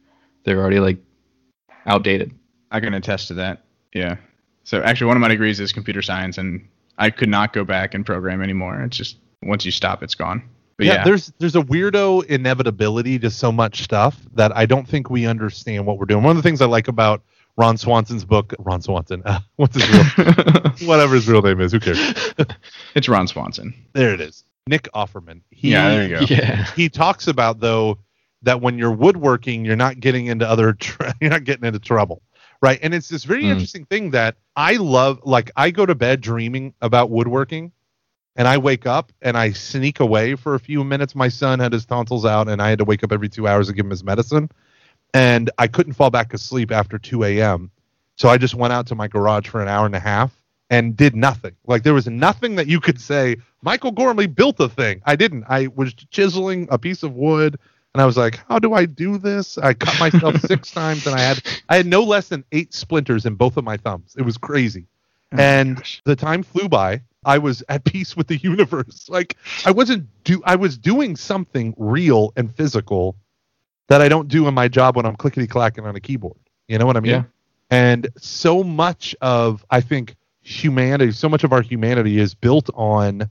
they're 0.44 0.60
already 0.60 0.80
like 0.80 0.98
outdated. 1.86 2.32
I 2.72 2.80
can 2.80 2.94
attest 2.94 3.28
to 3.30 3.34
that. 3.36 3.64
Yeah. 3.94 4.18
So 4.64 4.82
actually, 4.82 5.08
one 5.08 5.18
of 5.18 5.22
my 5.22 5.28
degrees 5.28 5.60
is 5.60 5.72
computer 5.72 6.02
science, 6.02 6.38
and 6.38 6.68
I 6.98 7.12
could 7.12 7.30
not 7.30 7.54
go 7.54 7.64
back 7.64 7.94
and 7.94 8.06
program 8.06 8.42
anymore. 8.42 8.82
It's 8.82 8.98
just 8.98 9.18
once 9.44 9.66
you 9.66 9.72
stop, 9.72 10.02
it's 10.02 10.16
gone. 10.16 10.42
But 10.78 10.88
yeah, 10.88 11.04
there's 11.04 11.32
there's 11.40 11.56
a 11.56 11.62
weirdo 11.62 12.26
inevitability 12.26 13.20
to 13.20 13.30
so 13.30 13.52
much 13.52 13.84
stuff 13.84 14.18
that 14.34 14.56
I 14.56 14.66
don't 14.66 14.88
think 14.88 15.10
we 15.10 15.26
understand 15.26 15.86
what 15.86 15.98
we're 15.98 16.06
doing. 16.06 16.24
One 16.24 16.36
of 16.36 16.42
the 16.42 16.48
things 16.48 16.62
I 16.62 16.66
like 16.66 16.88
about 16.88 17.22
Ron 17.58 17.78
Swanson's 17.78 18.26
book, 18.26 18.54
Ron 18.60 18.82
Swanson, 18.82 19.22
uh, 19.26 19.40
what's 19.58 19.76
his 19.76 20.18
real, 20.18 20.28
whatever 20.88 21.16
his 21.16 21.28
real 21.28 21.42
name 21.42 21.62
is, 21.62 21.72
who 21.72 21.80
cares? 21.80 22.34
it's 22.96 23.08
Ron 23.08 23.28
Swanson. 23.28 23.74
There 23.94 24.14
it 24.14 24.22
is, 24.22 24.44
Nick 24.68 24.90
Offerman. 24.96 25.42
He, 25.52 25.72
Yeah, 25.72 25.90
there 25.90 26.08
you 26.08 26.16
go. 26.20 26.26
Yeah. 26.34 26.66
He 26.76 26.90
talks 26.90 27.28
about 27.28 27.60
though 27.60 28.00
that 28.42 28.60
when 28.60 28.78
you're 28.78 28.92
woodworking, 28.92 29.64
you're 29.64 29.76
not 29.76 30.00
getting 30.00 30.26
into 30.26 30.48
other, 30.50 30.74
tr- 30.74 31.04
you're 31.22 31.30
not 31.30 31.44
getting 31.46 31.64
into 31.66 31.80
trouble, 31.80 32.22
right? 32.62 32.80
And 32.82 32.94
it's 32.94 33.08
this 33.08 33.24
very 33.24 33.44
Mm. 33.44 33.52
interesting 33.52 33.86
thing 33.86 34.10
that 34.12 34.36
I 34.56 34.78
love. 34.78 35.20
Like 35.24 35.52
I 35.56 35.70
go 35.70 35.86
to 35.86 35.94
bed 35.96 36.20
dreaming 36.22 36.74
about 36.82 37.10
woodworking, 37.12 37.72
and 38.36 38.48
I 38.48 38.58
wake 38.58 38.86
up 38.86 39.12
and 39.22 39.38
I 39.38 39.52
sneak 39.52 40.00
away 40.00 40.36
for 40.36 40.56
a 40.56 40.60
few 40.60 40.84
minutes. 40.84 41.16
My 41.16 41.30
son 41.30 41.60
had 41.60 41.74
his 41.74 41.86
tonsils 41.86 42.26
out, 42.26 42.48
and 42.48 42.62
I 42.62 42.70
had 42.70 42.80
to 42.80 42.86
wake 42.86 43.04
up 43.04 43.12
every 43.12 43.30
two 43.30 43.48
hours 43.48 43.68
to 43.68 43.74
give 43.74 43.86
him 43.86 43.92
his 43.92 44.04
medicine. 44.04 44.50
And 45.14 45.52
I 45.58 45.68
couldn't 45.68 45.94
fall 45.94 46.10
back 46.10 46.34
asleep 46.34 46.72
after 46.72 46.98
2 46.98 47.24
a.m. 47.24 47.72
So 48.16 48.30
I 48.30 48.38
just 48.38 48.56
went 48.56 48.74
out 48.74 48.88
to 48.88 48.96
my 48.96 49.08
garage 49.08 49.48
for 49.48 49.62
an 49.62 49.68
hour 49.68 49.86
and 49.86 49.96
a 49.96 50.00
half 50.00 50.32
and 50.70 50.98
did 50.98 51.16
nothing. 51.16 51.56
Like 51.68 51.84
there 51.84 51.94
was 51.94 52.08
nothing 52.08 52.56
that 52.56 52.68
you 52.68 52.80
could 52.80 53.00
say, 53.00 53.38
Michael 53.62 53.92
Gormley 53.92 54.28
built 54.28 54.60
a 54.60 54.70
thing. 54.70 55.02
I 55.06 55.16
didn't. 55.16 55.46
I 55.48 55.68
was 55.68 55.94
chiseling 55.94 56.68
a 56.72 56.80
piece 56.80 57.04
of 57.04 57.14
wood 57.14 57.60
and 57.94 58.02
I 58.02 58.06
was 58.06 58.18
like, 58.18 58.40
how 58.50 58.60
do 58.60 58.74
I 58.74 58.86
do 58.86 59.18
this? 59.18 59.58
I 59.58 59.74
cut 59.74 60.00
myself 60.00 60.42
six 60.48 60.72
times 60.72 61.06
and 61.06 61.16
I 61.16 61.20
had 61.20 61.42
I 61.70 61.78
had 61.78 61.86
no 61.86 62.04
less 62.04 62.28
than 62.28 62.44
eight 62.52 62.74
splinters 62.74 63.26
in 63.26 63.36
both 63.36 63.58
of 63.58 63.64
my 63.64 63.78
thumbs. 63.78 64.16
It 64.18 64.24
was 64.24 64.38
crazy. 64.38 64.88
Oh 65.32 65.38
and 65.38 65.78
gosh. 65.78 66.02
the 66.06 66.16
time 66.16 66.44
flew 66.44 66.68
by. 66.68 67.02
I 67.26 67.38
was 67.38 67.64
at 67.70 67.84
peace 67.86 68.16
with 68.16 68.28
the 68.28 68.38
universe. 68.38 69.08
Like 69.10 69.38
I 69.66 69.72
wasn't 69.72 70.08
do 70.24 70.42
I 70.46 70.56
was 70.56 70.78
doing 70.78 71.16
something 71.16 71.74
real 71.78 72.34
and 72.36 72.54
physical 72.56 73.16
that 73.88 74.02
I 74.02 74.10
don't 74.10 74.28
do 74.28 74.48
in 74.48 74.54
my 74.54 74.68
job 74.68 74.96
when 74.96 75.06
I'm 75.06 75.16
clickety 75.16 75.48
clacking 75.48 75.86
on 75.86 75.96
a 75.96 76.00
keyboard. 76.00 76.38
You 76.68 76.78
know 76.78 76.86
what 76.86 76.98
I 76.98 77.02
mean? 77.02 77.12
Yeah. 77.12 77.24
And 77.70 78.08
so 78.18 78.64
much 78.64 79.16
of 79.22 79.66
I 79.70 79.82
think 79.82 80.16
humanity, 80.42 81.12
so 81.12 81.30
much 81.30 81.44
of 81.44 81.54
our 81.54 81.62
humanity 81.62 82.20
is 82.20 82.34
built 82.34 82.70
on 82.76 83.30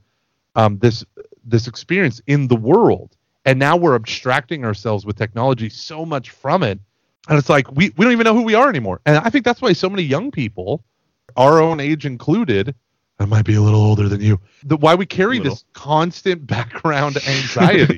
um, 0.55 0.79
this 0.79 1.03
this 1.43 1.67
experience 1.67 2.21
in 2.27 2.47
the 2.47 2.55
world. 2.55 3.15
And 3.45 3.59
now 3.59 3.75
we're 3.75 3.95
abstracting 3.95 4.63
ourselves 4.63 5.05
with 5.05 5.17
technology 5.17 5.69
so 5.69 6.05
much 6.05 6.29
from 6.29 6.63
it. 6.63 6.79
And 7.27 7.37
it's 7.37 7.49
like 7.49 7.71
we, 7.71 7.93
we 7.97 8.05
don't 8.05 8.13
even 8.13 8.25
know 8.25 8.33
who 8.33 8.43
we 8.43 8.55
are 8.55 8.69
anymore. 8.69 9.01
And 9.05 9.17
I 9.17 9.29
think 9.29 9.45
that's 9.45 9.61
why 9.61 9.73
so 9.73 9.89
many 9.89 10.03
young 10.03 10.31
people, 10.31 10.83
our 11.35 11.61
own 11.61 11.79
age 11.79 12.05
included, 12.05 12.75
I 13.19 13.25
might 13.25 13.45
be 13.45 13.55
a 13.55 13.61
little 13.61 13.81
older 13.81 14.09
than 14.09 14.21
you, 14.21 14.39
the, 14.63 14.75
why 14.77 14.95
we 14.95 15.05
carry 15.05 15.39
this 15.39 15.65
constant 15.73 16.45
background 16.47 17.17
anxiety, 17.27 17.97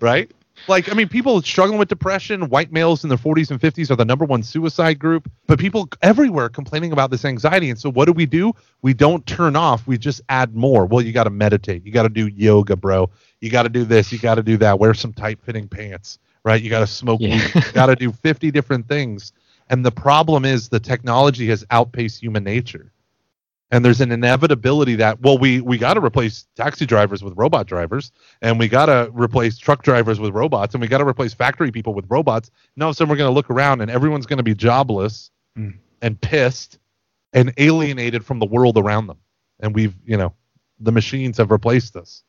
right? 0.00 0.30
Like, 0.66 0.90
I 0.90 0.94
mean, 0.94 1.08
people 1.08 1.42
struggling 1.42 1.78
with 1.78 1.88
depression, 1.88 2.48
white 2.48 2.72
males 2.72 3.04
in 3.04 3.10
their 3.10 3.18
40s 3.18 3.50
and 3.50 3.60
50s 3.60 3.90
are 3.90 3.96
the 3.96 4.04
number 4.04 4.24
one 4.24 4.42
suicide 4.42 4.98
group, 4.98 5.30
but 5.46 5.58
people 5.58 5.88
everywhere 6.00 6.48
complaining 6.48 6.92
about 6.92 7.10
this 7.10 7.26
anxiety. 7.26 7.68
And 7.68 7.78
so, 7.78 7.90
what 7.90 8.06
do 8.06 8.12
we 8.12 8.24
do? 8.24 8.54
We 8.80 8.94
don't 8.94 9.26
turn 9.26 9.56
off, 9.56 9.86
we 9.86 9.98
just 9.98 10.22
add 10.30 10.54
more. 10.56 10.86
Well, 10.86 11.02
you 11.02 11.12
got 11.12 11.24
to 11.24 11.30
meditate, 11.30 11.84
you 11.84 11.92
got 11.92 12.04
to 12.04 12.08
do 12.08 12.28
yoga, 12.28 12.76
bro. 12.76 13.10
You 13.42 13.50
got 13.50 13.64
to 13.64 13.68
do 13.68 13.84
this, 13.84 14.10
you 14.10 14.18
got 14.18 14.36
to 14.36 14.42
do 14.42 14.56
that. 14.56 14.78
Wear 14.78 14.94
some 14.94 15.12
tight 15.12 15.38
fitting 15.42 15.68
pants, 15.68 16.18
right? 16.44 16.60
You 16.62 16.70
got 16.70 16.80
to 16.80 16.86
smoke 16.86 17.20
Yeah. 17.20 17.34
weed, 17.34 17.54
you 17.54 17.72
got 17.72 17.86
to 17.86 17.96
do 17.96 18.10
50 18.10 18.50
different 18.50 18.88
things. 18.88 19.32
And 19.68 19.84
the 19.84 19.90
problem 19.92 20.46
is 20.46 20.70
the 20.70 20.80
technology 20.80 21.48
has 21.48 21.64
outpaced 21.70 22.22
human 22.22 22.44
nature. 22.44 22.90
And 23.74 23.84
there's 23.84 24.00
an 24.00 24.12
inevitability 24.12 24.94
that 24.96 25.20
well 25.20 25.36
we 25.36 25.60
we 25.60 25.78
got 25.78 25.94
to 25.94 26.00
replace 26.00 26.46
taxi 26.54 26.86
drivers 26.86 27.24
with 27.24 27.34
robot 27.36 27.66
drivers 27.66 28.12
and 28.40 28.56
we 28.56 28.68
got 28.68 28.86
to 28.86 29.10
replace 29.12 29.58
truck 29.58 29.82
drivers 29.82 30.20
with 30.20 30.32
robots 30.32 30.74
and 30.74 30.80
we 30.80 30.86
got 30.86 30.98
to 30.98 31.04
replace 31.04 31.34
factory 31.34 31.72
people 31.72 31.92
with 31.92 32.04
robots. 32.08 32.52
Now 32.76 32.92
sudden 32.92 33.10
we're 33.10 33.16
going 33.16 33.28
to 33.30 33.34
look 33.34 33.50
around 33.50 33.80
and 33.80 33.90
everyone's 33.90 34.26
going 34.26 34.36
to 34.36 34.44
be 34.44 34.54
jobless 34.54 35.30
Mm. 35.58 35.74
and 36.02 36.20
pissed 36.20 36.78
and 37.32 37.52
alienated 37.56 38.24
from 38.24 38.38
the 38.38 38.46
world 38.46 38.78
around 38.78 39.06
them. 39.08 39.18
And 39.60 39.74
we've, 39.74 39.94
you 40.04 40.16
know, 40.16 40.32
the 40.80 40.92
machines 40.92 41.38
have 41.38 41.50
replaced 41.50 41.96
us. 41.96 42.22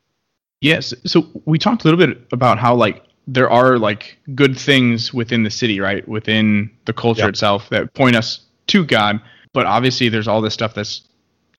Yes. 0.60 0.92
So 1.04 1.26
we 1.44 1.58
talked 1.58 1.84
a 1.84 1.88
little 1.88 2.04
bit 2.04 2.26
about 2.32 2.58
how 2.58 2.74
like 2.74 3.04
there 3.28 3.48
are 3.50 3.78
like 3.78 4.18
good 4.34 4.56
things 4.58 5.12
within 5.14 5.42
the 5.44 5.50
city, 5.50 5.78
right? 5.80 6.06
Within 6.08 6.70
the 6.86 6.92
culture 6.92 7.22
Yep. 7.22 7.30
itself 7.30 7.68
that 7.70 7.94
point 7.94 8.16
us 8.16 8.40
to 8.68 8.84
God. 8.84 9.20
But 9.52 9.66
obviously 9.66 10.08
there's 10.08 10.28
all 10.28 10.40
this 10.40 10.54
stuff 10.54 10.74
that's 10.74 11.02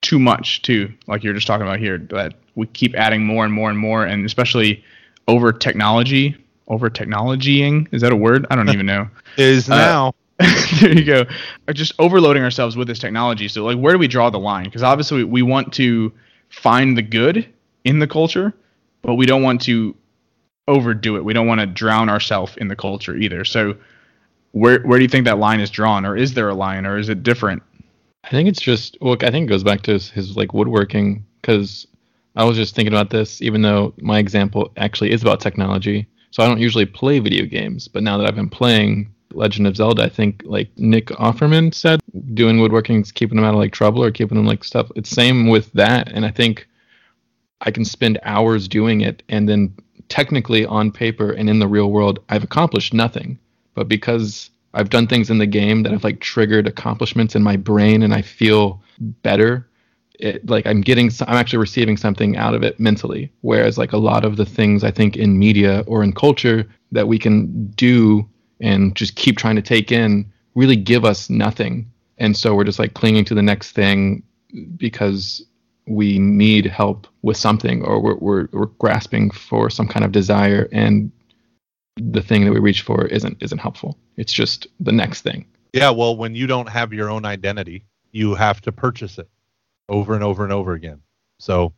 too 0.00 0.18
much 0.18 0.62
too, 0.62 0.92
like 1.06 1.22
you're 1.22 1.34
just 1.34 1.46
talking 1.46 1.66
about 1.66 1.78
here, 1.78 1.98
that 2.10 2.34
we 2.54 2.66
keep 2.68 2.94
adding 2.94 3.24
more 3.24 3.44
and 3.44 3.52
more 3.52 3.70
and 3.70 3.78
more 3.78 4.04
and 4.04 4.24
especially 4.24 4.82
over 5.26 5.52
technology, 5.52 6.36
over 6.68 6.88
technologying. 6.90 7.88
Is 7.92 8.02
that 8.02 8.12
a 8.12 8.16
word? 8.16 8.46
I 8.50 8.56
don't 8.56 8.68
even 8.72 8.86
know. 8.86 9.08
Is 9.36 9.68
Uh, 9.70 9.76
now 9.76 10.14
there 10.80 10.92
you 10.92 11.04
go. 11.04 11.24
Or 11.66 11.74
just 11.74 11.92
overloading 11.98 12.44
ourselves 12.44 12.76
with 12.76 12.86
this 12.86 13.00
technology. 13.00 13.48
So, 13.48 13.64
like, 13.64 13.76
where 13.76 13.92
do 13.92 13.98
we 13.98 14.06
draw 14.06 14.30
the 14.30 14.38
line? 14.38 14.64
Because 14.64 14.84
obviously, 14.84 15.24
we 15.24 15.42
want 15.42 15.72
to 15.74 16.12
find 16.48 16.96
the 16.96 17.02
good 17.02 17.52
in 17.84 17.98
the 17.98 18.06
culture, 18.06 18.54
but 19.02 19.14
we 19.14 19.26
don't 19.26 19.42
want 19.42 19.60
to 19.62 19.96
overdo 20.68 21.16
it. 21.16 21.24
We 21.24 21.32
don't 21.32 21.48
want 21.48 21.60
to 21.60 21.66
drown 21.66 22.08
ourselves 22.08 22.56
in 22.56 22.68
the 22.68 22.76
culture 22.76 23.16
either. 23.16 23.44
So, 23.44 23.76
where 24.52 24.80
where 24.82 24.98
do 24.98 25.02
you 25.02 25.08
think 25.08 25.24
that 25.24 25.38
line 25.38 25.58
is 25.58 25.70
drawn, 25.70 26.06
or 26.06 26.16
is 26.16 26.34
there 26.34 26.48
a 26.48 26.54
line, 26.54 26.86
or 26.86 26.98
is 26.98 27.08
it 27.08 27.24
different? 27.24 27.64
I 28.28 28.30
think 28.30 28.46
it's 28.46 28.60
just 28.60 28.98
well, 29.00 29.16
I 29.22 29.30
think 29.30 29.46
it 29.46 29.48
goes 29.48 29.64
back 29.64 29.80
to 29.82 29.92
his, 29.92 30.10
his 30.10 30.36
like 30.36 30.52
woodworking 30.52 31.24
because 31.40 31.86
I 32.36 32.44
was 32.44 32.58
just 32.58 32.74
thinking 32.74 32.92
about 32.92 33.08
this, 33.08 33.40
even 33.40 33.62
though 33.62 33.94
my 34.02 34.18
example 34.18 34.70
actually 34.76 35.12
is 35.12 35.22
about 35.22 35.40
technology. 35.40 36.06
So 36.30 36.42
I 36.42 36.46
don't 36.46 36.60
usually 36.60 36.84
play 36.84 37.20
video 37.20 37.46
games, 37.46 37.88
but 37.88 38.02
now 38.02 38.18
that 38.18 38.26
I've 38.26 38.36
been 38.36 38.50
playing 38.50 39.10
Legend 39.32 39.66
of 39.66 39.76
Zelda, 39.76 40.02
I 40.02 40.10
think 40.10 40.42
like 40.44 40.68
Nick 40.76 41.06
Offerman 41.06 41.72
said, 41.72 42.00
doing 42.34 42.60
woodworking 42.60 43.00
is 43.00 43.12
keeping 43.12 43.36
them 43.36 43.46
out 43.46 43.54
of 43.54 43.60
like 43.60 43.72
trouble 43.72 44.04
or 44.04 44.10
keeping 44.10 44.36
them 44.36 44.46
like 44.46 44.62
stuff. 44.62 44.90
It's 44.94 45.08
same 45.08 45.48
with 45.48 45.72
that, 45.72 46.12
and 46.12 46.26
I 46.26 46.30
think 46.30 46.68
I 47.62 47.70
can 47.70 47.86
spend 47.86 48.20
hours 48.24 48.68
doing 48.68 49.00
it, 49.00 49.22
and 49.30 49.48
then 49.48 49.74
technically 50.10 50.66
on 50.66 50.92
paper 50.92 51.32
and 51.32 51.48
in 51.48 51.60
the 51.60 51.68
real 51.68 51.90
world, 51.90 52.18
I've 52.28 52.44
accomplished 52.44 52.92
nothing. 52.92 53.38
But 53.74 53.88
because 53.88 54.50
I've 54.78 54.90
done 54.90 55.06
things 55.06 55.28
in 55.28 55.38
the 55.38 55.46
game 55.46 55.82
that 55.82 55.92
have 55.92 56.04
like 56.04 56.20
triggered 56.20 56.68
accomplishments 56.68 57.34
in 57.34 57.42
my 57.42 57.56
brain, 57.56 58.02
and 58.02 58.14
I 58.14 58.22
feel 58.22 58.80
better. 59.00 59.68
It, 60.20 60.48
like 60.48 60.66
I'm 60.66 60.80
getting, 60.80 61.10
I'm 61.26 61.36
actually 61.36 61.58
receiving 61.58 61.96
something 61.96 62.36
out 62.36 62.54
of 62.54 62.62
it 62.62 62.78
mentally. 62.78 63.32
Whereas 63.40 63.76
like 63.76 63.92
a 63.92 63.98
lot 63.98 64.24
of 64.24 64.36
the 64.36 64.44
things 64.44 64.84
I 64.84 64.90
think 64.90 65.16
in 65.16 65.38
media 65.38 65.84
or 65.86 66.02
in 66.02 66.12
culture 66.12 66.68
that 66.92 67.08
we 67.08 67.18
can 67.18 67.66
do 67.68 68.28
and 68.60 68.94
just 68.96 69.14
keep 69.16 69.36
trying 69.36 69.56
to 69.56 69.62
take 69.62 69.92
in 69.92 70.30
really 70.54 70.76
give 70.76 71.04
us 71.04 71.30
nothing. 71.30 71.90
And 72.18 72.36
so 72.36 72.54
we're 72.54 72.64
just 72.64 72.80
like 72.80 72.94
clinging 72.94 73.24
to 73.26 73.34
the 73.34 73.42
next 73.42 73.72
thing 73.72 74.24
because 74.76 75.44
we 75.86 76.18
need 76.18 76.66
help 76.66 77.06
with 77.22 77.36
something 77.36 77.82
or 77.84 78.00
we're, 78.00 78.16
we're, 78.16 78.48
we're 78.52 78.66
grasping 78.66 79.30
for 79.30 79.70
some 79.70 79.86
kind 79.86 80.04
of 80.04 80.12
desire 80.12 80.68
and 80.72 81.12
the 82.00 82.22
thing 82.22 82.44
that 82.44 82.52
we 82.52 82.60
reach 82.60 82.82
for 82.82 83.06
isn't 83.06 83.36
isn't 83.42 83.58
helpful 83.58 83.98
it's 84.16 84.32
just 84.32 84.66
the 84.80 84.92
next 84.92 85.22
thing 85.22 85.44
Yeah, 85.72 85.90
well, 85.90 86.16
when 86.16 86.34
you 86.34 86.46
don't 86.46 86.68
have 86.68 86.92
your 86.92 87.10
own 87.10 87.24
identity, 87.26 87.84
you 88.12 88.34
have 88.34 88.60
to 88.62 88.72
purchase 88.72 89.18
it 89.18 89.28
over 89.88 90.14
and 90.14 90.24
over 90.24 90.42
and 90.44 90.52
over 90.52 90.72
again. 90.72 91.00
So 91.38 91.72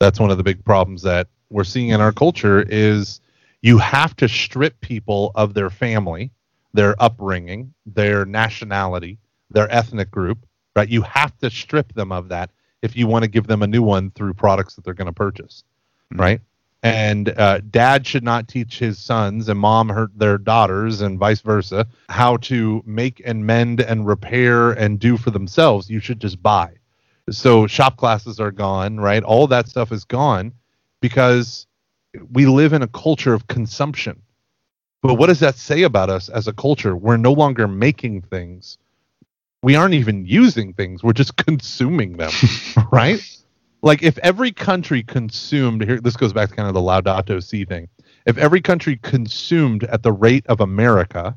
that's 0.00 0.18
one 0.18 0.30
of 0.30 0.38
the 0.38 0.42
big 0.42 0.64
problems 0.64 1.02
that 1.02 1.28
we're 1.50 1.64
seeing 1.64 1.90
in 1.90 2.00
our 2.00 2.12
culture 2.12 2.62
is 2.68 3.20
you 3.62 3.78
have 3.78 4.16
to 4.16 4.28
strip 4.28 4.80
people 4.80 5.30
of 5.34 5.54
their 5.54 5.70
family, 5.70 6.30
their 6.72 6.94
upbringing, 7.02 7.72
their 7.86 8.24
nationality, 8.24 9.18
their 9.50 9.70
ethnic 9.70 10.10
group, 10.10 10.46
right? 10.74 10.88
You 10.88 11.02
have 11.02 11.36
to 11.38 11.50
strip 11.50 11.92
them 11.92 12.10
of 12.12 12.28
that 12.30 12.50
if 12.82 12.96
you 12.96 13.06
want 13.06 13.24
to 13.24 13.28
give 13.30 13.46
them 13.46 13.62
a 13.62 13.66
new 13.66 13.82
one 13.82 14.10
through 14.12 14.34
products 14.34 14.74
that 14.74 14.84
they're 14.84 14.94
going 14.94 15.06
to 15.06 15.12
purchase, 15.12 15.64
Mhm. 16.12 16.18
right? 16.20 16.40
And 16.84 17.30
uh, 17.38 17.60
dad 17.70 18.06
should 18.06 18.22
not 18.22 18.46
teach 18.46 18.78
his 18.78 18.98
sons 18.98 19.48
and 19.48 19.58
mom 19.58 19.88
hurt 19.88 20.10
their 20.18 20.36
daughters 20.36 21.00
and 21.00 21.18
vice 21.18 21.40
versa 21.40 21.86
how 22.10 22.36
to 22.36 22.82
make 22.84 23.22
and 23.24 23.46
mend 23.46 23.80
and 23.80 24.06
repair 24.06 24.72
and 24.72 25.00
do 25.00 25.16
for 25.16 25.30
themselves. 25.30 25.88
You 25.88 25.98
should 25.98 26.20
just 26.20 26.42
buy. 26.42 26.74
So 27.30 27.66
shop 27.66 27.96
classes 27.96 28.38
are 28.38 28.50
gone 28.50 29.00
right? 29.00 29.22
All 29.22 29.46
that 29.46 29.66
stuff 29.66 29.92
is 29.92 30.04
gone 30.04 30.52
because 31.00 31.66
we 32.30 32.44
live 32.44 32.74
in 32.74 32.82
a 32.82 32.88
culture 32.88 33.32
of 33.32 33.48
consumption. 33.48 34.20
But 35.00 35.14
what 35.14 35.28
does 35.28 35.40
that 35.40 35.56
say 35.56 35.82
about 35.82 36.10
us 36.10 36.28
as 36.28 36.48
a 36.48 36.52
culture? 36.52 36.94
We're 36.94 37.16
no 37.16 37.32
longer 37.32 37.66
making 37.66 38.22
things. 38.22 38.76
We 39.62 39.74
aren't 39.74 39.94
even 39.94 40.26
using 40.26 40.74
things. 40.74 41.02
We're 41.02 41.14
just 41.14 41.36
consuming 41.46 42.18
them 42.18 42.32
right 42.92 43.22
like 43.84 44.02
if 44.02 44.18
every 44.18 44.50
country 44.50 45.02
consumed 45.02 45.84
here 45.84 46.00
this 46.00 46.16
goes 46.16 46.32
back 46.32 46.48
to 46.50 46.56
kind 46.56 46.68
of 46.68 46.74
the 46.74 46.80
laudato 46.80 47.42
si 47.42 47.64
thing. 47.64 47.88
If 48.26 48.38
every 48.38 48.62
country 48.62 48.96
consumed 48.96 49.84
at 49.84 50.02
the 50.02 50.12
rate 50.12 50.46
of 50.46 50.60
america 50.60 51.36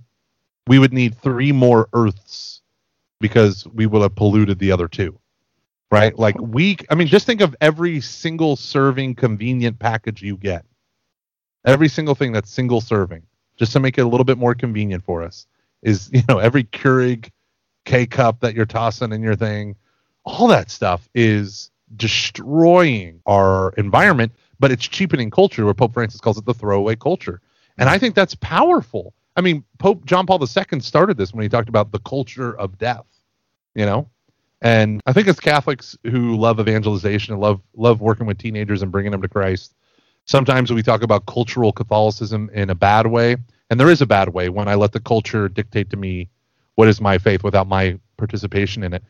we 0.67 0.79
would 0.79 0.93
need 0.93 1.17
three 1.17 1.51
more 1.51 1.89
earths 1.93 2.61
because 3.19 3.67
we 3.67 3.85
will 3.85 4.01
have 4.01 4.15
polluted 4.15 4.59
the 4.59 4.71
other 4.71 4.87
two 4.87 5.19
right? 5.91 6.17
Like 6.17 6.35
we 6.39 6.77
i 6.89 6.95
mean 6.95 7.07
just 7.07 7.25
think 7.25 7.41
of 7.41 7.55
every 7.61 8.01
single 8.01 8.55
serving 8.55 9.15
convenient 9.15 9.79
package 9.79 10.21
you 10.21 10.37
get. 10.37 10.65
Every 11.65 11.89
single 11.89 12.15
thing 12.15 12.31
that's 12.31 12.49
single 12.51 12.81
serving 12.81 13.23
just 13.57 13.73
to 13.73 13.79
make 13.79 13.97
it 13.97 14.01
a 14.01 14.07
little 14.07 14.23
bit 14.23 14.37
more 14.37 14.55
convenient 14.55 15.03
for 15.03 15.23
us 15.23 15.47
is 15.83 16.09
you 16.13 16.21
know 16.29 16.39
every 16.39 16.63
keurig 16.63 17.29
k 17.85 18.05
cup 18.05 18.41
that 18.41 18.53
you're 18.53 18.65
tossing 18.65 19.13
in 19.13 19.21
your 19.21 19.35
thing 19.35 19.75
all 20.25 20.47
that 20.47 20.69
stuff 20.69 21.07
is 21.15 21.71
destroying 21.95 23.21
our 23.25 23.71
environment, 23.77 24.33
but 24.59 24.71
it's 24.71 24.87
cheapening 24.87 25.29
culture, 25.29 25.65
where 25.65 25.73
Pope 25.73 25.93
Francis 25.93 26.19
calls 26.19 26.37
it 26.37 26.45
the 26.45 26.53
throwaway 26.53 26.95
culture. 26.95 27.41
And 27.77 27.89
I 27.89 27.97
think 27.97 28.15
that's 28.15 28.35
powerful. 28.35 29.13
I 29.35 29.41
mean, 29.41 29.63
Pope 29.77 30.05
John 30.05 30.25
Paul 30.25 30.41
II 30.41 30.79
started 30.79 31.17
this 31.17 31.33
when 31.33 31.43
he 31.43 31.49
talked 31.49 31.69
about 31.69 31.91
the 31.91 31.99
culture 31.99 32.57
of 32.57 32.77
death, 32.77 33.05
you 33.75 33.85
know? 33.85 34.09
And 34.61 35.01
I 35.05 35.13
think 35.13 35.27
as 35.27 35.39
Catholics 35.39 35.95
who 36.03 36.35
love 36.35 36.59
evangelization 36.59 37.33
and 37.33 37.41
love 37.41 37.61
love 37.75 38.01
working 38.01 38.25
with 38.25 38.39
teenagers 38.39 38.81
and 38.81 38.91
bringing 38.91 39.11
them 39.11 39.21
to 39.21 39.27
Christ, 39.27 39.75
sometimes 40.25 40.73
we 40.73 40.81
talk 40.81 41.03
about 41.03 41.27
cultural 41.27 41.71
Catholicism 41.71 42.49
in 42.51 42.71
a 42.71 42.75
bad 42.75 43.05
way, 43.05 43.37
and 43.69 43.79
there 43.79 43.91
is 43.91 44.01
a 44.01 44.07
bad 44.07 44.29
way 44.29 44.49
when 44.49 44.67
I 44.67 44.73
let 44.73 44.93
the 44.93 44.99
culture 44.99 45.47
dictate 45.47 45.91
to 45.91 45.97
me 45.97 46.29
what 46.73 46.87
is 46.87 46.99
my 46.99 47.19
faith 47.19 47.43
without 47.43 47.67
my 47.67 47.99
participation 48.17 48.83
in 48.83 48.93
it 48.93 49.03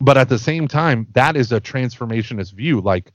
but 0.00 0.16
at 0.18 0.28
the 0.28 0.38
same 0.38 0.68
time 0.68 1.06
that 1.12 1.36
is 1.36 1.52
a 1.52 1.60
transformationist 1.60 2.52
view 2.52 2.80
like 2.80 3.12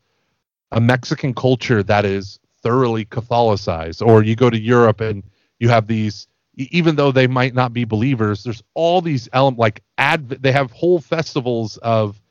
a 0.72 0.82
mexican 0.82 1.34
culture 1.34 1.84
that 1.84 2.06
is 2.06 2.40
thoroughly 2.62 3.06
catholicized 3.06 4.06
or 4.06 4.24
you 4.24 4.36
go 4.36 4.50
to 4.50 4.60
europe 4.60 5.02
and 5.02 5.24
you 5.60 5.70
have 5.70 5.88
these 5.88 6.28
even 6.56 6.96
though 6.96 7.12
they 7.12 7.28
might 7.28 7.54
not 7.54 7.74
be 7.74 7.86
believers 7.86 8.44
there's 8.44 8.64
all 8.74 9.02
these 9.02 9.30
elements 9.34 9.60
like 9.60 9.84
ad 9.98 10.30
they 10.30 10.52
have 10.52 10.72
whole 10.72 11.00
festivals 11.00 11.78
of 11.78 12.22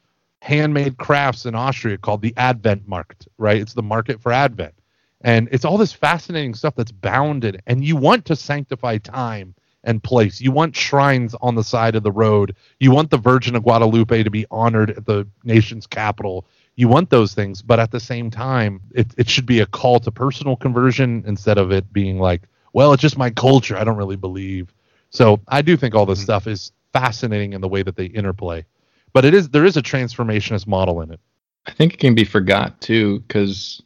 handmade 0.40 0.96
crafts 0.98 1.46
in 1.46 1.54
austria 1.54 1.98
called 1.98 2.22
the 2.22 2.34
advent 2.36 2.86
market 2.88 3.26
right? 3.38 3.60
It's 3.60 3.74
the 3.74 3.82
market 3.82 4.20
for 4.20 4.32
advent. 4.32 4.74
And 5.22 5.48
it's 5.52 5.64
all 5.64 5.78
this 5.78 5.92
fascinating 5.92 6.54
stuff 6.54 6.74
that's 6.76 6.92
bounded 6.92 7.62
and 7.66 7.84
you 7.84 7.96
want 7.96 8.24
to 8.26 8.36
sanctify 8.36 8.98
time 8.98 9.54
and 9.84 10.02
place. 10.02 10.40
You 10.40 10.52
want 10.52 10.76
shrines 10.76 11.34
on 11.40 11.54
the 11.54 11.64
side 11.64 11.96
of 11.96 12.02
the 12.02 12.12
road. 12.12 12.54
You 12.80 12.92
want 12.92 13.10
the 13.10 13.18
Virgin 13.18 13.56
of 13.56 13.62
Guadalupe 13.64 14.22
to 14.22 14.30
be 14.30 14.46
honored 14.50 14.90
at 14.90 15.06
the 15.06 15.26
nation's 15.44 15.86
capital. 15.86 16.46
You 16.76 16.88
want 16.88 17.10
those 17.10 17.34
things, 17.34 17.62
but 17.62 17.80
at 17.80 17.90
the 17.90 18.00
same 18.00 18.30
time, 18.30 18.80
it, 18.94 19.08
it 19.18 19.28
should 19.28 19.46
be 19.46 19.60
a 19.60 19.66
call 19.66 20.00
to 20.00 20.10
personal 20.10 20.56
conversion 20.56 21.22
instead 21.26 21.58
of 21.58 21.72
it 21.72 21.92
being 21.92 22.18
like, 22.18 22.42
well, 22.72 22.92
it's 22.92 23.02
just 23.02 23.18
my 23.18 23.30
culture. 23.30 23.76
I 23.76 23.84
don't 23.84 23.98
really 23.98 24.16
believe. 24.16 24.72
So 25.10 25.40
I 25.48 25.60
do 25.62 25.76
think 25.76 25.94
all 25.94 26.06
this 26.06 26.20
mm-hmm. 26.20 26.24
stuff 26.24 26.46
is 26.46 26.72
fascinating 26.92 27.52
in 27.52 27.60
the 27.60 27.68
way 27.68 27.82
that 27.82 27.96
they 27.96 28.06
interplay. 28.06 28.64
But 29.12 29.26
it 29.26 29.34
is 29.34 29.50
there 29.50 29.66
is 29.66 29.76
a 29.76 29.82
transformationist 29.82 30.66
model 30.66 31.02
in 31.02 31.10
it. 31.10 31.20
I 31.66 31.72
think 31.72 31.94
it 31.94 31.98
can 31.98 32.14
be 32.14 32.24
forgot 32.24 32.80
too, 32.80 33.20
because 33.20 33.82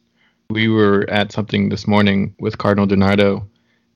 we 0.49 0.69
were 0.69 1.05
at 1.09 1.33
something 1.33 1.69
this 1.69 1.85
morning 1.85 2.33
with 2.39 2.57
Cardinal 2.57 2.87
DiNardo, 2.87 3.45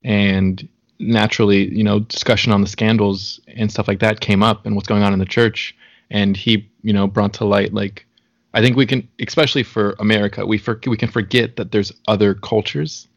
and 0.03 0.67
naturally, 1.01 1.73
you 1.73 1.83
know, 1.83 1.99
discussion 1.99 2.51
on 2.51 2.61
the 2.61 2.67
scandals 2.67 3.39
and 3.47 3.71
stuff 3.71 3.87
like 3.87 3.99
that 3.99 4.19
came 4.19 4.43
up 4.43 4.65
and 4.65 4.75
what's 4.75 4.87
going 4.87 5.03
on 5.03 5.13
in 5.13 5.19
the 5.19 5.25
church. 5.25 5.75
And 6.09 6.35
he, 6.35 6.69
you 6.81 6.93
know, 6.93 7.07
brought 7.07 7.33
to 7.35 7.45
light 7.45 7.73
like 7.73 8.05
I 8.53 8.61
think 8.61 8.75
we 8.75 8.85
can, 8.85 9.07
especially 9.19 9.63
for 9.63 9.95
America, 9.99 10.45
we 10.45 10.57
for, 10.57 10.79
we 10.85 10.97
can 10.97 11.09
forget 11.09 11.55
that 11.55 11.71
there's 11.71 11.93
other 12.07 12.33
cultures, 12.33 13.07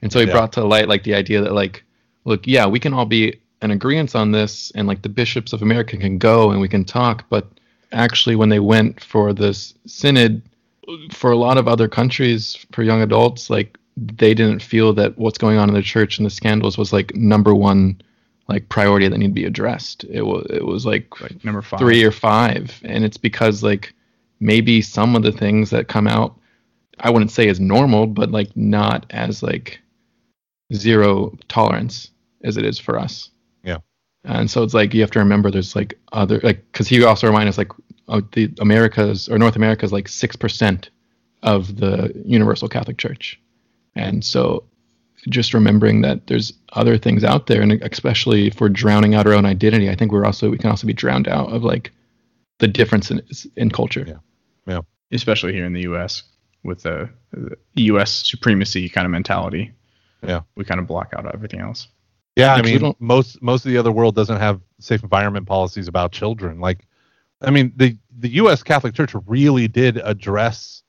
and 0.00 0.12
so 0.12 0.20
he 0.20 0.26
yeah. 0.26 0.32
brought 0.32 0.52
to 0.54 0.64
light 0.64 0.88
like 0.88 1.02
the 1.02 1.14
idea 1.14 1.42
that 1.42 1.52
like, 1.52 1.84
look, 2.24 2.46
yeah, 2.46 2.66
we 2.66 2.80
can 2.80 2.94
all 2.94 3.04
be 3.04 3.38
in 3.60 3.70
agreement 3.70 4.16
on 4.16 4.32
this, 4.32 4.72
and 4.74 4.88
like 4.88 5.02
the 5.02 5.08
bishops 5.08 5.52
of 5.52 5.60
America 5.60 5.96
can 5.96 6.16
go 6.18 6.50
and 6.50 6.60
we 6.60 6.68
can 6.68 6.84
talk, 6.84 7.24
but 7.28 7.46
actually, 7.92 8.36
when 8.36 8.48
they 8.48 8.60
went 8.60 9.02
for 9.02 9.32
this 9.32 9.74
synod, 9.86 10.42
for 11.12 11.30
a 11.30 11.36
lot 11.36 11.58
of 11.58 11.68
other 11.68 11.88
countries, 11.88 12.66
for 12.72 12.82
young 12.82 13.02
adults, 13.02 13.50
like 13.50 13.76
they 13.98 14.34
didn't 14.34 14.62
feel 14.62 14.92
that 14.94 15.16
what's 15.18 15.38
going 15.38 15.58
on 15.58 15.68
in 15.68 15.74
the 15.74 15.82
church 15.82 16.18
and 16.18 16.26
the 16.26 16.30
scandals 16.30 16.78
was 16.78 16.92
like 16.92 17.14
number 17.14 17.54
one 17.54 18.00
like 18.48 18.68
priority 18.68 19.08
that 19.08 19.18
needed 19.18 19.34
to 19.34 19.40
be 19.40 19.44
addressed. 19.44 20.04
It 20.04 20.22
was 20.22 20.46
it 20.50 20.64
was 20.64 20.86
like, 20.86 21.20
like 21.20 21.44
number 21.44 21.62
five. 21.62 21.80
three 21.80 22.02
or 22.04 22.10
five, 22.10 22.80
and 22.84 23.04
it's 23.04 23.18
because 23.18 23.62
like 23.62 23.94
maybe 24.40 24.80
some 24.80 25.14
of 25.14 25.22
the 25.22 25.32
things 25.32 25.70
that 25.70 25.88
come 25.88 26.06
out, 26.06 26.38
I 27.00 27.10
wouldn't 27.10 27.30
say 27.30 27.48
as 27.48 27.60
normal, 27.60 28.06
but 28.06 28.30
like 28.30 28.56
not 28.56 29.06
as 29.10 29.42
like 29.42 29.80
zero 30.72 31.36
tolerance 31.48 32.10
as 32.44 32.56
it 32.56 32.64
is 32.64 32.78
for 32.78 32.98
us. 32.98 33.30
Yeah. 33.64 33.78
And 34.24 34.50
so 34.50 34.62
it's 34.62 34.74
like 34.74 34.94
you 34.94 35.00
have 35.02 35.10
to 35.12 35.18
remember 35.18 35.50
there's 35.50 35.76
like 35.76 35.98
other 36.12 36.40
like 36.42 36.64
because 36.72 36.88
he 36.88 37.04
also 37.04 37.26
reminded 37.26 37.50
us 37.50 37.58
like 37.58 37.72
oh, 38.08 38.20
the 38.32 38.50
Americas 38.60 39.28
or 39.28 39.38
North 39.38 39.56
America 39.56 39.84
is 39.84 39.92
like 39.92 40.08
six 40.08 40.36
percent 40.36 40.88
of 41.42 41.76
the 41.76 42.12
Universal 42.24 42.68
Catholic 42.68 42.96
Church. 42.96 43.40
And 43.98 44.24
so 44.24 44.64
just 45.28 45.52
remembering 45.52 46.02
that 46.02 46.26
there's 46.28 46.52
other 46.72 46.96
things 46.96 47.24
out 47.24 47.48
there 47.48 47.60
and 47.60 47.72
especially 47.72 48.46
if 48.46 48.60
we're 48.60 48.68
drowning 48.68 49.14
out 49.14 49.26
our 49.26 49.34
own 49.34 49.44
identity, 49.44 49.90
I 49.90 49.94
think 49.94 50.12
we're 50.12 50.24
also 50.24 50.50
we 50.50 50.58
can 50.58 50.70
also 50.70 50.86
be 50.86 50.92
drowned 50.92 51.28
out 51.28 51.52
of 51.52 51.64
like 51.64 51.90
the 52.58 52.68
difference 52.68 53.10
in 53.10 53.22
in 53.56 53.70
culture. 53.70 54.04
Yeah. 54.06 54.18
Yeah. 54.66 54.80
Especially 55.12 55.52
here 55.52 55.64
in 55.64 55.72
the 55.72 55.82
US 55.82 56.22
with 56.62 56.82
the, 56.82 57.08
the 57.32 57.82
US 57.82 58.26
supremacy 58.26 58.88
kind 58.88 59.04
of 59.04 59.10
mentality. 59.10 59.72
Yeah. 60.22 60.42
We 60.56 60.64
kind 60.64 60.80
of 60.80 60.86
block 60.86 61.12
out 61.16 61.32
everything 61.32 61.60
else. 61.60 61.88
Yeah, 62.36 62.54
I 62.54 62.62
mean 62.62 62.94
most 63.00 63.42
most 63.42 63.66
of 63.66 63.72
the 63.72 63.78
other 63.78 63.90
world 63.90 64.14
doesn't 64.14 64.38
have 64.38 64.60
safe 64.78 65.02
environment 65.02 65.46
policies 65.46 65.88
about 65.88 66.12
children. 66.12 66.60
Like 66.60 66.86
I 67.42 67.50
mean 67.50 67.72
the 67.74 67.96
the 68.16 68.28
US 68.42 68.62
Catholic 68.62 68.94
Church 68.94 69.12
really 69.26 69.66
did 69.66 69.96
address 69.96 70.84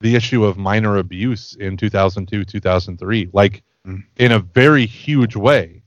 the 0.00 0.14
issue 0.14 0.44
of 0.44 0.56
minor 0.56 0.96
abuse 0.96 1.56
in 1.58 1.76
2002 1.76 2.44
2003 2.44 3.30
like 3.32 3.62
mm. 3.86 4.02
in 4.16 4.32
a 4.32 4.38
very 4.38 4.86
huge 4.86 5.36
way. 5.36 5.82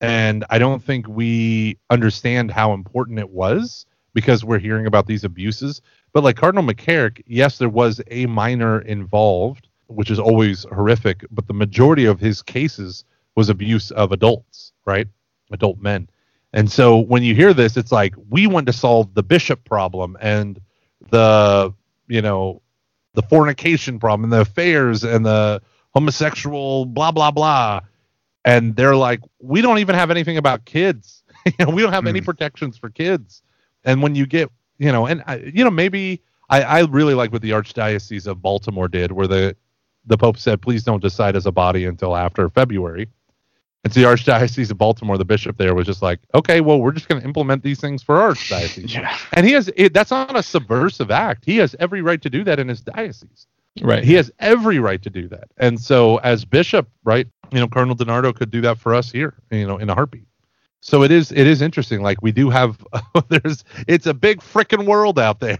And 0.00 0.44
i 0.50 0.58
don't 0.58 0.82
think 0.82 1.06
we 1.08 1.78
understand 1.90 2.50
how 2.50 2.72
important 2.72 3.18
it 3.18 3.30
was 3.30 3.86
because 4.14 4.44
we're 4.44 4.58
hearing 4.58 4.86
about 4.86 5.06
these 5.06 5.24
abuses. 5.24 5.80
But 6.12 6.24
like 6.24 6.36
cardinal 6.36 6.64
mccarrick 6.64 7.22
yes 7.26 7.58
there 7.58 7.68
was 7.68 8.00
a 8.10 8.26
minor 8.26 8.80
involved 8.80 9.68
which 9.86 10.10
is 10.10 10.18
always 10.18 10.64
horrific 10.64 11.24
but 11.30 11.46
the 11.46 11.54
majority 11.54 12.06
of 12.06 12.18
his 12.20 12.42
cases 12.42 13.04
was 13.34 13.48
abuse 13.48 13.90
of 13.90 14.12
adults 14.12 14.72
right? 14.84 15.08
Adult 15.50 15.78
men. 15.78 16.08
And 16.52 16.70
so 16.70 16.98
when 16.98 17.22
you 17.22 17.34
hear 17.34 17.54
this 17.54 17.76
it's 17.76 17.92
like 17.92 18.14
we 18.28 18.46
want 18.46 18.66
to 18.66 18.72
solve 18.72 19.14
the 19.14 19.22
bishop 19.22 19.64
problem 19.64 20.16
and 20.20 20.60
the 21.10 21.74
you 22.08 22.22
know 22.22 22.61
the 23.14 23.22
fornication 23.22 23.98
problem 23.98 24.24
and 24.24 24.32
the 24.32 24.40
affairs 24.40 25.04
and 25.04 25.24
the 25.24 25.60
homosexual 25.94 26.86
blah 26.86 27.10
blah 27.10 27.30
blah 27.30 27.80
and 28.44 28.74
they're 28.76 28.96
like 28.96 29.20
we 29.40 29.60
don't 29.60 29.78
even 29.78 29.94
have 29.94 30.10
anything 30.10 30.36
about 30.36 30.64
kids 30.64 31.22
we 31.46 31.82
don't 31.82 31.92
have 31.92 32.04
mm. 32.04 32.08
any 32.08 32.20
hmm. 32.20 32.24
protections 32.24 32.78
for 32.78 32.88
kids 32.88 33.42
and 33.84 34.02
when 34.02 34.14
you 34.14 34.26
get 34.26 34.50
you 34.78 34.90
know 34.90 35.06
and 35.06 35.22
you 35.54 35.64
know 35.64 35.70
maybe 35.70 36.22
I, 36.48 36.62
I 36.62 36.80
really 36.84 37.14
like 37.14 37.32
what 37.32 37.42
the 37.42 37.50
archdiocese 37.50 38.26
of 38.26 38.40
baltimore 38.40 38.88
did 38.88 39.12
where 39.12 39.26
the 39.26 39.56
the 40.06 40.16
pope 40.16 40.38
said 40.38 40.62
please 40.62 40.82
don't 40.82 41.02
decide 41.02 41.36
as 41.36 41.46
a 41.46 41.52
body 41.52 41.84
until 41.84 42.16
after 42.16 42.48
february 42.48 43.08
and 43.84 43.92
so 43.92 44.00
the 44.00 44.06
Archdiocese 44.06 44.70
of 44.70 44.78
Baltimore, 44.78 45.18
the 45.18 45.24
bishop 45.24 45.56
there 45.56 45.74
was 45.74 45.86
just 45.86 46.02
like, 46.02 46.20
okay, 46.34 46.60
well, 46.60 46.80
we're 46.80 46.92
just 46.92 47.08
going 47.08 47.20
to 47.20 47.26
implement 47.26 47.64
these 47.64 47.80
things 47.80 48.02
for 48.02 48.20
our 48.20 48.34
diocese. 48.48 48.94
yeah. 48.94 49.16
And 49.32 49.44
he 49.44 49.52
has, 49.52 49.70
it, 49.74 49.92
that's 49.92 50.12
not 50.12 50.36
a 50.36 50.42
subversive 50.42 51.10
act. 51.10 51.44
He 51.44 51.56
has 51.56 51.74
every 51.80 52.00
right 52.00 52.22
to 52.22 52.30
do 52.30 52.44
that 52.44 52.60
in 52.60 52.68
his 52.68 52.80
diocese. 52.80 53.46
Right. 53.80 54.04
He 54.04 54.14
has 54.14 54.30
every 54.38 54.78
right 54.78 55.02
to 55.02 55.10
do 55.10 55.26
that. 55.28 55.48
And 55.56 55.80
so 55.80 56.18
as 56.18 56.44
bishop, 56.44 56.88
right, 57.02 57.26
you 57.50 57.58
know, 57.58 57.66
Cardinal 57.66 57.96
DiNardo 57.96 58.34
could 58.34 58.50
do 58.50 58.60
that 58.60 58.78
for 58.78 58.94
us 58.94 59.10
here, 59.10 59.34
you 59.50 59.66
know, 59.66 59.78
in 59.78 59.90
a 59.90 59.94
heartbeat. 59.94 60.26
So 60.80 61.02
it 61.02 61.10
is, 61.10 61.32
it 61.32 61.46
is 61.46 61.60
interesting. 61.60 62.02
Like 62.02 62.22
we 62.22 62.30
do 62.30 62.50
have, 62.50 62.84
there's, 63.28 63.64
it's 63.88 64.06
a 64.06 64.14
big 64.14 64.40
freaking 64.40 64.86
world 64.86 65.18
out 65.18 65.40
there. 65.40 65.58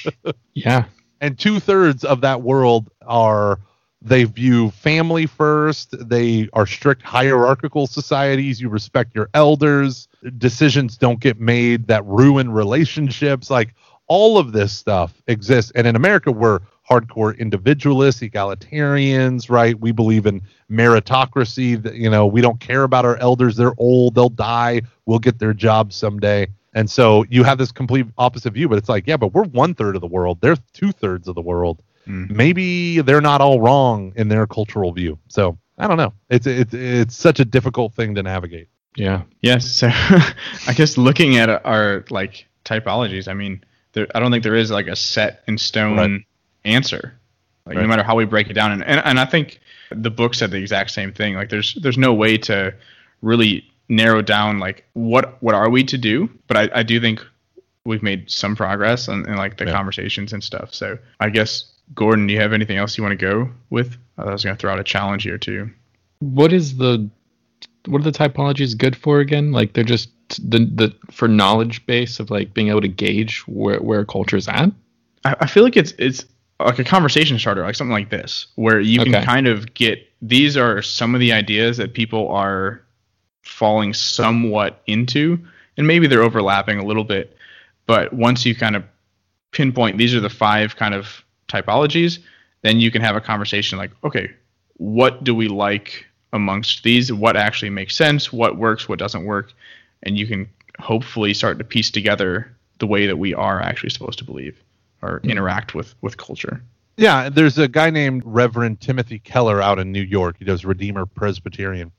yeah. 0.54 0.86
And 1.20 1.38
two 1.38 1.60
thirds 1.60 2.04
of 2.04 2.22
that 2.22 2.42
world 2.42 2.90
are 3.06 3.60
They 4.04 4.24
view 4.24 4.70
family 4.70 5.26
first. 5.26 5.94
They 6.08 6.48
are 6.52 6.66
strict 6.66 7.02
hierarchical 7.02 7.86
societies. 7.86 8.60
You 8.60 8.68
respect 8.68 9.14
your 9.14 9.30
elders. 9.32 10.08
Decisions 10.38 10.96
don't 10.96 11.20
get 11.20 11.38
made 11.40 11.86
that 11.86 12.04
ruin 12.04 12.50
relationships. 12.50 13.48
Like 13.48 13.74
all 14.08 14.38
of 14.38 14.52
this 14.52 14.72
stuff 14.72 15.22
exists. 15.28 15.70
And 15.74 15.86
in 15.86 15.94
America, 15.94 16.32
we're 16.32 16.60
hardcore 16.88 17.38
individualists, 17.38 18.22
egalitarians, 18.22 19.48
right? 19.48 19.78
We 19.78 19.92
believe 19.92 20.26
in 20.26 20.42
meritocracy. 20.70 21.80
That, 21.80 21.94
you 21.94 22.10
know, 22.10 22.26
we 22.26 22.40
don't 22.40 22.58
care 22.60 22.82
about 22.82 23.04
our 23.04 23.16
elders. 23.18 23.56
They're 23.56 23.74
old. 23.78 24.16
They'll 24.16 24.28
die. 24.28 24.82
We'll 25.06 25.20
get 25.20 25.38
their 25.38 25.54
jobs 25.54 25.94
someday. 25.94 26.48
And 26.74 26.90
so 26.90 27.24
you 27.28 27.44
have 27.44 27.58
this 27.58 27.70
complete 27.70 28.06
opposite 28.18 28.54
view, 28.54 28.68
but 28.68 28.78
it's 28.78 28.88
like, 28.88 29.06
yeah, 29.06 29.16
but 29.16 29.32
we're 29.32 29.44
one 29.44 29.74
third 29.74 29.94
of 29.94 30.00
the 30.00 30.06
world. 30.06 30.38
They're 30.40 30.56
two 30.72 30.90
thirds 30.90 31.28
of 31.28 31.34
the 31.34 31.42
world. 31.42 31.82
Mm. 32.06 32.30
Maybe 32.30 33.00
they're 33.00 33.20
not 33.20 33.40
all 33.40 33.60
wrong 33.60 34.12
in 34.16 34.28
their 34.28 34.46
cultural 34.46 34.92
view. 34.92 35.18
So 35.28 35.58
I 35.78 35.86
don't 35.88 35.96
know. 35.96 36.12
It's 36.28 36.46
it's 36.46 36.74
it's 36.74 37.16
such 37.16 37.40
a 37.40 37.44
difficult 37.44 37.94
thing 37.94 38.14
to 38.14 38.22
navigate. 38.22 38.68
Yeah. 38.96 39.22
Yes. 39.40 39.70
So 39.70 39.88
I 39.92 40.74
guess 40.74 40.98
looking 40.98 41.36
at 41.36 41.64
our 41.64 42.04
like 42.10 42.46
typologies, 42.64 43.28
I 43.28 43.34
mean, 43.34 43.64
there, 43.92 44.06
I 44.14 44.20
don't 44.20 44.30
think 44.30 44.44
there 44.44 44.54
is 44.54 44.70
like 44.70 44.86
a 44.86 44.96
set 44.96 45.42
in 45.46 45.58
stone 45.58 45.96
right. 45.96 46.20
answer. 46.64 47.18
Like 47.66 47.76
right. 47.76 47.82
no 47.82 47.88
matter 47.88 48.02
how 48.02 48.16
we 48.16 48.24
break 48.24 48.50
it 48.50 48.54
down, 48.54 48.72
and, 48.72 48.84
and 48.84 49.00
and 49.04 49.20
I 49.20 49.24
think 49.24 49.60
the 49.90 50.10
book 50.10 50.34
said 50.34 50.50
the 50.50 50.58
exact 50.58 50.90
same 50.90 51.12
thing. 51.12 51.34
Like 51.34 51.48
there's 51.48 51.74
there's 51.74 51.98
no 51.98 52.12
way 52.12 52.36
to 52.38 52.74
really 53.20 53.64
narrow 53.88 54.22
down 54.22 54.58
like 54.58 54.84
what 54.94 55.40
what 55.42 55.54
are 55.54 55.70
we 55.70 55.84
to 55.84 55.98
do. 55.98 56.28
But 56.48 56.56
I, 56.56 56.80
I 56.80 56.82
do 56.82 57.00
think 57.00 57.24
we've 57.84 58.02
made 58.02 58.30
some 58.30 58.56
progress 58.56 59.08
in, 59.08 59.28
in 59.28 59.36
like 59.36 59.58
the 59.58 59.66
yeah. 59.66 59.72
conversations 59.72 60.32
and 60.32 60.42
stuff. 60.42 60.74
So 60.74 60.98
I 61.20 61.30
guess 61.30 61.71
Gordon, 61.94 62.26
do 62.26 62.34
you 62.34 62.40
have 62.40 62.52
anything 62.52 62.76
else 62.76 62.96
you 62.96 63.04
want 63.04 63.18
to 63.18 63.26
go 63.26 63.50
with? 63.70 63.96
I 64.18 64.24
was 64.24 64.44
going 64.44 64.56
to 64.56 64.60
throw 64.60 64.72
out 64.72 64.78
a 64.78 64.84
challenge 64.84 65.24
here 65.24 65.38
too. 65.38 65.70
What 66.20 66.52
is 66.52 66.76
the 66.76 67.08
what 67.86 68.00
are 68.00 68.04
the 68.04 68.12
typologies 68.12 68.76
good 68.76 68.96
for 68.96 69.20
again? 69.20 69.52
Like 69.52 69.72
they're 69.72 69.84
just 69.84 70.10
the 70.38 70.60
the 70.60 70.94
for 71.10 71.28
knowledge 71.28 71.84
base 71.86 72.20
of 72.20 72.30
like 72.30 72.54
being 72.54 72.68
able 72.68 72.80
to 72.80 72.88
gauge 72.88 73.40
where 73.40 73.80
where 73.80 74.04
culture 74.04 74.36
is 74.36 74.48
at. 74.48 74.70
I, 75.24 75.36
I 75.40 75.46
feel 75.46 75.64
like 75.64 75.76
it's 75.76 75.92
it's 75.98 76.24
like 76.60 76.78
a 76.78 76.84
conversation 76.84 77.38
starter, 77.38 77.62
like 77.62 77.74
something 77.74 77.92
like 77.92 78.10
this, 78.10 78.46
where 78.54 78.80
you 78.80 79.00
okay. 79.00 79.10
can 79.10 79.24
kind 79.24 79.46
of 79.48 79.74
get 79.74 80.06
these 80.20 80.56
are 80.56 80.82
some 80.82 81.14
of 81.14 81.20
the 81.20 81.32
ideas 81.32 81.76
that 81.78 81.94
people 81.94 82.28
are 82.28 82.82
falling 83.42 83.92
somewhat 83.92 84.80
into, 84.86 85.38
and 85.76 85.86
maybe 85.86 86.06
they're 86.06 86.22
overlapping 86.22 86.78
a 86.78 86.84
little 86.84 87.04
bit. 87.04 87.36
But 87.86 88.12
once 88.12 88.46
you 88.46 88.54
kind 88.54 88.76
of 88.76 88.84
pinpoint 89.50 89.98
these 89.98 90.14
are 90.14 90.20
the 90.20 90.30
five 90.30 90.76
kind 90.76 90.94
of 90.94 91.22
typologies, 91.52 92.18
then 92.62 92.80
you 92.80 92.90
can 92.90 93.02
have 93.02 93.16
a 93.16 93.20
conversation 93.20 93.78
like, 93.78 93.90
okay, 94.04 94.30
what 94.76 95.24
do 95.24 95.34
we 95.34 95.48
like 95.48 96.06
amongst 96.32 96.82
these? 96.82 97.12
What 97.12 97.36
actually 97.36 97.70
makes 97.70 97.94
sense? 97.96 98.32
What 98.32 98.56
works? 98.56 98.88
What 98.88 98.98
doesn't 98.98 99.24
work? 99.24 99.52
And 100.02 100.18
you 100.18 100.26
can 100.26 100.48
hopefully 100.80 101.34
start 101.34 101.58
to 101.58 101.64
piece 101.64 101.90
together 101.90 102.50
the 102.78 102.86
way 102.86 103.06
that 103.06 103.16
we 103.16 103.34
are 103.34 103.60
actually 103.60 103.90
supposed 103.90 104.18
to 104.18 104.24
believe 104.24 104.60
or 105.02 105.18
mm-hmm. 105.20 105.30
interact 105.30 105.74
with 105.74 105.94
with 106.00 106.16
culture. 106.16 106.62
Yeah, 106.96 107.28
there's 107.28 107.58
a 107.58 107.68
guy 107.68 107.90
named 107.90 108.22
Reverend 108.24 108.80
Timothy 108.80 109.18
Keller 109.18 109.62
out 109.62 109.78
in 109.78 109.92
New 109.92 110.02
York. 110.02 110.36
He 110.38 110.44
does 110.44 110.64
Redeemer 110.64 111.06
Presbyterian. 111.06 111.90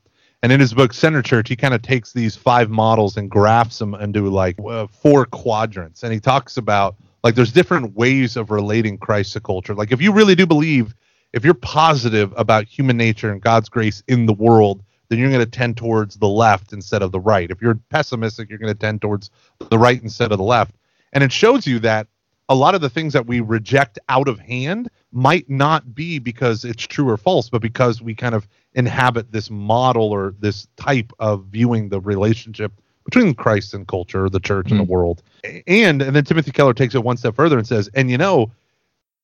And 0.44 0.52
in 0.52 0.60
his 0.60 0.74
book 0.74 0.94
Center 0.94 1.22
Church, 1.22 1.48
he 1.48 1.56
kind 1.56 1.74
of 1.74 1.82
takes 1.82 2.12
these 2.12 2.36
five 2.36 2.70
models 2.70 3.18
and 3.18 3.32
graphs 3.32 3.80
them 3.80 3.96
into 3.96 4.30
like 4.30 4.58
uh, 4.60 4.88
four 4.88 5.26
quadrants. 5.26 6.04
And 6.04 6.14
he 6.14 6.20
talks 6.20 6.58
about 6.58 6.96
like 7.24 7.36
there's 7.36 7.52
different 7.52 7.96
ways 7.96 8.36
of 8.36 8.52
relating 8.52 8.98
Christ 8.98 9.34
to 9.34 9.40
culture. 9.40 9.74
Like 9.74 9.92
if 9.92 10.02
you 10.02 10.12
really 10.12 10.36
do 10.36 10.46
believe, 10.46 10.94
if 11.32 11.44
you're 11.44 11.54
positive 11.54 12.34
about 12.36 12.66
human 12.66 12.98
nature 12.98 13.32
and 13.32 13.42
God's 13.42 13.70
grace 13.70 14.04
in 14.08 14.26
the 14.26 14.34
world, 14.34 14.84
then 15.10 15.20
you're 15.20 15.30
going 15.30 15.44
to 15.44 15.50
tend 15.50 15.78
towards 15.78 16.18
the 16.18 16.28
left 16.28 16.74
instead 16.74 17.02
of 17.02 17.12
the 17.12 17.20
right. 17.20 17.50
If 17.50 17.62
you're 17.62 17.80
pessimistic, 17.90 18.50
you're 18.50 18.60
going 18.60 18.74
to 18.74 18.80
tend 18.80 19.02
towards 19.02 19.30
the 19.70 19.80
right 19.80 20.02
instead 20.02 20.32
of 20.32 20.38
the 20.38 20.44
left. 20.44 20.76
And 21.14 21.24
it 21.24 21.32
shows 21.32 21.66
you 21.66 21.80
that 21.80 22.08
a 22.50 22.56
lot 22.56 22.76
of 22.76 22.82
the 22.82 22.90
things 22.90 23.14
that 23.14 23.26
we 23.26 23.40
reject 23.40 24.00
out 24.10 24.28
of 24.28 24.40
hand 24.40 24.90
might 25.12 25.50
not 25.50 25.96
be 25.96 26.20
because 26.20 26.66
it's 26.66 26.86
true 26.86 27.10
or 27.10 27.18
false, 27.18 27.50
but 27.50 27.62
because 27.62 28.02
we 28.02 28.14
kind 28.14 28.36
of 28.36 28.48
inhabit 28.74 29.32
this 29.32 29.50
model 29.50 30.12
or 30.12 30.36
this 30.40 30.68
type 30.76 31.14
of 31.20 31.46
viewing 31.46 31.90
the 31.90 32.02
relationship 32.02 32.74
between 33.06 33.34
Christ 33.34 33.74
and 33.74 33.88
culture, 33.88 34.30
the 34.30 34.40
church 34.40 34.68
mm-hmm. 34.68 34.80
and 34.80 34.88
the 34.88 34.92
mm. 34.92 34.96
world. 34.96 35.24
And 35.68 36.02
and 36.02 36.16
then 36.16 36.24
Timothy 36.24 36.52
Keller 36.52 36.74
takes 36.74 36.96
it 36.96 37.04
one 37.04 37.18
step 37.18 37.36
further 37.36 37.58
and 37.58 37.68
says, 37.68 37.90
and 37.94 38.10
you 38.10 38.18
know, 38.18 38.52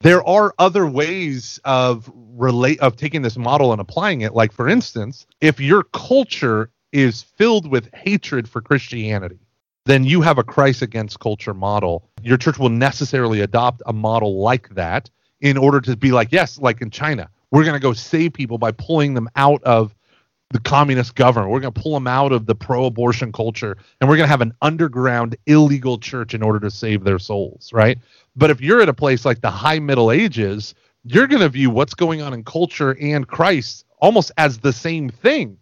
there 0.02 0.26
are 0.28 0.54
other 0.60 0.88
ways 0.88 1.60
of 1.66 2.12
relate 2.16 2.80
of 2.80 2.96
taking 2.96 3.22
this 3.22 3.38
model 3.38 3.72
and 3.72 3.82
applying 3.82 4.22
it. 4.22 4.34
Like 4.34 4.52
for 4.52 4.68
instance, 4.68 5.26
if 5.42 5.60
your 5.60 5.84
culture 5.84 6.70
is 6.92 7.22
filled 7.22 7.70
with 7.70 7.94
hatred 7.94 8.48
for 8.48 8.62
Christianity, 8.62 9.40
then 9.86 10.04
you 10.04 10.22
have 10.22 10.38
a 10.38 10.44
Christ 10.44 10.82
against 10.82 11.20
culture 11.20 11.54
model. 11.54 12.08
Your 12.22 12.38
church 12.38 12.58
will 12.58 12.70
necessarily 12.70 13.42
adopt 13.42 13.82
a 13.86 13.94
model 13.94 14.42
like 14.42 14.70
that 14.70 15.10
in 15.42 15.58
order 15.58 15.82
to 15.82 15.96
be 15.96 16.12
like, 16.12 16.32
yes, 16.32 16.60
like 16.60 16.82
in 16.82 16.90
China, 16.90 17.30
we're 17.52 17.64
going 17.64 17.76
to 17.76 17.80
go 17.80 17.94
save 17.94 18.34
people 18.34 18.58
by 18.58 18.72
pulling 18.72 19.14
them 19.14 19.30
out 19.36 19.64
of 19.64 19.96
the 20.52 20.60
communist 20.60 21.16
government. 21.16 21.52
We're 21.52 21.60
going 21.60 21.74
to 21.74 21.82
pull 21.82 21.94
them 21.94 22.08
out 22.08 22.32
of 22.32 22.48
the 22.48 22.56
pro 22.56 22.86
abortion 22.86 23.32
culture 23.32 23.78
and 24.02 24.10
we're 24.10 24.18
going 24.18 24.26
to 24.26 24.32
have 24.32 24.42
an 24.42 24.54
underground 24.62 25.38
illegal 25.46 26.00
church 26.00 26.34
in 26.34 26.42
order 26.42 26.60
to 26.62 26.72
save 26.72 27.04
their 27.04 27.20
souls, 27.20 27.72
right? 27.72 28.00
But 28.36 28.50
if 28.50 28.60
you're 28.60 28.82
at 28.82 28.90
a 28.90 28.94
place 28.94 29.26
like 29.26 29.42
the 29.42 29.52
high 29.52 29.80
Middle 29.80 30.12
Ages, 30.12 30.74
you're 31.04 31.28
going 31.28 31.42
to 31.42 31.50
view 31.50 31.70
what's 31.70 31.94
going 31.94 32.22
on 32.22 32.34
in 32.34 32.44
culture 32.44 32.98
and 33.00 33.28
Christ 33.28 33.86
almost 34.00 34.32
as 34.38 34.60
the 34.60 34.74
same 34.74 35.10
thing 35.10 35.58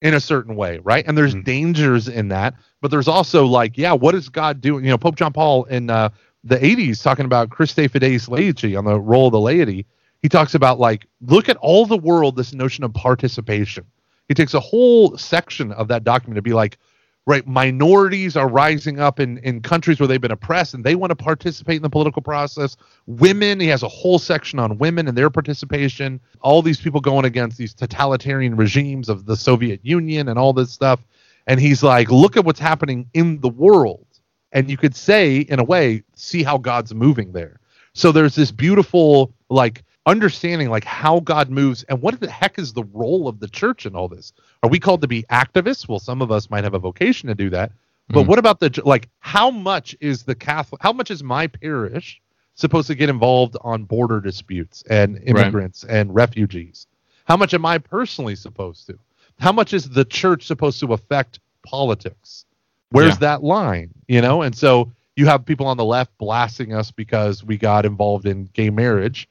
in 0.00 0.14
a 0.14 0.20
certain 0.20 0.56
way, 0.56 0.78
right? 0.78 1.04
And 1.06 1.18
there's 1.18 1.34
mm-hmm. 1.34 1.44
dangers 1.44 2.08
in 2.08 2.28
that, 2.28 2.54
but 2.80 2.90
there's 2.90 3.08
also 3.08 3.44
like, 3.44 3.76
yeah, 3.76 3.92
what 3.92 4.14
is 4.14 4.30
God 4.30 4.62
doing? 4.62 4.84
You 4.84 4.90
know, 4.90 4.98
Pope 4.98 5.16
John 5.16 5.34
Paul 5.34 5.64
in 5.64 5.90
uh, 5.90 6.08
the 6.44 6.56
80s 6.56 7.02
talking 7.02 7.26
about 7.26 7.50
Christifideles 7.50 8.28
Laici 8.28 8.78
on 8.78 8.86
the 8.86 8.98
role 8.98 9.26
of 9.26 9.32
the 9.32 9.40
laity. 9.40 9.84
He 10.22 10.30
talks 10.30 10.54
about 10.54 10.80
like, 10.80 11.06
look 11.20 11.50
at 11.50 11.58
all 11.58 11.84
the 11.84 11.98
world, 11.98 12.36
this 12.36 12.54
notion 12.54 12.84
of 12.84 12.94
participation 12.94 13.84
he 14.30 14.34
takes 14.34 14.54
a 14.54 14.60
whole 14.60 15.18
section 15.18 15.72
of 15.72 15.88
that 15.88 16.04
document 16.04 16.36
to 16.36 16.42
be 16.42 16.52
like, 16.52 16.78
right, 17.26 17.44
minorities 17.48 18.36
are 18.36 18.46
rising 18.46 19.00
up 19.00 19.18
in, 19.18 19.38
in 19.38 19.60
countries 19.60 19.98
where 19.98 20.06
they've 20.06 20.20
been 20.20 20.30
oppressed 20.30 20.72
and 20.72 20.84
they 20.84 20.94
want 20.94 21.10
to 21.10 21.16
participate 21.16 21.74
in 21.74 21.82
the 21.82 21.90
political 21.90 22.22
process. 22.22 22.76
Women, 23.08 23.58
he 23.58 23.66
has 23.66 23.82
a 23.82 23.88
whole 23.88 24.20
section 24.20 24.60
on 24.60 24.78
women 24.78 25.08
and 25.08 25.18
their 25.18 25.30
participation. 25.30 26.20
All 26.42 26.62
these 26.62 26.80
people 26.80 27.00
going 27.00 27.24
against 27.24 27.58
these 27.58 27.74
totalitarian 27.74 28.54
regimes 28.54 29.08
of 29.08 29.26
the 29.26 29.36
Soviet 29.36 29.80
Union 29.82 30.28
and 30.28 30.38
all 30.38 30.52
this 30.52 30.70
stuff. 30.70 31.04
And 31.48 31.58
he's 31.58 31.82
like, 31.82 32.08
look 32.08 32.36
at 32.36 32.44
what's 32.44 32.60
happening 32.60 33.10
in 33.12 33.40
the 33.40 33.48
world. 33.48 34.06
And 34.52 34.70
you 34.70 34.76
could 34.76 34.94
say, 34.94 35.38
in 35.38 35.58
a 35.58 35.64
way, 35.64 36.04
see 36.14 36.44
how 36.44 36.56
God's 36.56 36.94
moving 36.94 37.32
there. 37.32 37.58
So 37.94 38.12
there's 38.12 38.36
this 38.36 38.52
beautiful, 38.52 39.34
like, 39.48 39.82
understanding 40.06 40.70
like 40.70 40.84
how 40.84 41.20
God 41.20 41.50
moves 41.50 41.82
and 41.84 42.00
what 42.00 42.18
the 42.20 42.30
heck 42.30 42.58
is 42.58 42.72
the 42.72 42.84
role 42.84 43.28
of 43.28 43.40
the 43.40 43.48
church 43.48 43.86
in 43.86 43.94
all 43.94 44.08
this? 44.08 44.32
Are 44.62 44.70
we 44.70 44.78
called 44.78 45.02
to 45.02 45.08
be 45.08 45.24
activists? 45.24 45.88
Well, 45.88 45.98
some 45.98 46.22
of 46.22 46.30
us 46.30 46.50
might 46.50 46.64
have 46.64 46.74
a 46.74 46.78
vocation 46.78 47.28
to 47.28 47.34
do 47.34 47.50
that. 47.50 47.72
But 48.08 48.24
mm 48.24 48.26
what 48.26 48.40
about 48.40 48.58
the 48.58 48.82
like 48.84 49.08
how 49.20 49.50
much 49.50 49.96
is 50.00 50.24
the 50.24 50.34
Catholic 50.34 50.82
how 50.82 50.92
much 50.92 51.12
is 51.12 51.22
my 51.22 51.46
parish 51.46 52.20
supposed 52.54 52.88
to 52.88 52.96
get 52.96 53.08
involved 53.08 53.56
on 53.60 53.84
border 53.84 54.20
disputes 54.20 54.82
and 54.90 55.20
immigrants 55.24 55.84
right. 55.84 55.96
and 55.96 56.14
refugees? 56.14 56.88
How 57.24 57.36
much 57.36 57.54
am 57.54 57.64
I 57.64 57.78
personally 57.78 58.34
supposed 58.34 58.86
to? 58.88 58.98
How 59.38 59.52
much 59.52 59.72
is 59.72 59.88
the 59.88 60.04
church 60.04 60.44
supposed 60.46 60.80
to 60.80 60.92
affect 60.92 61.38
politics? 61.62 62.44
Where's 62.90 63.14
yeah. 63.14 63.20
that 63.20 63.44
line? 63.44 63.90
You 64.08 64.20
know, 64.20 64.42
and 64.42 64.56
so 64.56 64.90
you 65.14 65.26
have 65.26 65.44
people 65.44 65.66
on 65.66 65.76
the 65.76 65.84
left 65.84 66.16
blasting 66.18 66.74
us 66.74 66.90
because 66.90 67.44
we 67.44 67.56
got 67.56 67.86
involved 67.86 68.26
in 68.26 68.46
gay 68.52 68.70
marriage 68.70 69.28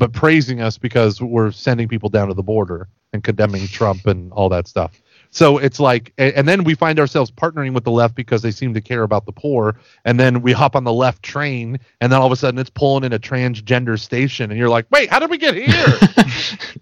but 0.00 0.14
praising 0.14 0.62
us 0.62 0.78
because 0.78 1.20
we're 1.20 1.52
sending 1.52 1.86
people 1.86 2.08
down 2.08 2.28
to 2.28 2.34
the 2.34 2.42
border 2.42 2.88
and 3.12 3.22
condemning 3.22 3.66
Trump 3.68 4.06
and 4.06 4.32
all 4.32 4.48
that 4.48 4.66
stuff. 4.66 4.98
So 5.30 5.58
it's 5.58 5.78
like, 5.78 6.12
and 6.16 6.48
then 6.48 6.64
we 6.64 6.74
find 6.74 6.98
ourselves 6.98 7.30
partnering 7.30 7.74
with 7.74 7.84
the 7.84 7.90
left 7.90 8.14
because 8.14 8.40
they 8.40 8.50
seem 8.50 8.72
to 8.74 8.80
care 8.80 9.02
about 9.02 9.26
the 9.26 9.32
poor. 9.32 9.76
And 10.06 10.18
then 10.18 10.40
we 10.40 10.52
hop 10.52 10.74
on 10.74 10.84
the 10.84 10.92
left 10.92 11.22
train, 11.22 11.78
and 12.00 12.10
then 12.10 12.18
all 12.18 12.26
of 12.26 12.32
a 12.32 12.36
sudden 12.36 12.58
it's 12.58 12.70
pulling 12.70 13.04
in 13.04 13.12
a 13.12 13.18
transgender 13.18 14.00
station, 14.00 14.50
and 14.50 14.58
you're 14.58 14.70
like, 14.70 14.86
wait, 14.90 15.10
how 15.10 15.18
did 15.20 15.30
we 15.30 15.38
get 15.38 15.54
here? 15.54 15.94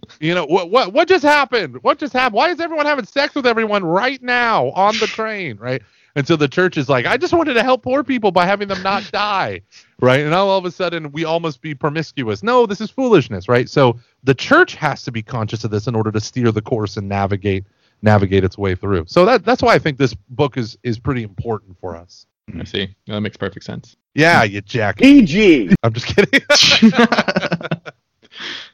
you 0.20 0.34
know, 0.34 0.46
what 0.46 0.70
what 0.70 0.94
what 0.94 1.08
just 1.08 1.24
happened? 1.24 1.82
What 1.82 1.98
just 1.98 2.12
happened? 2.14 2.36
Why 2.36 2.50
is 2.50 2.60
everyone 2.60 2.86
having 2.86 3.04
sex 3.04 3.34
with 3.34 3.46
everyone 3.46 3.84
right 3.84 4.22
now 4.22 4.68
on 4.70 4.96
the 4.98 5.08
train? 5.08 5.58
Right? 5.58 5.82
And 6.18 6.26
so 6.26 6.34
the 6.34 6.48
church 6.48 6.76
is 6.76 6.88
like, 6.88 7.06
I 7.06 7.16
just 7.16 7.32
wanted 7.32 7.54
to 7.54 7.62
help 7.62 7.84
poor 7.84 8.02
people 8.02 8.32
by 8.32 8.44
having 8.44 8.66
them 8.66 8.82
not 8.82 9.08
die, 9.12 9.62
right? 10.00 10.18
And 10.18 10.30
now 10.30 10.48
all 10.48 10.58
of 10.58 10.64
a 10.64 10.70
sudden 10.72 11.12
we 11.12 11.24
all 11.24 11.38
must 11.38 11.62
be 11.62 11.76
promiscuous. 11.76 12.42
No, 12.42 12.66
this 12.66 12.80
is 12.80 12.90
foolishness, 12.90 13.48
right? 13.48 13.68
So 13.68 14.00
the 14.24 14.34
church 14.34 14.74
has 14.74 15.04
to 15.04 15.12
be 15.12 15.22
conscious 15.22 15.62
of 15.62 15.70
this 15.70 15.86
in 15.86 15.94
order 15.94 16.10
to 16.10 16.20
steer 16.20 16.50
the 16.50 16.60
course 16.60 16.96
and 16.96 17.08
navigate 17.08 17.66
navigate 18.02 18.42
its 18.42 18.58
way 18.58 18.74
through. 18.74 19.04
So 19.06 19.24
that 19.26 19.44
that's 19.44 19.62
why 19.62 19.74
I 19.74 19.78
think 19.78 19.96
this 19.96 20.12
book 20.30 20.56
is 20.56 20.76
is 20.82 20.98
pretty 20.98 21.22
important 21.22 21.78
for 21.80 21.94
us. 21.94 22.26
I 22.58 22.64
see. 22.64 22.96
That 23.06 23.20
makes 23.20 23.36
perfect 23.36 23.64
sense. 23.64 23.94
Yeah, 24.16 24.42
you 24.42 24.60
jack. 24.60 24.96
PG. 24.96 25.70
I'm 25.84 25.92
just 25.92 26.06
kidding. 26.06 26.40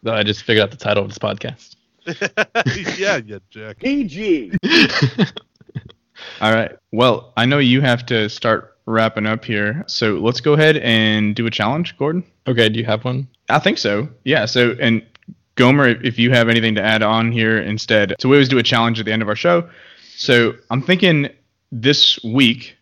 no, 0.02 0.14
I 0.14 0.22
just 0.22 0.44
figured 0.44 0.64
out 0.64 0.70
the 0.70 0.78
title 0.78 1.02
of 1.04 1.10
this 1.10 1.18
podcast. 1.18 1.76
yeah, 2.98 3.16
you 3.18 3.38
jerk. 3.50 3.80
PG. 3.80 4.52
All 6.40 6.52
right. 6.52 6.76
Well, 6.92 7.32
I 7.36 7.46
know 7.46 7.58
you 7.58 7.80
have 7.80 8.06
to 8.06 8.28
start 8.28 8.76
wrapping 8.86 9.26
up 9.26 9.44
here, 9.44 9.84
so 9.86 10.14
let's 10.14 10.40
go 10.40 10.52
ahead 10.52 10.76
and 10.78 11.34
do 11.34 11.46
a 11.46 11.50
challenge, 11.50 11.96
Gordon. 11.96 12.24
Okay, 12.46 12.68
do 12.68 12.78
you 12.78 12.84
have 12.84 13.04
one? 13.04 13.28
I 13.48 13.58
think 13.58 13.78
so. 13.78 14.08
Yeah. 14.24 14.44
So, 14.46 14.76
and 14.80 15.02
Gomer, 15.56 15.88
if 15.88 16.18
you 16.18 16.30
have 16.30 16.48
anything 16.48 16.74
to 16.74 16.82
add 16.82 17.02
on 17.02 17.32
here 17.32 17.58
instead. 17.58 18.14
So 18.18 18.28
we 18.28 18.36
always 18.36 18.48
do 18.48 18.58
a 18.58 18.62
challenge 18.62 18.98
at 18.98 19.06
the 19.06 19.12
end 19.12 19.22
of 19.22 19.28
our 19.28 19.36
show. 19.36 19.68
So 20.16 20.54
I'm 20.70 20.82
thinking 20.82 21.28
this 21.70 22.22
week, 22.22 22.76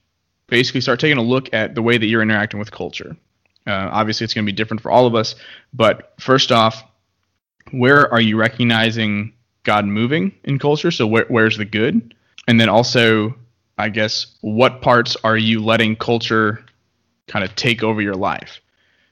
basically 0.49 0.81
start 0.81 1.01
taking 1.01 1.19
a 1.19 1.23
look 1.23 1.53
at 1.53 1.75
the 1.75 1.83
way 1.83 1.99
that 1.99 2.07
you're 2.07 2.23
interacting 2.23 2.59
with 2.59 2.71
culture. 2.71 3.17
Uh, 3.67 3.89
obviously, 3.93 4.25
it's 4.25 4.35
going 4.35 4.45
to 4.45 4.53
be 4.53 4.57
different 4.57 4.83
for 4.83 4.91
all 4.91 5.07
of 5.07 5.15
us. 5.15 5.35
But 5.73 6.15
first 6.19 6.51
off, 6.51 6.83
where 7.71 8.13
are 8.13 8.21
you 8.21 8.37
recognizing 8.37 9.33
God 9.65 9.87
moving 9.87 10.35
in 10.45 10.59
culture? 10.59 10.91
So 10.91 11.07
where, 11.07 11.27
where's 11.29 11.57
the 11.57 11.65
good? 11.65 12.15
And 12.49 12.61
then 12.61 12.69
also, 12.69 13.35
I 13.79 13.89
guess, 13.89 14.27
what 14.41 14.83
parts 14.83 15.17
are 15.25 15.37
you 15.37 15.63
letting 15.63 15.97
culture 15.97 16.65
kind 17.29 17.45
of 17.45 17.55
take 17.55 17.83
over 17.83 18.01
your 18.01 18.15
life? 18.15 18.61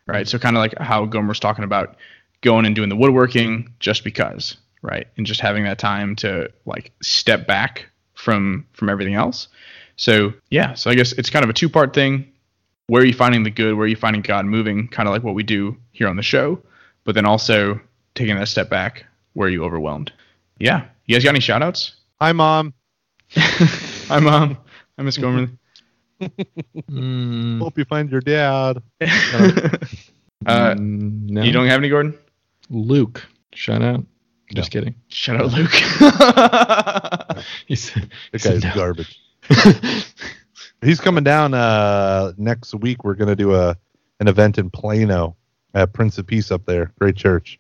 Right. 0.07 0.26
So 0.26 0.39
kind 0.39 0.57
of 0.57 0.61
like 0.61 0.76
how 0.78 1.05
Gomer's 1.05 1.39
talking 1.39 1.64
about 1.64 1.97
going 2.41 2.66
and 2.66 2.74
doing 2.74 2.89
the 2.89 2.97
woodworking 2.97 3.72
just 3.78 4.03
because, 4.03 4.57
right? 4.83 5.07
And 5.16 5.26
just 5.26 5.41
having 5.41 5.64
that 5.64 5.78
time 5.78 6.16
to 6.16 6.51
like 6.66 6.91
step 7.03 7.47
back 7.47 7.87
from 8.14 8.66
from 8.72 8.89
everything 8.89 9.14
else. 9.14 9.49
So 9.97 10.33
yeah, 10.51 10.74
so 10.74 10.91
I 10.91 10.95
guess 10.95 11.12
it's 11.12 11.31
kind 11.31 11.45
of 11.45 11.51
a 11.51 11.53
two 11.53 11.68
part 11.68 11.95
thing. 11.95 12.33
Where 12.87 13.03
are 13.03 13.07
you 13.07 13.14
finding 13.14 13.45
the 13.45 13.51
good? 13.51 13.74
Where 13.74 13.85
are 13.85 13.89
you 13.89 13.97
finding 13.97 14.22
God 14.22 14.47
moving? 14.47 14.89
Kind 14.89 15.09
of 15.09 15.12
like 15.12 15.22
what 15.22 15.35
we 15.35 15.45
do 15.45 15.76
here 15.93 16.09
on 16.09 16.16
the 16.16 16.22
show, 16.22 16.61
but 17.05 17.14
then 17.14 17.24
also 17.24 17.81
taking 18.14 18.37
that 18.37 18.49
step 18.49 18.68
back. 18.68 19.07
Where 19.35 19.47
are 19.47 19.51
you 19.51 19.62
overwhelmed? 19.64 20.12
Yeah. 20.59 20.87
You 21.07 21.14
guys 21.14 21.22
got 21.22 21.31
any 21.31 21.41
shout 21.41 21.62
outs? 21.62 21.95
Hi, 22.20 22.33
mom. 22.33 22.74
Hi 24.09 24.18
mom. 24.20 24.59
Hi 24.97 25.03
Miss 25.05 25.16
Gomer. 25.18 25.51
Mm, 26.20 27.61
Hope 27.61 27.78
you 27.78 27.85
find 27.85 28.11
your 28.11 28.20
dad. 28.20 28.83
uh, 29.01 29.07
mm, 30.74 31.31
no. 31.31 31.43
You 31.43 31.53
don't 31.53 31.66
have 31.66 31.78
any, 31.81 31.89
Gordon? 31.89 32.18
Luke. 32.68 33.24
Shout 33.55 33.83
out. 33.83 34.05
Just 34.55 34.70
kidding. 34.70 34.95
Shout 35.09 35.41
out 35.41 35.53
Luke. 35.53 35.70
He 37.66 37.76
said, 37.76 38.03
That 38.03 38.11
he 38.33 38.39
said 38.39 38.62
guy's 38.62 38.64
no. 38.64 38.74
garbage. 38.74 39.18
He's 40.83 41.01
coming 41.01 41.24
down 41.24 41.55
uh, 41.55 42.33
next 42.37 42.74
week. 42.74 43.03
We're 43.05 43.14
gonna 43.14 43.37
do 43.37 43.55
a 43.55 43.76
an 44.18 44.28
event 44.28 44.59
in 44.59 44.68
Plano 44.70 45.37
at 45.72 45.93
Prince 45.93 46.18
of 46.18 46.26
Peace 46.26 46.51
up 46.51 46.66
there. 46.66 46.93
Great 46.99 47.16
church. 47.16 47.59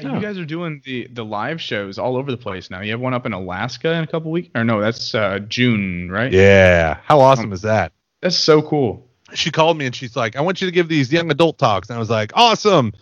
You 0.00 0.20
guys 0.20 0.38
are 0.38 0.44
doing 0.44 0.80
the 0.84 1.06
the 1.12 1.24
live 1.24 1.60
shows 1.60 1.98
all 1.98 2.16
over 2.16 2.30
the 2.30 2.36
place 2.36 2.70
now. 2.70 2.80
You 2.80 2.92
have 2.92 3.00
one 3.00 3.14
up 3.14 3.26
in 3.26 3.32
Alaska 3.32 3.92
in 3.92 4.04
a 4.04 4.06
couple 4.06 4.30
weeks, 4.30 4.48
or 4.54 4.64
no? 4.64 4.80
That's 4.80 5.14
uh, 5.14 5.40
June, 5.40 6.10
right? 6.10 6.32
Yeah. 6.32 6.98
How 7.04 7.20
awesome 7.20 7.52
is 7.52 7.62
that? 7.62 7.92
That's 8.20 8.36
so 8.36 8.62
cool. 8.62 9.06
She 9.34 9.50
called 9.50 9.76
me 9.78 9.86
and 9.86 9.94
she's 9.94 10.16
like, 10.16 10.36
"I 10.36 10.40
want 10.40 10.60
you 10.60 10.66
to 10.66 10.72
give 10.72 10.88
these 10.88 11.12
young 11.12 11.30
adult 11.30 11.58
talks." 11.58 11.88
And 11.88 11.96
I 11.96 11.98
was 11.98 12.10
like, 12.10 12.32
"Awesome." 12.34 12.92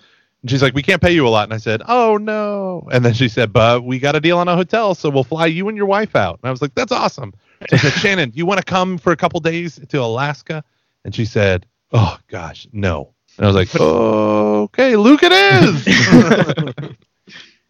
And 0.43 0.51
she's 0.51 0.63
like, 0.63 0.75
"We 0.75 0.83
can't 0.83 1.03
pay 1.03 1.13
you 1.13 1.27
a 1.27 1.31
lot." 1.31 1.45
And 1.45 1.55
I 1.55 1.59
said, 1.59 1.83
"Oh 1.87 2.17
no." 2.17 2.89
And 2.93 3.05
then 3.05 3.15
she 3.15 3.29
said, 3.29 3.53
"But 3.53 3.85
we 3.85 3.99
got 3.99 4.17
a 4.17 4.21
deal 4.21 4.39
on 4.39 4.49
a 4.49 4.57
hotel, 4.57 4.95
so 4.95 5.11
we'll 5.11 5.25
fly 5.25 5.47
you 5.47 5.69
and 5.69 5.77
your 5.77 5.87
wife 5.87 6.17
out." 6.17 6.41
And 6.43 6.49
I 6.49 6.51
was 6.51 6.63
like, 6.63 6.75
"That's 6.75 6.93
awesome." 6.93 7.35
So 7.69 7.77
I 7.77 7.79
said, 7.79 7.93
"Shannon, 7.95 8.33
you 8.35 8.47
want 8.47 8.59
to 8.59 8.65
come 8.65 8.99
for 8.99 9.13
a 9.13 9.17
couple 9.17 9.39
days 9.41 9.79
to 9.89 10.01
Alaska?" 10.01 10.65
And 11.05 11.15
she 11.15 11.25
said, 11.25 11.67
"Oh 11.93 12.19
gosh, 12.29 12.67
no." 12.73 13.15
And 13.37 13.47
I 13.47 13.49
was 13.49 13.57
like, 13.57 13.75
"Okay, 13.75 14.97
Luke, 14.97 15.21
it 15.23 15.33
is." 15.33 16.95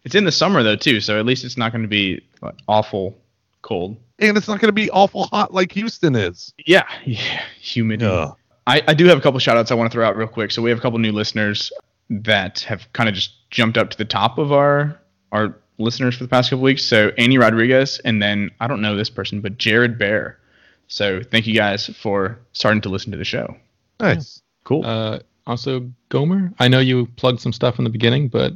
It's 0.03 0.15
in 0.15 0.23
the 0.25 0.31
summer 0.31 0.63
though 0.63 0.75
too, 0.75 0.99
so 0.99 1.19
at 1.19 1.25
least 1.25 1.43
it's 1.43 1.57
not 1.57 1.71
going 1.71 1.83
to 1.83 1.87
be 1.87 2.21
like, 2.41 2.55
awful 2.67 3.17
cold. 3.61 3.97
and 4.19 4.35
it's 4.35 4.47
not 4.47 4.59
going 4.59 4.69
to 4.69 4.73
be 4.73 4.89
awful 4.89 5.25
hot 5.25 5.53
like 5.53 5.71
Houston 5.73 6.15
is. 6.15 6.53
Yeah, 6.65 6.87
yeah, 7.05 7.43
humid. 7.59 8.01
Ugh. 8.03 8.35
I, 8.67 8.81
I 8.87 8.93
do 8.93 9.05
have 9.07 9.17
a 9.17 9.21
couple 9.21 9.39
shout 9.39 9.57
outs 9.57 9.71
I 9.71 9.75
want 9.75 9.91
to 9.91 9.95
throw 9.95 10.05
out 10.05 10.15
real 10.15 10.27
quick. 10.27 10.51
So 10.51 10.61
we 10.61 10.69
have 10.69 10.79
a 10.79 10.81
couple 10.81 10.99
new 10.99 11.11
listeners 11.11 11.71
that 12.09 12.61
have 12.61 12.91
kind 12.93 13.09
of 13.09 13.15
just 13.15 13.49
jumped 13.49 13.77
up 13.77 13.89
to 13.91 13.97
the 13.97 14.05
top 14.05 14.37
of 14.37 14.51
our 14.51 14.99
our 15.31 15.57
listeners 15.77 16.17
for 16.17 16.23
the 16.23 16.29
past 16.29 16.49
couple 16.49 16.63
weeks. 16.63 16.83
So 16.83 17.11
Annie 17.17 17.37
Rodriguez 17.37 17.99
and 18.03 18.21
then 18.21 18.51
I 18.59 18.67
don't 18.67 18.81
know 18.81 18.95
this 18.95 19.09
person, 19.09 19.41
but 19.41 19.57
Jared 19.57 19.97
Bear. 19.97 20.39
So 20.87 21.21
thank 21.21 21.47
you 21.47 21.53
guys 21.53 21.87
for 21.87 22.39
starting 22.53 22.81
to 22.81 22.89
listen 22.89 23.11
to 23.11 23.17
the 23.17 23.23
show. 23.23 23.55
Nice. 23.99 24.41
Cool. 24.63 24.85
Uh, 24.85 25.19
also, 25.47 25.89
Gomer, 26.09 26.51
I 26.59 26.67
know 26.67 26.79
you 26.79 27.07
plugged 27.17 27.39
some 27.41 27.53
stuff 27.53 27.77
in 27.77 27.83
the 27.83 27.89
beginning, 27.89 28.27
but 28.27 28.53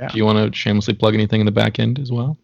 Yeah. 0.00 0.08
do 0.08 0.18
you 0.18 0.24
want 0.24 0.38
to 0.52 0.56
shamelessly 0.56 0.94
plug 0.94 1.14
anything 1.14 1.40
in 1.40 1.46
the 1.46 1.52
back 1.52 1.78
end 1.78 1.98
as 1.98 2.10
well? 2.10 2.36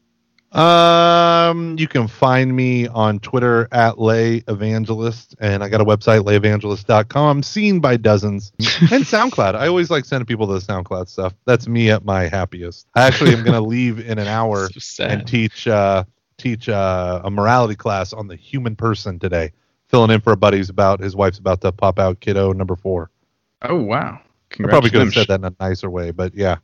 Um, 0.52 1.76
you 1.78 1.86
can 1.86 2.08
find 2.08 2.56
me 2.56 2.88
on 2.88 3.18
Twitter 3.20 3.68
at 3.70 3.98
Lay 4.00 4.42
Evangelist, 4.48 5.34
and 5.40 5.62
I 5.62 5.68
got 5.68 5.82
a 5.82 5.84
website, 5.84 6.22
layevangelist.com, 6.24 7.42
seen 7.42 7.80
by 7.80 7.98
dozens, 7.98 8.52
and 8.58 9.04
SoundCloud. 9.04 9.54
I 9.54 9.66
always 9.68 9.90
like 9.90 10.06
sending 10.06 10.24
people 10.26 10.46
to 10.46 10.54
the 10.54 10.60
SoundCloud 10.60 11.08
stuff. 11.08 11.34
That's 11.44 11.68
me 11.68 11.90
at 11.90 12.04
my 12.06 12.28
happiest. 12.28 12.86
I 12.94 13.02
actually 13.02 13.34
am 13.34 13.44
going 13.44 13.52
to 13.62 13.66
leave 13.68 13.98
in 14.00 14.18
an 14.18 14.26
hour 14.26 14.70
So 14.72 15.04
and 15.04 15.26
teach 15.26 15.68
uh, 15.68 16.04
teach 16.38 16.68
uh, 16.68 17.20
a 17.24 17.30
morality 17.30 17.74
class 17.74 18.14
on 18.14 18.26
the 18.28 18.36
human 18.36 18.74
person 18.74 19.18
today. 19.18 19.52
Filling 19.88 20.10
in 20.10 20.20
for 20.20 20.32
a 20.32 20.36
buddy 20.36 20.58
who's 20.58 20.70
about 20.70 21.00
his 21.00 21.14
wife's 21.16 21.38
about 21.38 21.60
to 21.62 21.72
pop 21.72 21.98
out 21.98 22.20
kiddo 22.20 22.52
number 22.52 22.76
four. 22.76 23.10
Oh 23.62 23.76
wow. 23.76 24.20
I 24.58 24.62
probably 24.64 24.90
could 24.90 25.00
have 25.00 25.12
said 25.12 25.28
that 25.28 25.40
in 25.40 25.44
a 25.44 25.54
nicer 25.60 25.90
way, 25.90 26.10
but 26.10 26.34
yeah, 26.34 26.56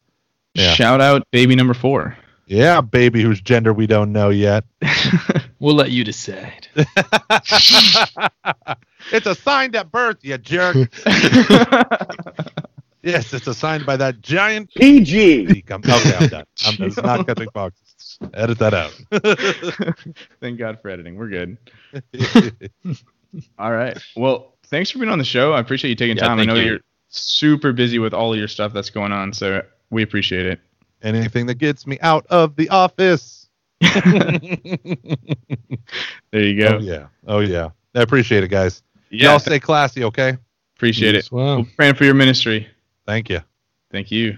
yeah. 0.55 0.73
Shout 0.75 1.01
out 1.01 1.23
baby 1.31 1.55
number 1.55 1.75
four. 1.75 2.17
yeah, 2.47 2.81
baby 2.81 3.23
whose 3.23 3.41
gender 3.41 3.73
we 3.73 3.87
don't 3.87 4.13
know 4.13 4.31
yet. 4.31 4.65
We'll 5.61 5.77
let 5.77 5.93
you 5.93 6.05
decide. 6.05 6.69
it's 6.75 6.87
a 9.27 9.35
sign 9.35 9.75
at 9.75 9.91
birth, 9.91 10.19
you 10.21 10.37
jerk. 10.37 10.77
yes, 13.03 13.33
it's 13.33 13.47
assigned 13.47 13.87
by 13.87 13.97
that 13.97 14.21
giant. 14.21 14.71
PG. 14.75 15.47
He 15.55 15.63
come- 15.63 15.81
Okay, 15.85 16.17
I'm 16.19 16.29
done. 16.29 16.45
I'm. 16.67 16.75
It's 16.81 16.97
not 16.99 17.27
Catching 17.27 17.49
Foxes. 17.55 18.19
Edit 18.35 18.59
that 18.59 18.75
out. 18.75 18.93
Thank 20.41 20.59
God 20.59 20.79
for 20.83 20.91
editing. 20.91 21.17
We're 21.17 21.29
good. 21.29 21.57
All 23.59 23.73
right. 23.73 23.97
Well, 24.17 24.54
thanks 24.67 24.91
for 24.91 24.99
being 24.99 25.11
on 25.11 25.19
the 25.19 25.25
show. 25.25 25.53
I 25.53 25.61
appreciate 25.61 25.91
you 25.91 25.97
taking 25.97 26.17
Yeah, 26.17 26.29
time. 26.29 26.41
I 26.41 26.45
know 26.45 26.55
you. 26.55 26.63
you're 26.73 26.81
super 27.09 27.73
busy 27.73 27.99
with 27.99 28.13
all 28.15 28.33
of 28.33 28.39
your 28.39 28.49
stuff 28.49 28.73
that's 28.73 28.91
going 28.91 29.13
on, 29.13 29.33
so 29.33 29.63
we 29.91 30.03
appreciate 30.03 30.47
it. 30.47 30.61
Anything 31.03 31.47
that 31.47 31.57
gets 31.57 31.87
me 31.87 31.99
out 32.01 32.27
of 32.31 32.57
the 32.57 32.69
office. 32.71 33.49
There 36.33 36.43
you 36.43 36.65
Oh 36.67 36.79
go. 36.79 36.79
yeah. 36.79 37.07
Oh 37.27 37.39
yeah. 37.41 37.71
I 37.95 38.03
appreciate 38.03 38.43
it, 38.43 38.49
guys. 38.49 38.83
Yeah, 39.11 39.31
Y'all 39.31 39.39
stay 39.39 39.61
classy, 39.61 40.03
okay? 40.05 40.37
appreciate 40.77 41.13
You 41.13 41.19
it. 41.21 41.29
well. 41.31 41.59
We're 41.59 41.69
praying 41.77 41.95
for 41.95 42.05
your 42.05 42.15
ministry. 42.15 42.67
Thank 43.07 43.31
you. 43.31 43.41
Thank 43.93 44.11
you. 44.11 44.37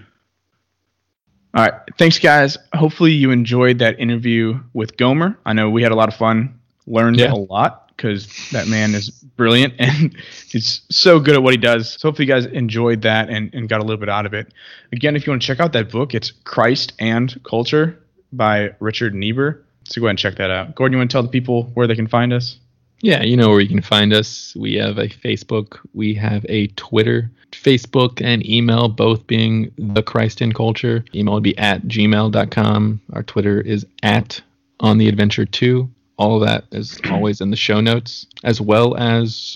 All 1.55 1.63
right. 1.63 1.73
Thanks, 1.97 2.19
guys. 2.19 2.57
Hopefully, 2.73 3.13
you 3.13 3.31
enjoyed 3.31 3.79
that 3.79 3.99
interview 3.99 4.59
with 4.73 4.95
Gomer. 4.97 5.39
I 5.45 5.53
know 5.53 5.69
we 5.71 5.81
had 5.81 5.91
a 5.91 5.95
lot 5.95 6.09
of 6.09 6.15
fun, 6.15 6.59
learned 6.85 7.19
Yeah. 7.19 7.31
a 7.31 7.35
lot 7.35 7.86
because 7.97 8.49
that 8.51 8.67
man 8.67 8.95
is 8.95 9.09
brilliant 9.09 9.73
and 9.79 10.15
he's 10.47 10.81
so 10.89 11.19
good 11.19 11.35
at 11.35 11.43
what 11.43 11.53
he 11.53 11.57
does. 11.57 11.93
So, 11.99 12.07
hopefully, 12.07 12.27
you 12.27 12.33
guys 12.33 12.45
enjoyed 12.45 13.01
that 13.01 13.29
and, 13.29 13.53
and 13.53 13.67
got 13.67 13.79
a 13.81 13.83
little 13.83 13.97
bit 13.97 14.09
out 14.09 14.25
of 14.25 14.33
it. 14.33 14.53
Again, 14.93 15.15
if 15.15 15.25
you 15.25 15.31
want 15.31 15.41
to 15.41 15.47
check 15.47 15.59
out 15.59 15.73
that 15.73 15.91
book, 15.91 16.13
it's 16.13 16.31
Christ 16.31 16.93
and 16.99 17.43
Culture 17.43 18.01
by 18.31 18.75
Richard 18.79 19.13
Niebuhr. 19.13 19.63
So, 19.83 19.99
go 19.99 20.07
ahead 20.07 20.11
and 20.11 20.19
check 20.19 20.35
that 20.35 20.51
out. 20.51 20.75
Gordon, 20.75 20.93
you 20.93 20.99
want 20.99 21.09
to 21.11 21.15
tell 21.15 21.23
the 21.23 21.29
people 21.29 21.63
where 21.73 21.87
they 21.87 21.95
can 21.95 22.07
find 22.07 22.31
us? 22.31 22.57
Yeah, 23.01 23.21
you 23.21 23.37
know 23.37 23.49
where 23.49 23.59
you 23.59 23.67
can 23.67 23.81
find 23.81 24.11
us. 24.11 24.55
We 24.55 24.73
have 24.75 24.97
a 24.97 25.07
Facebook, 25.07 25.77
we 25.93 26.15
have 26.15 26.45
a 26.49 26.67
Twitter, 26.69 27.29
Facebook 27.51 28.21
and 28.23 28.47
email, 28.47 28.89
both 28.89 29.27
being 29.27 29.71
the 29.77 30.01
Christ 30.01 30.41
in 30.41 30.51
Culture. 30.51 31.05
Email 31.13 31.35
would 31.35 31.43
be 31.43 31.57
at 31.57 31.83
gmail.com. 31.83 33.01
Our 33.13 33.23
Twitter 33.23 33.61
is 33.61 33.85
at 34.01 34.41
on 34.79 34.97
the 34.97 35.07
adventure 35.07 35.45
two. 35.45 35.89
All 36.17 36.41
of 36.41 36.47
that 36.47 36.65
is 36.71 36.99
always 37.11 37.41
in 37.41 37.51
the 37.51 37.55
show 37.55 37.79
notes, 37.79 38.25
as 38.43 38.59
well 38.59 38.97
as 38.97 39.55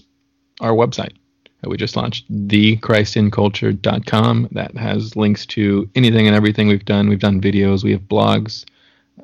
our 0.60 0.74
website 0.74 1.14
that 1.62 1.70
we 1.70 1.78
just 1.78 1.96
launched, 1.96 2.30
thechristinculture.com. 2.48 4.50
That 4.52 4.76
has 4.76 5.16
links 5.16 5.46
to 5.48 5.90
anything 5.96 6.28
and 6.28 6.36
everything 6.36 6.68
we've 6.68 6.86
done. 6.86 7.10
We've 7.10 7.20
done 7.20 7.42
videos, 7.42 7.84
we 7.84 7.92
have 7.92 8.02
blogs 8.02 8.66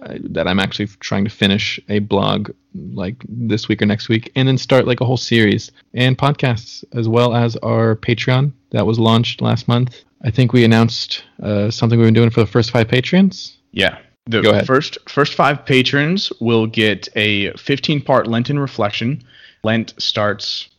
uh, 0.02 0.16
that 0.22 0.48
I'm 0.48 0.60
actually 0.60 0.88
trying 1.00 1.24
to 1.24 1.32
finish 1.32 1.80
a 1.90 1.98
blog 2.00 2.52
like 2.94 3.16
this 3.28 3.68
week 3.68 3.82
or 3.82 3.88
next 3.88 4.10
week, 4.10 4.32
and 4.36 4.48
then 4.48 4.58
start 4.58 4.86
like 4.86 5.02
a 5.02 5.06
whole 5.06 5.18
series 5.18 5.72
and 5.94 6.18
podcasts, 6.18 6.84
as 6.94 7.08
well 7.08 7.36
as 7.36 7.56
our 7.58 7.96
Patreon 7.96 8.52
that 8.72 8.86
was 8.86 9.00
launched 9.00 9.42
last 9.42 9.68
month. 9.68 10.04
I 10.24 10.32
think 10.32 10.54
we 10.54 10.64
announced 10.64 11.24
uh, 11.42 11.72
something 11.72 11.98
we've 11.98 12.08
been 12.08 12.14
doing 12.14 12.30
for 12.30 12.42
the 12.42 12.48
first 12.48 12.72
five 12.72 12.88
patrons. 12.88 13.58
Yeah. 13.72 13.98
The 14.28 14.42
Go 14.42 14.52
ahead. 14.52 14.68
first 14.68 14.98
first 15.10 15.34
five 15.36 15.66
patrons 15.66 16.32
will 16.42 16.68
get 16.68 17.08
a 17.16 17.52
15 17.54 18.02
part 18.02 18.28
Lenten 18.28 18.60
reflection. 18.60 19.24
Lent 19.64 19.94
starts 19.98 20.70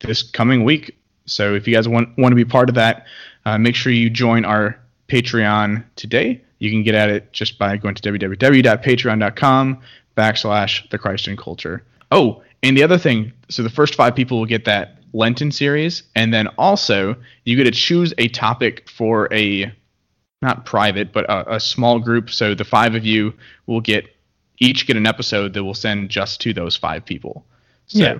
this 0.00 0.22
coming 0.22 0.64
week. 0.64 0.96
So 1.26 1.54
if 1.54 1.66
you 1.66 1.74
guys 1.74 1.88
want 1.88 2.16
want 2.16 2.32
to 2.32 2.36
be 2.36 2.44
part 2.44 2.68
of 2.68 2.74
that, 2.76 3.06
uh, 3.46 3.58
make 3.58 3.74
sure 3.74 3.92
you 3.92 4.10
join 4.10 4.44
our 4.44 4.78
Patreon 5.08 5.84
today. 5.96 6.40
You 6.58 6.70
can 6.70 6.82
get 6.82 6.94
at 6.94 7.10
it 7.10 7.32
just 7.32 7.58
by 7.58 7.76
going 7.76 7.94
to 7.94 8.02
www.patreon.com 8.02 9.80
backslash 10.16 10.88
the 10.90 10.98
Christ 10.98 11.26
and 11.26 11.36
Culture. 11.36 11.82
Oh, 12.10 12.42
and 12.62 12.76
the 12.76 12.82
other 12.82 12.96
thing, 12.96 13.32
so 13.50 13.62
the 13.62 13.70
first 13.70 13.94
five 13.94 14.14
people 14.14 14.38
will 14.38 14.46
get 14.46 14.64
that 14.64 14.98
Lenten 15.12 15.52
series, 15.52 16.04
and 16.14 16.32
then 16.32 16.48
also 16.58 17.16
you 17.44 17.56
get 17.56 17.64
to 17.64 17.70
choose 17.70 18.14
a 18.18 18.28
topic 18.28 18.88
for 18.88 19.32
a 19.32 19.72
not 20.44 20.64
private, 20.66 21.12
but 21.12 21.24
a, 21.28 21.54
a 21.56 21.60
small 21.60 21.98
group. 21.98 22.30
So 22.30 22.54
the 22.54 22.64
five 22.64 22.94
of 22.94 23.04
you 23.04 23.32
will 23.66 23.80
get 23.80 24.04
each 24.58 24.86
get 24.86 24.96
an 24.96 25.06
episode 25.06 25.52
that 25.54 25.64
will 25.64 25.74
send 25.74 26.08
just 26.10 26.40
to 26.42 26.52
those 26.52 26.76
five 26.76 27.04
people. 27.04 27.44
So 27.86 27.98
Yeah. 27.98 28.18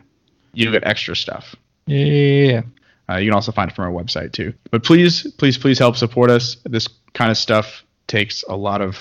you 0.52 0.70
get 0.72 0.84
extra 0.84 1.14
stuff. 1.14 1.54
Yeah. 1.86 2.62
Uh, 3.08 3.16
you 3.16 3.28
can 3.30 3.34
also 3.34 3.52
find 3.52 3.70
it 3.70 3.74
from 3.76 3.84
our 3.84 3.92
website 4.02 4.32
too. 4.32 4.52
But 4.70 4.82
please, 4.82 5.30
please, 5.38 5.56
please 5.58 5.78
help 5.78 5.96
support 5.96 6.30
us. 6.30 6.56
This 6.64 6.88
kind 7.12 7.30
of 7.30 7.36
stuff 7.36 7.84
takes 8.08 8.42
a 8.48 8.56
lot 8.56 8.80
of 8.80 8.96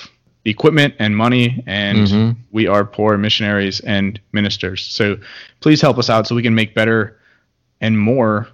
equipment 0.46 0.94
and 1.00 1.16
money, 1.16 1.64
and 1.66 2.08
Mhm. 2.08 2.36
we 2.52 2.68
are 2.68 2.84
poor 2.86 3.18
missionaries 3.18 3.80
and 3.80 4.20
ministers. 4.34 4.84
So 4.86 5.18
please 5.62 5.82
help 5.82 5.98
us 5.98 6.10
out 6.10 6.28
so 6.28 6.36
we 6.36 6.44
can 6.44 6.54
make 6.54 6.76
better 6.76 7.18
and 7.80 7.98
more 7.98 8.48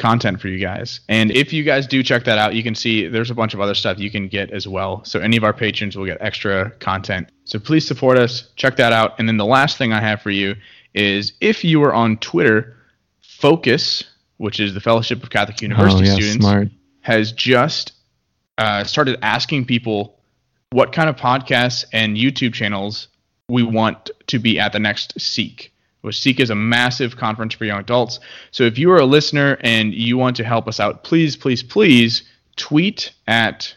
content 0.00 0.40
for 0.40 0.48
you 0.48 0.58
guys. 0.58 1.00
And 1.08 1.30
if 1.30 1.52
you 1.52 1.62
guys 1.62 1.86
do 1.86 2.02
check 2.02 2.24
that 2.24 2.38
out, 2.38 2.54
you 2.54 2.62
can 2.62 2.74
see 2.74 3.06
there's 3.06 3.30
a 3.30 3.34
bunch 3.34 3.54
of 3.54 3.60
other 3.60 3.74
stuff 3.74 3.98
you 3.98 4.10
can 4.10 4.26
get 4.26 4.50
as 4.50 4.66
well. 4.66 5.04
So 5.04 5.20
any 5.20 5.36
of 5.36 5.44
our 5.44 5.52
patrons 5.52 5.96
will 5.96 6.06
get 6.06 6.18
extra 6.20 6.70
content. 6.80 7.28
So 7.44 7.58
please 7.58 7.86
support 7.86 8.18
us. 8.18 8.48
Check 8.56 8.76
that 8.76 8.92
out. 8.92 9.18
And 9.18 9.28
then 9.28 9.36
the 9.36 9.46
last 9.46 9.76
thing 9.78 9.92
I 9.92 10.00
have 10.00 10.22
for 10.22 10.30
you 10.30 10.56
is 10.94 11.34
if 11.40 11.62
you 11.62 11.82
are 11.84 11.94
on 11.94 12.16
Twitter, 12.16 12.76
Focus, 13.20 14.04
which 14.38 14.58
is 14.58 14.74
the 14.74 14.80
Fellowship 14.80 15.22
of 15.22 15.30
Catholic 15.30 15.62
University 15.62 16.02
oh, 16.02 16.04
yeah, 16.04 16.14
Students, 16.14 16.44
smart. 16.44 16.68
has 17.02 17.32
just 17.32 17.92
uh, 18.58 18.84
started 18.84 19.18
asking 19.22 19.66
people 19.66 20.18
what 20.70 20.92
kind 20.92 21.08
of 21.08 21.16
podcasts 21.16 21.84
and 21.92 22.16
YouTube 22.16 22.54
channels 22.54 23.08
we 23.48 23.62
want 23.62 24.10
to 24.28 24.38
be 24.38 24.58
at 24.58 24.72
the 24.72 24.78
next 24.78 25.20
Seek. 25.20 25.72
Which 26.02 26.20
Seek 26.20 26.40
is 26.40 26.50
a 26.50 26.54
massive 26.54 27.16
conference 27.16 27.54
for 27.54 27.64
young 27.64 27.80
adults. 27.80 28.20
So 28.50 28.64
if 28.64 28.78
you 28.78 28.90
are 28.90 28.98
a 28.98 29.04
listener 29.04 29.58
and 29.60 29.92
you 29.92 30.16
want 30.16 30.36
to 30.36 30.44
help 30.44 30.66
us 30.66 30.80
out, 30.80 31.04
please, 31.04 31.36
please, 31.36 31.62
please 31.62 32.22
tweet 32.56 33.12
at 33.26 33.74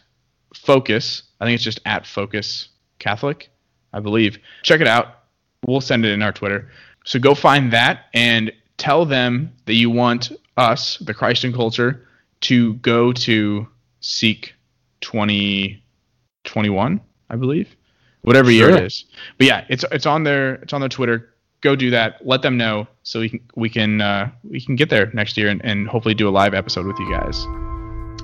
Focus. 0.55 1.23
I 1.41 1.45
think 1.45 1.55
it's 1.55 1.63
just 1.63 1.81
at 1.85 2.05
Focus 2.05 2.69
Catholic, 2.99 3.49
I 3.91 3.99
believe. 3.99 4.37
Check 4.63 4.79
it 4.79 4.87
out. 4.87 5.23
We'll 5.67 5.81
send 5.81 6.05
it 6.05 6.13
in 6.13 6.21
our 6.21 6.31
Twitter. 6.31 6.69
So 7.05 7.19
go 7.19 7.35
find 7.35 7.73
that 7.73 8.05
and 8.13 8.51
tell 8.77 9.05
them 9.05 9.51
that 9.65 9.73
you 9.73 9.89
want 9.89 10.31
us, 10.57 10.97
the 10.97 11.13
Christ 11.13 11.43
in 11.43 11.53
Culture, 11.53 12.07
to 12.41 12.73
go 12.75 13.11
to 13.13 13.67
Seek 13.99 14.53
2021, 15.01 17.01
I 17.29 17.35
believe, 17.35 17.75
whatever 18.21 18.51
year 18.51 18.69
it 18.69 18.83
is. 18.83 19.05
But 19.37 19.47
yeah, 19.47 19.65
it's 19.69 19.83
it's 19.91 20.05
on 20.05 20.23
their 20.23 20.55
it's 20.55 20.73
on 20.73 20.81
their 20.81 20.89
Twitter. 20.89 21.32
Go 21.63 21.75
do 21.75 21.89
that. 21.91 22.25
Let 22.25 22.41
them 22.41 22.57
know 22.57 22.87
so 23.03 23.21
we 23.21 23.29
can 23.29 23.39
we 23.55 23.69
can 23.69 24.01
uh, 24.01 24.29
we 24.49 24.59
can 24.59 24.75
get 24.75 24.89
there 24.89 25.09
next 25.13 25.37
year 25.37 25.47
and, 25.49 25.63
and 25.63 25.87
hopefully 25.87 26.13
do 26.13 26.27
a 26.27 26.31
live 26.31 26.53
episode 26.53 26.85
with 26.85 26.99
you 26.99 27.09
guys. 27.09 27.45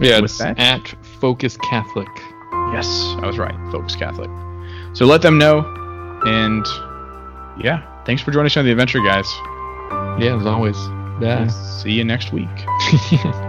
Yeah, 0.01 0.19
With 0.19 0.25
it's 0.31 0.37
that- 0.39 0.59
at 0.59 0.87
Focus 1.21 1.57
Catholic. 1.57 2.09
Yes, 2.73 2.87
I 3.21 3.25
was 3.25 3.37
right, 3.37 3.55
folks. 3.71 3.95
Catholic. 3.95 4.29
So 4.93 5.05
let 5.05 5.21
them 5.21 5.37
know, 5.37 5.59
and 6.25 6.65
yeah, 7.63 8.03
thanks 8.05 8.21
for 8.21 8.31
joining 8.31 8.47
us 8.47 8.57
on 8.57 8.65
the 8.65 8.71
adventure, 8.71 8.99
guys. 9.01 9.25
Yeah, 10.21 10.37
as 10.39 10.45
always. 10.45 10.77
Yeah. 11.21 11.47
See 11.47 11.91
you 11.91 12.03
next 12.03 12.31
week. 12.33 12.47